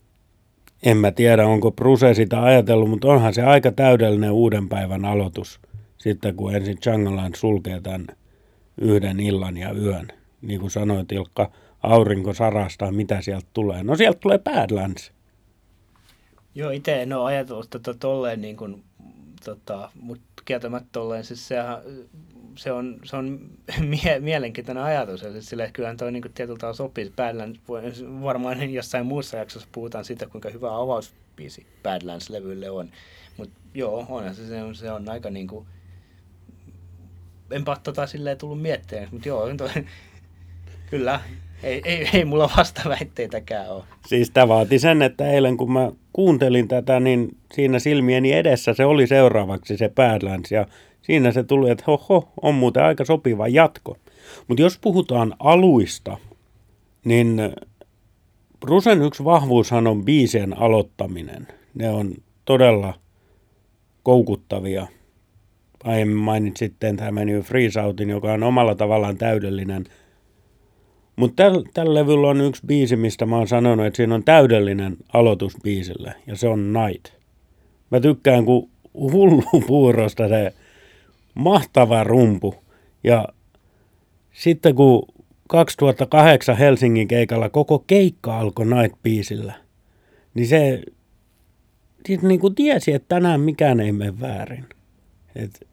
En 0.82 0.96
mä 0.96 1.10
tiedä, 1.10 1.46
onko 1.46 1.70
Pruse 1.70 2.14
sitä 2.14 2.42
ajatellut, 2.42 2.90
mutta 2.90 3.08
onhan 3.08 3.34
se 3.34 3.42
aika 3.42 3.72
täydellinen 3.72 4.30
uuden 4.30 4.68
päivän 4.68 5.04
aloitus. 5.04 5.60
Sitten 5.98 6.34
kun 6.34 6.54
ensin 6.54 6.78
Jungleland 6.86 7.34
sulkee 7.34 7.80
tämän 7.80 8.06
yhden 8.80 9.20
illan 9.20 9.56
ja 9.56 9.72
yön. 9.72 10.08
Niin 10.42 10.60
kuin 10.60 10.70
sanoit 10.70 11.12
Ilkka, 11.12 11.50
aurinko 11.82 12.34
sarastaa, 12.34 12.92
mitä 12.92 13.20
sieltä 13.20 13.46
tulee. 13.52 13.82
No 13.82 13.96
sieltä 13.96 14.18
tulee 14.20 14.38
Badlands. 14.38 15.12
Joo, 16.54 16.70
itse 16.70 17.02
en 17.02 17.12
ole 17.12 17.24
ajatellut 17.24 17.70
tätä 17.70 17.94
tolleen 17.94 18.40
niin 18.40 18.56
kuin, 18.56 18.82
tota, 19.44 19.90
mutta 20.00 20.42
kieltämättä 20.44 20.88
tolleen, 20.92 21.24
siis 21.24 21.48
sehän, 21.48 21.78
se 22.58 22.72
on, 22.72 22.96
se 23.04 23.16
on 23.16 23.50
mie- 23.92 24.20
mielenkiintoinen 24.20 24.84
ajatus. 24.84 25.22
Ja 25.22 25.32
siis 25.32 25.48
sille, 25.48 25.70
kyllähän 25.72 25.96
toi 25.96 26.12
niin 26.12 26.32
tietyllä 26.34 26.58
tavalla 26.58 26.76
sopii. 26.76 27.12
Badlands, 27.16 27.60
varmaan 28.22 28.70
jossain 28.72 29.06
muussa 29.06 29.36
jaksossa 29.36 29.68
puhutaan 29.72 30.04
siitä, 30.04 30.26
kuinka 30.26 30.50
hyvä 30.50 30.76
avausbiisi 30.76 31.66
Badlands-levylle 31.82 32.70
on. 32.70 32.90
Mutta 33.36 33.60
joo, 33.74 34.06
onhan 34.08 34.34
se, 34.34 34.46
se 34.46 34.62
on, 34.62 34.74
se 34.74 34.92
on 34.92 35.08
aika 35.08 35.30
niin 35.30 35.46
kuin, 35.46 35.66
enpä 37.50 37.76
tota 37.82 38.06
silleen 38.06 38.38
tullut 38.38 38.62
miettimään, 38.62 39.08
mutta 39.12 39.28
joo, 39.28 39.54
toi, 39.56 39.70
kyllä, 40.90 41.20
ei, 41.62 41.82
ei, 41.84 42.08
ei 42.12 42.24
mulla 42.24 42.50
vastaväitteitäkään 42.56 43.70
ole. 43.70 43.84
Siis 44.06 44.30
tämä 44.30 44.48
vaati 44.48 44.78
sen, 44.78 45.02
että 45.02 45.30
eilen 45.30 45.56
kun 45.56 45.72
mä 45.72 45.92
kuuntelin 46.12 46.68
tätä, 46.68 47.00
niin 47.00 47.28
siinä 47.54 47.78
silmieni 47.78 48.32
edessä 48.32 48.74
se 48.74 48.84
oli 48.84 49.06
seuraavaksi 49.06 49.76
se 49.76 49.88
Badlands 49.88 50.52
ja 50.52 50.66
siinä 51.02 51.32
se 51.32 51.42
tuli, 51.42 51.70
että 51.70 51.84
hoho, 51.86 52.28
on 52.42 52.54
muuten 52.54 52.84
aika 52.84 53.04
sopiva 53.04 53.48
jatko. 53.48 53.96
Mutta 54.48 54.62
jos 54.62 54.78
puhutaan 54.78 55.34
aluista, 55.38 56.16
niin 57.04 57.40
Brusen 58.60 59.02
yksi 59.02 59.24
vahvuushan 59.24 59.86
on 59.86 60.04
biisien 60.04 60.58
aloittaminen. 60.58 61.46
Ne 61.74 61.90
on 61.90 62.14
todella 62.44 62.94
koukuttavia. 64.02 64.86
Aiemmin 65.84 66.16
mainitsit 66.16 66.74
tämä 66.78 67.10
meni 67.10 67.40
Freeze 67.40 67.80
Outin, 67.80 68.10
joka 68.10 68.32
on 68.32 68.42
omalla 68.42 68.74
tavallaan 68.74 69.18
täydellinen– 69.18 69.84
mutta 71.18 71.42
tällä 71.42 71.62
täl 71.74 71.94
levyllä 71.94 72.28
on 72.28 72.40
yksi 72.40 72.62
biisi, 72.66 72.96
mistä 72.96 73.26
mä 73.26 73.36
oon 73.36 73.48
sanonut, 73.48 73.86
että 73.86 73.96
siinä 73.96 74.14
on 74.14 74.24
täydellinen 74.24 74.96
aloitus 75.12 75.52
biisille, 75.62 76.14
ja 76.26 76.36
se 76.36 76.48
on 76.48 76.72
Night. 76.72 77.12
Mä 77.90 78.00
tykkään 78.00 78.44
kuin 78.44 78.70
hullu 78.94 79.42
puurosta 79.66 80.28
se 80.28 80.52
mahtava 81.38 82.04
rumpu. 82.04 82.54
Ja 83.04 83.28
sitten 84.32 84.74
kun 84.74 85.02
2008 85.48 86.56
Helsingin 86.56 87.08
keikalla 87.08 87.48
koko 87.48 87.78
keikka 87.78 88.38
alkoi 88.38 88.66
Night-biisillä, 88.66 89.52
niin 90.34 90.46
se 90.46 90.82
niin 92.22 92.40
kuin 92.40 92.54
tiesi, 92.54 92.92
että 92.92 93.14
tänään 93.14 93.40
mikään 93.40 93.80
ei 93.80 93.92
mene 93.92 94.20
väärin. 94.20 94.64
Et 95.36 95.68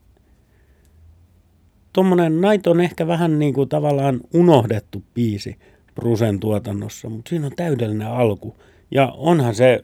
tuommoinen 1.93 2.41
Night 2.41 2.67
on 2.67 2.81
ehkä 2.81 3.07
vähän 3.07 3.39
niin 3.39 3.53
kuin 3.53 3.69
tavallaan 3.69 4.21
unohdettu 4.33 5.03
biisi 5.13 5.57
Brusen 5.95 6.39
tuotannossa, 6.39 7.09
mutta 7.09 7.29
siinä 7.29 7.45
on 7.45 7.51
täydellinen 7.55 8.07
alku. 8.07 8.55
Ja 8.91 9.13
onhan 9.17 9.55
se 9.55 9.83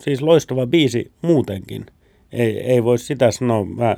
siis 0.00 0.22
loistava 0.22 0.66
biisi 0.66 1.12
muutenkin. 1.22 1.86
Ei, 2.32 2.60
ei 2.60 2.84
voi 2.84 2.98
sitä 2.98 3.30
sanoa. 3.30 3.64
Mä 3.64 3.96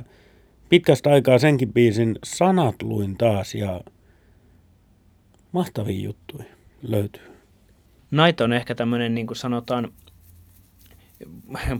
pitkästä 0.69 1.09
aikaa 1.09 1.37
senkin 1.37 1.73
biisin 1.73 2.15
sanat 2.23 2.81
luin 2.81 3.17
taas 3.17 3.55
ja 3.55 3.81
mahtavia 5.51 6.03
juttuja 6.03 6.45
löytyy. 6.81 7.35
Night 8.11 8.41
on 8.41 8.53
ehkä 8.53 8.75
tämmöinen, 8.75 9.15
niin 9.15 9.27
kuin 9.27 9.37
sanotaan, 9.37 9.93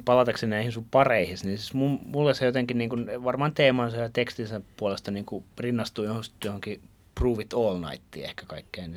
palatakseni 0.06 0.50
näihin 0.50 0.72
sun 0.72 0.86
pareihin, 0.92 1.38
niin 1.44 1.58
siis 1.58 1.74
mulle 2.06 2.34
se 2.34 2.46
jotenkin 2.46 2.78
niin 2.78 2.90
kuin, 2.90 3.24
varmaan 3.24 3.54
teemansa 3.54 3.98
ja 3.98 4.10
tekstinsä 4.10 4.62
puolesta 4.78 5.12
niin 5.12 5.26
kuin 5.26 5.44
rinnastuu 5.60 6.06
johonkin 6.46 6.82
Prove 7.20 7.44
It 7.44 7.54
All 7.54 7.80
Nightiin 7.90 8.26
ehkä 8.26 8.44
kaikkeen, 8.48 8.92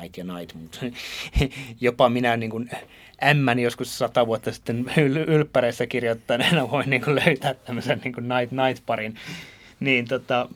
Night 0.00 0.16
ja 0.16 0.24
Night, 0.24 0.54
mutta 0.54 0.78
jopa 1.80 2.08
minä 2.08 2.36
niin 2.36 2.50
kuin 2.50 2.70
ämmän 3.24 3.58
joskus 3.58 3.98
sata 3.98 4.26
vuotta 4.26 4.52
sitten 4.52 4.90
ylppäreissä 5.26 5.86
kirjoittaneena 5.86 6.70
voin 6.70 6.90
niin 6.90 7.02
kuin 7.02 7.16
löytää 7.26 7.54
tämmöisen 7.54 8.00
niin 8.04 8.14
kuin 8.14 8.28
Night 8.28 8.52
Night 8.52 8.86
parin. 8.86 9.14
Niin, 9.80 10.08
tota, 10.08 10.48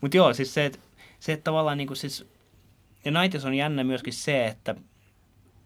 mutta 0.00 0.16
joo, 0.16 0.34
siis 0.34 0.54
se, 0.54 0.64
että, 0.64 0.78
se, 1.20 1.32
että 1.32 1.44
tavallaan 1.44 1.78
niin 1.78 1.86
kuin 1.86 1.96
siis, 1.96 2.26
ja 3.04 3.10
Nightis 3.10 3.44
on 3.44 3.54
jännä 3.54 3.84
myöskin 3.84 4.12
se, 4.12 4.46
että 4.46 4.74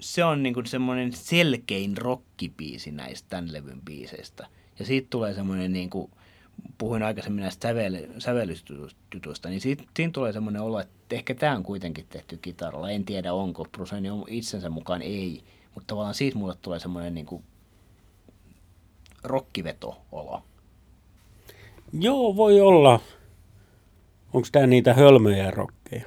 se 0.00 0.24
on 0.24 0.42
niinku 0.42 0.62
semmoinen 0.64 1.12
selkein 1.12 1.96
rockipiisi 1.96 2.90
näistä 2.90 3.26
tämän 3.28 3.52
levyn 3.52 3.80
biiseistä. 3.84 4.46
Ja 4.78 4.84
siitä 4.84 5.06
tulee 5.10 5.34
semmoinen, 5.34 5.72
niin 5.72 5.90
kuin, 5.90 6.10
puhuin 6.78 7.02
aikaisemmin 7.02 7.42
näistä 7.42 7.68
sävel, 7.68 7.96
sävellystytuista, 8.18 9.48
niin 9.48 9.60
siitä, 9.60 9.82
siinä 9.96 10.12
tulee 10.12 10.32
semmoinen 10.32 10.62
olo, 10.62 10.80
että 10.80 11.16
ehkä 11.16 11.34
tämä 11.34 11.56
on 11.56 11.62
kuitenkin 11.62 12.06
tehty 12.08 12.36
kitaralla. 12.36 12.90
En 12.90 13.04
tiedä 13.04 13.32
onko, 13.32 13.64
Bruseni 13.72 14.08
itsensä 14.28 14.70
mukaan 14.70 15.02
ei, 15.02 15.42
mutta 15.74 15.86
tavallaan 15.86 16.14
siitä 16.14 16.38
mulle 16.38 16.54
tulee 16.62 16.78
semmoinen 16.78 17.14
niin 17.14 17.26
kuin 17.26 17.42
rokkiveto-olo. 19.24 20.42
Joo, 21.92 22.36
voi 22.36 22.60
olla. 22.60 23.00
Onko 24.32 24.48
tämä 24.52 24.66
niitä 24.66 24.94
hölmöjä 24.94 25.50
rokkeja? 25.50 26.04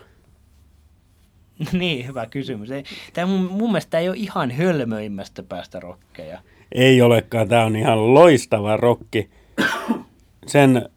niin, 1.80 2.08
hyvä 2.08 2.26
kysymys. 2.26 2.70
Tämä 3.14 3.28
mun, 3.28 3.42
mun 3.52 3.72
mielestä 3.72 4.00
ei 4.00 4.10
ole 4.10 4.18
ihan 4.18 4.52
hölmöimmästä 4.52 5.44
päästä 5.44 5.80
rokkeja. 5.80 6.40
Ei 6.72 7.02
olekaan, 7.02 7.48
tämä 7.48 7.66
on 7.66 7.76
ihan 7.76 8.14
loistava 8.14 8.78
rokki. 8.78 9.30
Sen 10.48 10.90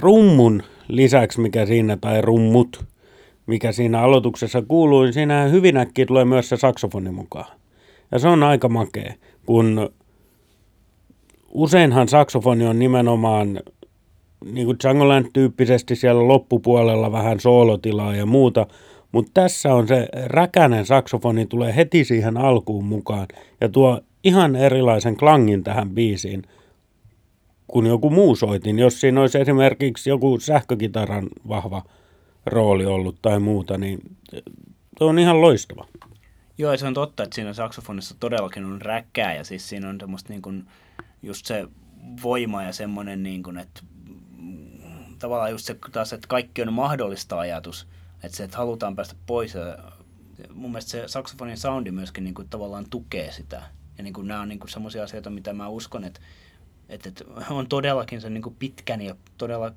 rummun 0.00 0.62
lisäksi, 0.88 1.40
mikä 1.40 1.66
siinä, 1.66 1.96
tai 1.96 2.20
rummut, 2.20 2.84
mikä 3.46 3.72
siinä 3.72 4.00
aloituksessa 4.00 4.62
kuuluu, 4.62 5.02
niin 5.02 5.12
siinä 5.12 5.44
hyvin 5.44 5.76
äkkiä 5.76 6.06
tulee 6.06 6.24
myös 6.24 6.48
se 6.48 6.56
saksofoni 6.56 7.10
mukaan. 7.10 7.56
Ja 8.12 8.18
se 8.18 8.28
on 8.28 8.42
aika 8.42 8.68
makea, 8.68 9.14
kun 9.46 9.90
useinhan 11.48 12.08
saksofoni 12.08 12.66
on 12.66 12.78
nimenomaan 12.78 13.60
niin 14.44 14.66
kuin 14.66 14.76
Djangoland-tyyppisesti 14.82 15.96
siellä 15.96 16.28
loppupuolella 16.28 17.12
vähän 17.12 17.40
soolotilaa 17.40 18.16
ja 18.16 18.26
muuta, 18.26 18.66
mutta 19.12 19.30
tässä 19.34 19.74
on 19.74 19.88
se 19.88 20.08
räkänen 20.26 20.86
saksofoni 20.86 21.46
tulee 21.46 21.76
heti 21.76 22.04
siihen 22.04 22.36
alkuun 22.36 22.84
mukaan 22.84 23.26
ja 23.60 23.68
tuo 23.68 24.00
ihan 24.24 24.56
erilaisen 24.56 25.16
klangin 25.16 25.64
tähän 25.64 25.90
biisiin 25.90 26.42
kuin 27.66 27.86
joku 27.86 28.10
muu 28.10 28.36
soitin. 28.36 28.78
Jos 28.78 29.00
siinä 29.00 29.20
olisi 29.20 29.38
esimerkiksi 29.38 30.10
joku 30.10 30.40
sähkökitaran 30.40 31.28
vahva 31.48 31.82
rooli 32.46 32.86
ollut 32.86 33.22
tai 33.22 33.40
muuta, 33.40 33.78
niin 33.78 33.98
se 34.98 35.04
on 35.04 35.18
ihan 35.18 35.40
loistava. 35.40 35.86
Joo, 36.58 36.76
se 36.76 36.86
on 36.86 36.94
totta, 36.94 37.22
että 37.22 37.34
siinä 37.34 37.52
saksofonissa 37.52 38.16
todellakin 38.20 38.64
on 38.64 38.82
räkkää 38.82 39.34
ja 39.34 39.44
siis 39.44 39.68
siinä 39.68 39.88
on 39.88 40.00
semmoista 40.00 40.32
niin 40.32 40.42
kuin, 40.42 40.66
just 41.22 41.46
se 41.46 41.68
voima 42.22 42.62
ja 42.62 42.72
semmoinen, 42.72 43.22
niin 43.22 43.42
kuin, 43.42 43.58
että 43.58 43.80
tavallaan 45.18 45.50
just 45.50 45.64
se 45.64 45.76
taas, 45.92 46.12
että 46.12 46.28
kaikki 46.28 46.62
on 46.62 46.72
mahdollista 46.72 47.38
ajatus, 47.38 47.86
että 48.22 48.36
se, 48.36 48.44
että 48.44 48.56
halutaan 48.56 48.96
päästä 48.96 49.14
pois 49.26 49.54
ja 49.54 49.78
mun 50.54 50.70
mielestä 50.70 50.90
se 50.90 51.02
saksofonin 51.06 51.56
soundi 51.56 51.90
myöskin 51.90 52.24
niin 52.24 52.34
kuin, 52.34 52.48
tavallaan 52.48 52.86
tukee 52.90 53.32
sitä. 53.32 53.62
Ja 53.98 54.04
niin 54.04 54.14
kuin, 54.14 54.28
nämä 54.28 54.40
on 54.40 54.48
niin 54.48 54.60
semmoisia 54.68 55.02
asioita, 55.02 55.30
mitä 55.30 55.52
mä 55.52 55.68
uskon, 55.68 56.04
että, 56.04 56.20
että, 56.88 57.08
että 57.08 57.24
on 57.50 57.66
todellakin 57.68 58.20
se 58.20 58.30
niin 58.30 58.42
kuin 58.42 58.56
pitkän 58.58 59.00
ja 59.00 59.14
todella 59.38 59.72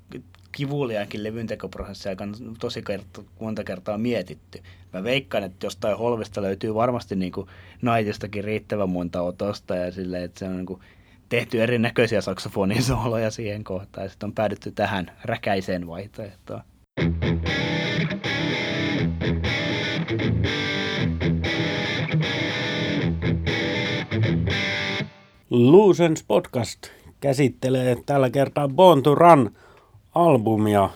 kivuliaankin 0.51 1.23
levyntekoprosessi 1.23 2.09
aika 2.09 2.27
tosi 2.59 2.81
kerta, 2.81 3.23
monta 3.39 3.63
kertaa 3.63 3.97
mietitty. 3.97 4.63
Mä 4.93 5.03
veikkaan, 5.03 5.43
että 5.43 5.65
jostain 5.65 5.97
holvista 5.97 6.41
löytyy 6.41 6.75
varmasti 6.75 7.15
niin 7.15 7.31
kuin 7.31 7.47
naitistakin 7.81 8.43
riittävän 8.43 8.89
monta 8.89 9.21
otosta 9.21 9.75
ja 9.75 9.91
silleen, 9.91 10.23
että 10.23 10.39
se 10.39 10.45
on 10.45 10.55
niin 10.55 10.65
kuin 10.65 10.81
tehty 11.29 11.63
erinäköisiä 11.63 12.21
saksofonin 12.21 12.83
sooloja 12.83 13.31
siihen 13.31 13.63
kohtaan 13.63 14.05
ja 14.05 14.09
sitten 14.09 14.27
on 14.27 14.33
päädytty 14.33 14.71
tähän 14.71 15.11
räkäiseen 15.23 15.87
vaihtoehtoon. 15.87 16.61
Loosens 25.49 26.23
podcast 26.23 26.98
käsittelee 27.19 27.97
tällä 28.05 28.29
kertaa 28.29 28.67
Born 28.67 29.03
to 29.03 29.15
Run 29.15 29.51
albumia. 30.15 30.89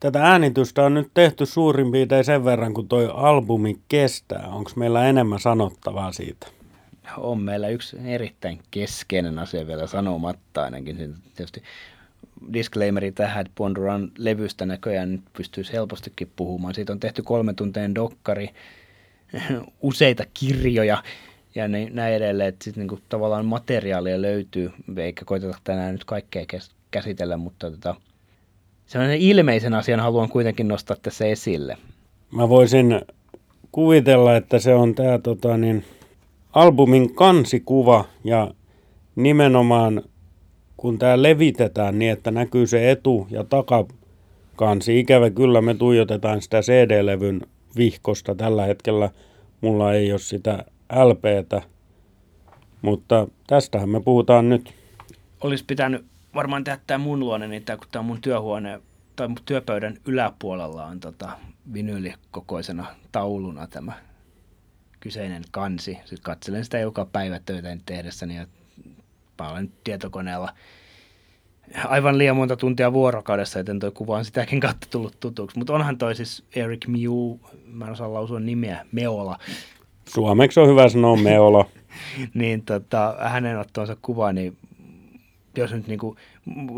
Tätä 0.00 0.22
äänitystä 0.22 0.84
on 0.84 0.94
nyt 0.94 1.10
tehty 1.14 1.46
suurin 1.46 1.92
piirtein 1.92 2.24
sen 2.24 2.44
verran, 2.44 2.74
kun 2.74 2.88
toi 2.88 3.10
albumi 3.14 3.80
kestää. 3.88 4.48
Onko 4.48 4.70
meillä 4.76 5.06
enemmän 5.06 5.40
sanottavaa 5.40 6.12
siitä? 6.12 6.46
On 7.16 7.42
meillä 7.42 7.68
yksi 7.68 7.96
erittäin 8.04 8.60
keskeinen 8.70 9.38
asia 9.38 9.66
vielä 9.66 9.86
sanomatta 9.86 10.62
ainakin. 10.62 11.14
Tietysti 11.34 11.62
disclaimeri 12.52 13.12
tähän, 13.12 13.46
että 13.46 13.62
Run 13.74 14.12
levystä 14.18 14.66
näköjään 14.66 15.12
nyt 15.12 15.22
pystyisi 15.32 15.72
helpostikin 15.72 16.32
puhumaan. 16.36 16.74
Siitä 16.74 16.92
on 16.92 17.00
tehty 17.00 17.22
kolme 17.22 17.54
tunteen 17.54 17.94
dokkari, 17.94 18.48
useita 19.82 20.24
kirjoja 20.34 21.02
ja 21.54 21.68
näin 21.68 22.14
edelleen, 22.14 22.48
että 22.48 22.64
sitten 22.64 22.80
niinku 22.80 22.98
tavallaan 23.08 23.46
materiaalia 23.46 24.22
löytyy, 24.22 24.72
eikä 24.96 25.24
koiteta 25.24 25.58
tänään 25.64 25.92
nyt 25.92 26.04
kaikkea 26.04 26.44
käsitellä, 26.90 27.36
mutta 27.36 27.70
tota, 27.70 27.94
sellainen 28.86 29.18
ilmeisen 29.18 29.74
asian 29.74 30.00
haluan 30.00 30.28
kuitenkin 30.28 30.68
nostaa 30.68 30.96
tässä 31.02 31.26
esille. 31.26 31.76
Mä 32.30 32.48
voisin 32.48 33.00
kuvitella, 33.72 34.36
että 34.36 34.58
se 34.58 34.74
on 34.74 34.94
tämä 34.94 35.18
tota, 35.18 35.56
niin, 35.56 35.84
albumin 36.52 37.14
kansikuva 37.14 38.04
ja 38.24 38.50
nimenomaan 39.16 40.02
kun 40.76 40.98
tämä 40.98 41.22
levitetään 41.22 41.98
niin, 41.98 42.12
että 42.12 42.30
näkyy 42.30 42.66
se 42.66 42.90
etu- 42.90 43.26
ja 43.30 43.44
takakansi. 43.44 44.98
Ikävä 45.00 45.30
kyllä 45.30 45.60
me 45.60 45.74
tuijotetaan 45.74 46.42
sitä 46.42 46.60
CD-levyn 46.60 47.40
vihkosta 47.76 48.34
tällä 48.34 48.64
hetkellä. 48.64 49.10
Mulla 49.60 49.92
ei 49.92 50.12
ole 50.12 50.18
sitä 50.18 50.64
LPtä, 50.92 51.62
mutta 52.82 53.28
tästähän 53.46 53.88
me 53.88 54.00
puhutaan 54.00 54.48
nyt. 54.48 54.74
Olisi 55.40 55.64
pitänyt 55.64 56.06
varmaan 56.34 56.64
tehdä 56.64 56.78
tämä 56.86 56.98
mun 56.98 57.20
luonne, 57.20 57.48
niin 57.48 57.64
tämä, 57.64 57.76
kun 57.76 57.86
tämä 57.92 58.02
mun 58.02 58.20
työhuone 58.20 58.80
tai 59.16 59.28
mun 59.28 59.38
työpöydän 59.44 59.96
yläpuolella 60.06 60.84
on 60.84 61.00
tota 61.00 61.30
vinyylikokoisena 61.72 62.86
tauluna 63.12 63.66
tämä 63.66 63.92
kyseinen 65.00 65.42
kansi. 65.50 65.98
Sitten 66.00 66.22
katselen 66.22 66.64
sitä 66.64 66.78
joka 66.78 67.04
päivä 67.04 67.40
töitä 67.44 67.76
tehdessäni 67.86 68.36
ja 68.36 68.46
mä 69.38 69.50
olen 69.50 69.72
tietokoneella 69.84 70.54
aivan 71.84 72.18
liian 72.18 72.36
monta 72.36 72.56
tuntia 72.56 72.92
vuorokaudessa, 72.92 73.58
joten 73.58 73.78
toi 73.78 73.90
kuva 73.90 74.16
on 74.16 74.24
sitäkin 74.24 74.60
kautta 74.60 74.86
tullut 74.90 75.20
tutuksi. 75.20 75.58
Mutta 75.58 75.72
onhan 75.72 75.98
toi 75.98 76.14
siis 76.14 76.44
Eric 76.54 76.86
Mew, 76.86 77.38
mä 77.66 77.84
en 77.84 77.92
osaa 77.92 78.12
lausua 78.12 78.40
nimeä, 78.40 78.86
Meola, 78.92 79.38
Suomeksi 80.14 80.60
on 80.60 80.68
hyvä 80.68 80.88
sanoa 80.88 81.16
meolo. 81.16 81.66
niin 82.34 82.62
tota, 82.62 83.16
hänen 83.20 83.58
ottonsa 83.58 83.96
kuva, 84.02 84.32
niin 84.32 84.56
jos 85.56 85.72
nyt 85.72 85.86
niinku, 85.86 86.16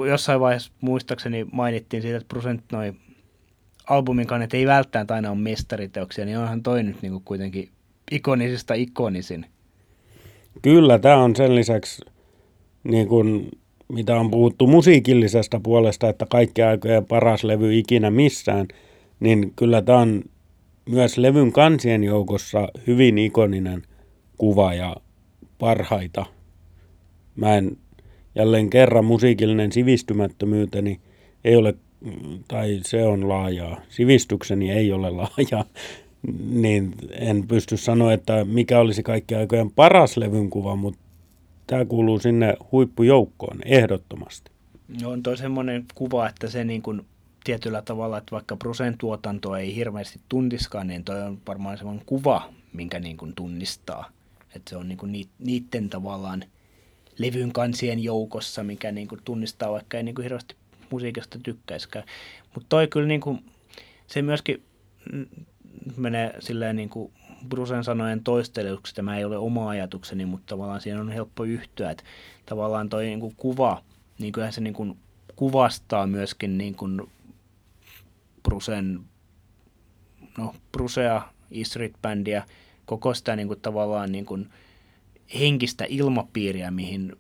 jossain 0.09 0.41
vaiheessa 0.41 0.73
muistaakseni 0.81 1.47
mainittiin 1.53 2.03
siitä, 2.03 2.17
että 2.17 2.29
prosent 2.29 2.65
noin 2.73 3.01
albumin 3.89 4.27
kannet 4.27 4.55
ei 4.55 4.67
välttämättä 4.67 5.15
aina 5.15 5.31
ole 5.31 5.39
mestariteoksia, 5.39 6.25
niin 6.25 6.39
onhan 6.39 6.63
toi 6.63 6.83
nyt 6.83 7.03
niinku 7.03 7.23
kuitenkin 7.25 7.69
ikonisista 8.11 8.75
ikonisin. 8.75 9.47
Kyllä, 10.63 10.99
tämä 10.99 11.17
on 11.17 11.37
sen 11.37 11.55
lisäksi, 11.55 12.05
niin 12.85 13.09
kuin, 13.09 13.49
mitä 13.89 14.17
on 14.17 14.31
puhuttu 14.31 14.67
musiikillisesta 14.67 15.61
puolesta, 15.61 16.09
että 16.09 16.27
kaikki 16.31 16.63
aikojen 16.63 17.07
paras 17.07 17.45
levy 17.45 17.79
ikinä 17.79 18.11
missään, 18.11 18.69
niin 19.21 19.53
kyllä 19.57 19.83
tämä 19.83 19.99
on 19.99 20.23
myös 20.89 21.19
levyn 21.19 21.53
kansien 21.53 22.05
joukossa 22.05 22.69
hyvin 22.87 23.19
ikoninen 23.19 23.83
kuva 24.39 24.75
ja 24.75 24.97
parhaita. 25.59 26.27
Mä 27.37 27.57
en 27.57 27.77
jälleen 28.35 28.71
kerran 28.71 29.05
musiikillinen 29.05 29.73
sivistymättömyyteni 29.73 31.01
ei 31.45 31.57
ole, 31.57 31.75
tai 32.49 32.81
se 32.83 33.05
on 33.05 33.29
laajaa, 33.29 33.81
sivistykseni 33.89 34.71
ei 34.71 34.93
ole 34.93 35.11
laajaa, 35.11 35.65
niin 36.63 36.95
en 37.11 37.49
pysty 37.49 37.77
sanoa, 37.77 38.13
että 38.13 38.45
mikä 38.45 38.79
olisi 38.79 39.03
kaikki 39.03 39.35
aikojen 39.35 39.71
paras 39.71 40.17
levyn 40.17 40.51
kuva, 40.51 40.77
mutta 40.77 41.01
tämä 41.67 41.85
kuuluu 41.85 42.19
sinne 42.19 42.55
huippujoukkoon 42.73 43.59
ehdottomasti. 43.65 44.51
No 45.03 45.11
on 45.11 45.23
toi 45.23 45.37
semmoinen 45.37 45.85
kuva, 45.95 46.29
että 46.29 46.49
se 46.49 46.65
niin 46.65 46.83
kuin 46.83 47.03
tietyllä 47.45 47.83
tavalla, 47.83 48.19
että 48.19 48.31
vaikka 48.31 48.57
Brusen 48.57 48.99
tuotanto 48.99 49.57
ei 49.57 49.75
hirveästi 49.77 50.21
tuntiskaan, 50.29 50.87
niin 50.87 51.05
toi 51.05 51.23
on 51.23 51.39
varmaan 51.47 51.79
semmoinen 51.79 52.07
kuva, 52.07 52.49
minkä 52.73 53.01
niin 53.01 53.17
kuin 53.17 53.35
tunnistaa. 53.35 54.11
Että 54.57 54.71
se 54.71 54.77
on 54.77 54.89
niin 54.89 54.99
kuin 54.99 55.13
niiden 55.39 55.91
tavallaan 55.91 56.45
levyn 57.19 57.53
kansien 57.53 58.05
joukossa, 58.05 58.65
mikä 58.65 58.93
niin 58.93 59.09
kuin 59.09 59.21
tunnistaa, 59.25 59.73
vaikka 59.73 59.97
ei 59.97 60.03
niin 60.03 60.15
kuin 60.15 60.23
hirveästi 60.23 60.57
musiikista 60.91 61.39
tykkäisikään. 61.43 62.05
Mutta 62.55 62.67
toi 62.69 62.89
kyllä 62.89 63.09
niin 63.09 63.21
kuin, 63.21 63.45
se 64.07 64.23
myöskin 64.23 64.63
menee 65.97 66.35
silleen 66.41 66.77
niin 66.77 66.89
kuin 66.89 67.13
Brusen 67.49 67.85
sanojen 67.85 68.25
toisteluksi, 68.25 68.95
tämä 68.95 69.19
ei 69.19 69.25
ole 69.25 69.37
oma 69.37 69.69
ajatukseni, 69.69 70.27
mutta 70.27 70.47
tavallaan 70.47 70.81
siinä 70.81 71.01
on 71.01 71.13
helppo 71.13 71.45
yhtyä, 71.45 71.91
että 71.91 72.05
tavallaan 72.47 72.89
toi 72.89 73.05
niin 73.05 73.21
kuin 73.21 73.35
kuva, 73.37 73.83
niin 74.19 74.33
kyllähän 74.33 74.53
se 74.53 74.61
niin 74.61 74.75
kuin 74.75 74.97
kuvastaa 75.37 76.07
myöskin 76.07 76.59
niin 76.59 76.75
kuin 76.75 77.03
Brusen, 78.53 79.01
no 80.39 80.55
Brusea, 80.73 81.23
E 81.51 81.65
Street-bändiä, 81.65 82.45
koko 82.87 83.15
sitä 83.15 83.37
niin 83.37 83.49
kuin, 83.49 83.61
tavallaan 83.61 84.13
niin 84.13 84.27
kuin, 84.27 84.51
henkistä 85.39 85.85
ilmapiiriä, 85.89 86.71
mihin, 86.71 87.17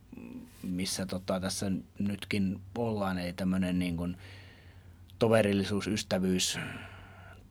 missä 0.62 1.06
tota, 1.06 1.40
tässä 1.40 1.72
nytkin 1.98 2.60
ollaan, 2.78 3.18
eli 3.18 3.32
tämmöinen 3.32 3.78
niin 3.78 3.96
kuin, 3.96 4.16
toverillisuus, 5.18 5.86
ystävyys, 5.86 6.58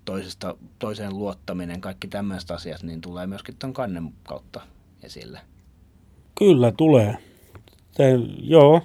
toisesta, 0.05 0.55
toiseen 0.79 1.17
luottaminen, 1.17 1.81
kaikki 1.81 2.07
tämmöiset 2.07 2.51
asiat, 2.51 2.83
niin 2.83 3.01
tulee 3.01 3.27
myöskin 3.27 3.55
tuon 3.59 3.73
kannen 3.73 4.13
kautta 4.23 4.61
esille. 5.03 5.39
Kyllä 6.37 6.71
tulee. 6.71 7.17
Se, 7.91 8.03
joo, 8.41 8.81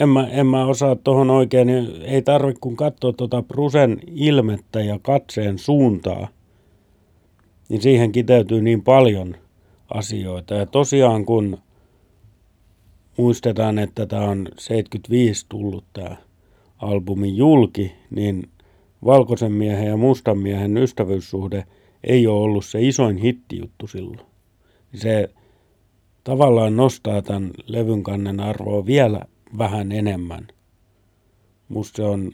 en 0.00 0.08
mä, 0.08 0.26
en 0.26 0.46
mä 0.46 0.66
osaa 0.66 0.96
tuohon 0.96 1.30
oikein, 1.30 1.66
niin 1.66 2.02
ei 2.02 2.22
tarvitse 2.22 2.60
kun 2.60 2.76
katsoa 2.76 3.12
tuota 3.12 3.42
Prusen 3.42 4.00
ilmettä 4.06 4.80
ja 4.80 4.98
katseen 5.02 5.58
suuntaa, 5.58 6.28
niin 7.68 7.82
siihen 7.82 8.12
kiteytyy 8.12 8.62
niin 8.62 8.82
paljon 8.82 9.36
asioita. 9.88 10.54
Ja 10.54 10.66
tosiaan 10.66 11.24
kun 11.24 11.58
muistetaan, 13.16 13.78
että 13.78 14.06
tämä 14.06 14.24
on 14.24 14.48
75 14.58 15.46
tullut 15.48 15.84
tämä 15.92 16.16
albumi 16.78 17.36
julki, 17.36 17.92
niin 18.10 18.48
valkoisen 19.04 19.52
miehen 19.52 19.86
ja 19.86 19.96
mustan 19.96 20.38
miehen 20.38 20.76
ystävyyssuhde 20.76 21.64
ei 22.04 22.26
ole 22.26 22.40
ollut 22.40 22.64
se 22.64 22.82
isoin 22.82 23.16
hittijuttu 23.16 23.86
silloin. 23.86 24.20
Se 24.94 25.30
tavallaan 26.24 26.76
nostaa 26.76 27.22
tämän 27.22 27.50
levyn 27.66 28.02
kannen 28.02 28.40
arvoa 28.40 28.86
vielä 28.86 29.20
vähän 29.58 29.92
enemmän. 29.92 30.48
Musta 31.68 31.96
se 31.96 32.02
on 32.02 32.32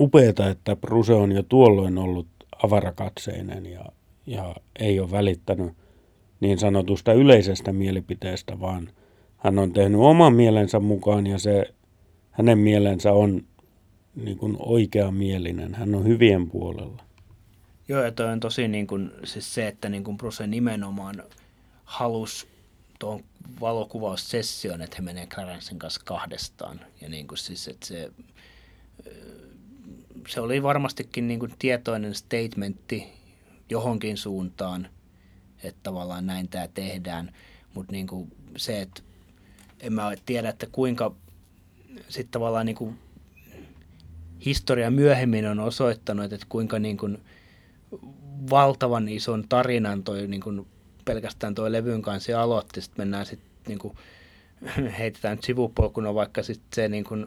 upeeta, 0.00 0.50
että 0.50 0.76
Bruse 0.76 1.12
on 1.12 1.32
jo 1.32 1.42
tuolloin 1.42 1.98
ollut 1.98 2.26
avarakatseinen 2.64 3.66
ja, 3.66 3.84
ja 4.26 4.54
ei 4.78 5.00
ole 5.00 5.10
välittänyt 5.10 5.72
niin 6.40 6.58
sanotusta 6.58 7.12
yleisestä 7.12 7.72
mielipiteestä, 7.72 8.60
vaan 8.60 8.90
hän 9.36 9.58
on 9.58 9.72
tehnyt 9.72 10.00
oman 10.00 10.34
mielensä 10.34 10.80
mukaan 10.80 11.26
ja 11.26 11.38
se 11.38 11.74
hänen 12.30 12.58
mielensä 12.58 13.12
on 13.12 13.42
niin 14.14 14.38
kuin 14.38 14.56
oikeamielinen. 14.58 15.74
Hän 15.74 15.94
on 15.94 16.04
hyvien 16.04 16.50
puolella. 16.50 17.02
Joo, 17.88 18.02
ja 18.02 18.12
toi 18.12 18.32
on 18.32 18.40
tosi 18.40 18.68
niin 18.68 18.86
kuin, 18.86 19.10
siis 19.24 19.54
se, 19.54 19.68
että 19.68 19.88
niin 19.88 20.04
kuin 20.04 20.16
Bruce 20.16 20.46
nimenomaan 20.46 21.22
halusi 21.84 22.46
tuon 22.98 23.24
valokuvaussession, 23.60 24.82
että 24.82 24.96
he 24.96 25.02
menee 25.02 25.26
Clarencen 25.26 25.78
kanssa 25.78 26.00
kahdestaan. 26.04 26.80
Ja 27.00 27.08
niin 27.08 27.28
kuin 27.28 27.38
siis, 27.38 27.68
että 27.68 27.86
se, 27.86 28.12
se 30.28 30.40
oli 30.40 30.62
varmastikin 30.62 31.28
niin 31.28 31.40
kuin 31.40 31.54
tietoinen 31.58 32.14
statementti 32.14 33.06
johonkin 33.70 34.16
suuntaan, 34.16 34.88
että 35.62 35.80
tavallaan 35.82 36.26
näin 36.26 36.48
tämä 36.48 36.68
tehdään. 36.68 37.32
Mutta 37.74 37.92
niin 37.92 38.06
kuin 38.06 38.32
se, 38.56 38.80
että 38.80 39.02
en 39.80 39.92
mä 39.92 40.12
tiedä, 40.26 40.48
että 40.48 40.66
kuinka 40.72 41.14
sitten 42.08 42.30
tavallaan 42.30 42.66
niin 42.66 42.76
kuin 42.76 42.98
historia 44.44 44.90
myöhemmin 44.90 45.46
on 45.46 45.60
osoittanut, 45.60 46.32
että 46.32 46.46
kuinka 46.48 46.78
niin 46.78 46.96
kuin 46.96 47.18
valtavan 48.50 49.08
ison 49.08 49.44
tarinan 49.48 50.02
toi 50.02 50.26
niin 50.26 50.40
kuin 50.40 50.66
pelkästään 51.08 51.54
tuo 51.54 51.72
levyn 51.72 52.02
kanssa 52.02 52.42
aloitti. 52.42 52.80
Sitten 52.80 53.00
mennään 53.00 53.26
sitten 53.26 53.50
niin 53.66 53.78
kuin, 53.78 53.96
heitetään 54.98 55.36
nyt 55.36 55.44
sivupolkuna 55.44 56.14
vaikka 56.14 56.42
sitten 56.42 56.68
se, 56.74 56.88
niin 56.88 57.04
kuin, 57.04 57.26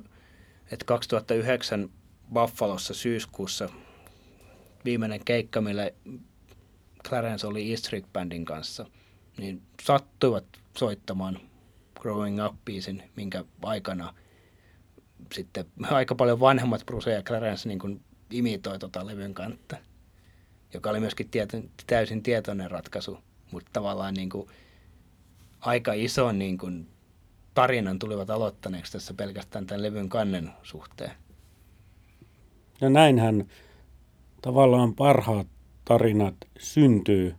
että 0.72 0.86
2009 0.86 1.90
Buffalossa 2.34 2.94
syyskuussa 2.94 3.70
viimeinen 4.86 5.26
keikka, 5.26 5.62
millä 5.62 5.90
Clarence 7.08 7.48
oli 7.48 7.72
East 7.72 7.86
Street 7.86 8.06
Bandin 8.14 8.46
kanssa, 8.46 8.86
niin 9.38 9.62
sattuivat 9.84 10.46
soittamaan 10.78 11.40
Growing 12.00 12.46
Up-biisin, 12.46 13.04
minkä 13.16 13.44
aikana 13.62 14.14
sitten 15.34 15.66
aika 15.82 16.16
paljon 16.16 16.40
vanhemmat 16.40 16.86
Bruce 16.86 17.14
ja 17.14 17.24
Clarence 17.24 17.70
niin 17.70 17.80
kuin 17.80 18.02
imitoi 18.32 18.80
tota 18.80 19.08
levyn 19.08 19.34
kantta, 19.34 19.78
joka 20.74 20.90
oli 20.90 21.00
myöskin 21.00 21.30
tieto, 21.30 21.58
täysin 21.88 22.24
tietoinen 22.24 22.72
ratkaisu 22.72 23.20
mutta 23.52 23.70
tavallaan 23.74 24.14
niin 24.14 24.30
kuin 24.30 24.48
aika 25.62 25.94
iso 25.94 26.32
niin 26.32 26.58
kuin 26.58 26.88
tarinan 27.54 28.00
tulivat 28.00 28.30
aloittaneeksi 28.30 28.92
tässä 28.92 29.14
pelkästään 29.14 29.66
tämän 29.66 29.84
levyn 29.84 30.10
kannen 30.10 30.52
suhteen. 30.64 31.12
Ja 32.82 32.90
näinhän 32.90 33.46
tavallaan 34.42 34.96
parhaat 34.96 35.48
tarinat 35.86 36.36
syntyy. 36.60 37.36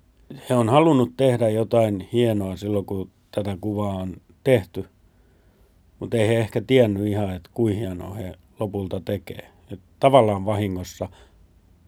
He 0.51 0.55
on 0.55 0.69
halunnut 0.69 1.17
tehdä 1.17 1.49
jotain 1.49 2.09
hienoa 2.13 2.57
silloin, 2.57 2.87
kun 2.87 3.11
tätä 3.31 3.57
kuvaa 3.61 3.95
on 3.95 4.17
tehty, 4.45 4.89
mutta 6.01 6.17
ei 6.17 6.29
he 6.29 6.39
ehkä 6.39 6.61
tiennyt 6.61 7.07
ihan, 7.07 7.35
että 7.35 7.51
kuin 7.55 7.77
hienoa 7.77 8.15
he 8.15 8.35
lopulta 8.61 9.01
tekee. 9.01 9.51
Et 9.71 9.81
tavallaan 10.01 10.45
vahingossa, 10.45 11.09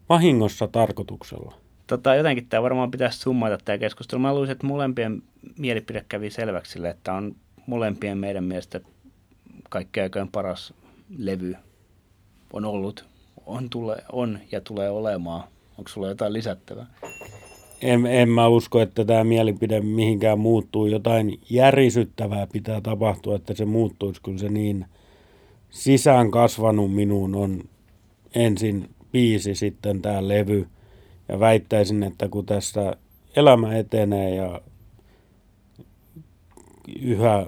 vahingossa 0.09 0.67
tarkoituksella. 0.67 1.64
Tota, 1.87 2.15
jotenkin 2.15 2.47
tämä 2.49 2.63
varmaan 2.63 2.91
pitäisi 2.91 3.19
summata 3.19 3.57
tämä 3.65 3.77
keskustelu. 3.77 4.21
Mä 4.21 4.33
luulisin, 4.33 4.51
että 4.51 4.67
molempien 4.67 5.23
mielipide 5.57 6.05
kävi 6.09 6.29
selväksi 6.29 6.71
sille, 6.71 6.89
että 6.89 7.13
on 7.13 7.35
molempien 7.67 8.17
meidän 8.17 8.43
mielestä 8.43 8.81
kaikkein 9.69 10.03
aikojen 10.03 10.27
paras 10.27 10.73
levy 11.17 11.55
on 12.53 12.65
ollut, 12.65 13.05
on, 13.45 13.69
tule, 13.69 13.97
on 14.11 14.39
ja 14.51 14.61
tulee 14.61 14.89
olemaan. 14.89 15.43
Onko 15.77 15.89
sulla 15.89 16.07
jotain 16.07 16.33
lisättävää? 16.33 16.85
En, 17.81 18.05
en 18.05 18.29
mä 18.29 18.47
usko, 18.47 18.81
että 18.81 19.05
tämä 19.05 19.23
mielipide 19.23 19.81
mihinkään 19.81 20.39
muuttuu. 20.39 20.85
Jotain 20.85 21.39
järisyttävää 21.49 22.47
pitää 22.47 22.81
tapahtua, 22.81 23.35
että 23.35 23.53
se 23.53 23.65
muuttuisi, 23.65 24.21
kun 24.21 24.39
se 24.39 24.49
niin 24.49 24.85
sisään 25.69 26.31
kasvanut 26.31 26.93
minuun 26.93 27.35
on 27.35 27.63
ensin 28.35 28.89
biisi, 29.11 29.55
sitten 29.55 30.01
tämä 30.01 30.27
levy– 30.27 30.67
ja 31.27 31.39
väittäisin, 31.39 32.03
että 32.03 32.29
kun 32.29 32.45
tässä 32.45 32.95
elämä 33.35 33.77
etenee 33.77 34.35
ja 34.35 34.61
yhä 37.01 37.45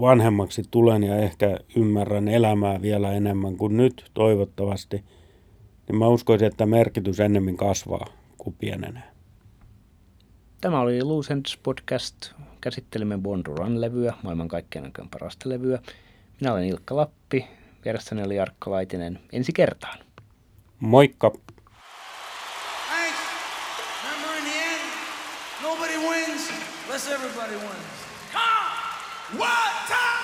vanhemmaksi 0.00 0.62
tulen 0.70 1.02
ja 1.02 1.16
ehkä 1.16 1.58
ymmärrän 1.76 2.28
elämää 2.28 2.82
vielä 2.82 3.12
enemmän 3.12 3.56
kuin 3.56 3.76
nyt 3.76 4.10
toivottavasti, 4.14 5.04
niin 5.88 5.98
mä 5.98 6.08
uskoisin, 6.08 6.48
että 6.48 6.66
merkitys 6.66 7.20
ennemmin 7.20 7.56
kasvaa 7.56 8.06
kuin 8.38 8.56
pienenee. 8.58 9.02
Tämä 10.60 10.80
oli 10.80 11.04
Lucents 11.04 11.58
podcast. 11.62 12.32
Käsittelimme 12.60 13.18
Bonduran-levyä, 13.18 14.14
maailman 14.22 14.48
kaikkien 14.48 14.84
aikojen 14.84 15.10
parasta 15.10 15.48
levyä. 15.48 15.78
Minä 16.40 16.52
olen 16.52 16.64
Ilkka 16.64 16.96
Lappi, 16.96 17.46
vieressäni 17.84 18.22
oli 18.22 18.36
Jarkko 18.36 18.70
Laitinen. 18.70 19.18
Ensi 19.32 19.52
kertaan. 19.52 19.98
Moikka! 20.80 21.32
everybody 27.08 27.54
wins. 27.56 28.06
Come! 28.32 29.38
One 29.38 29.48
time! 29.86 30.15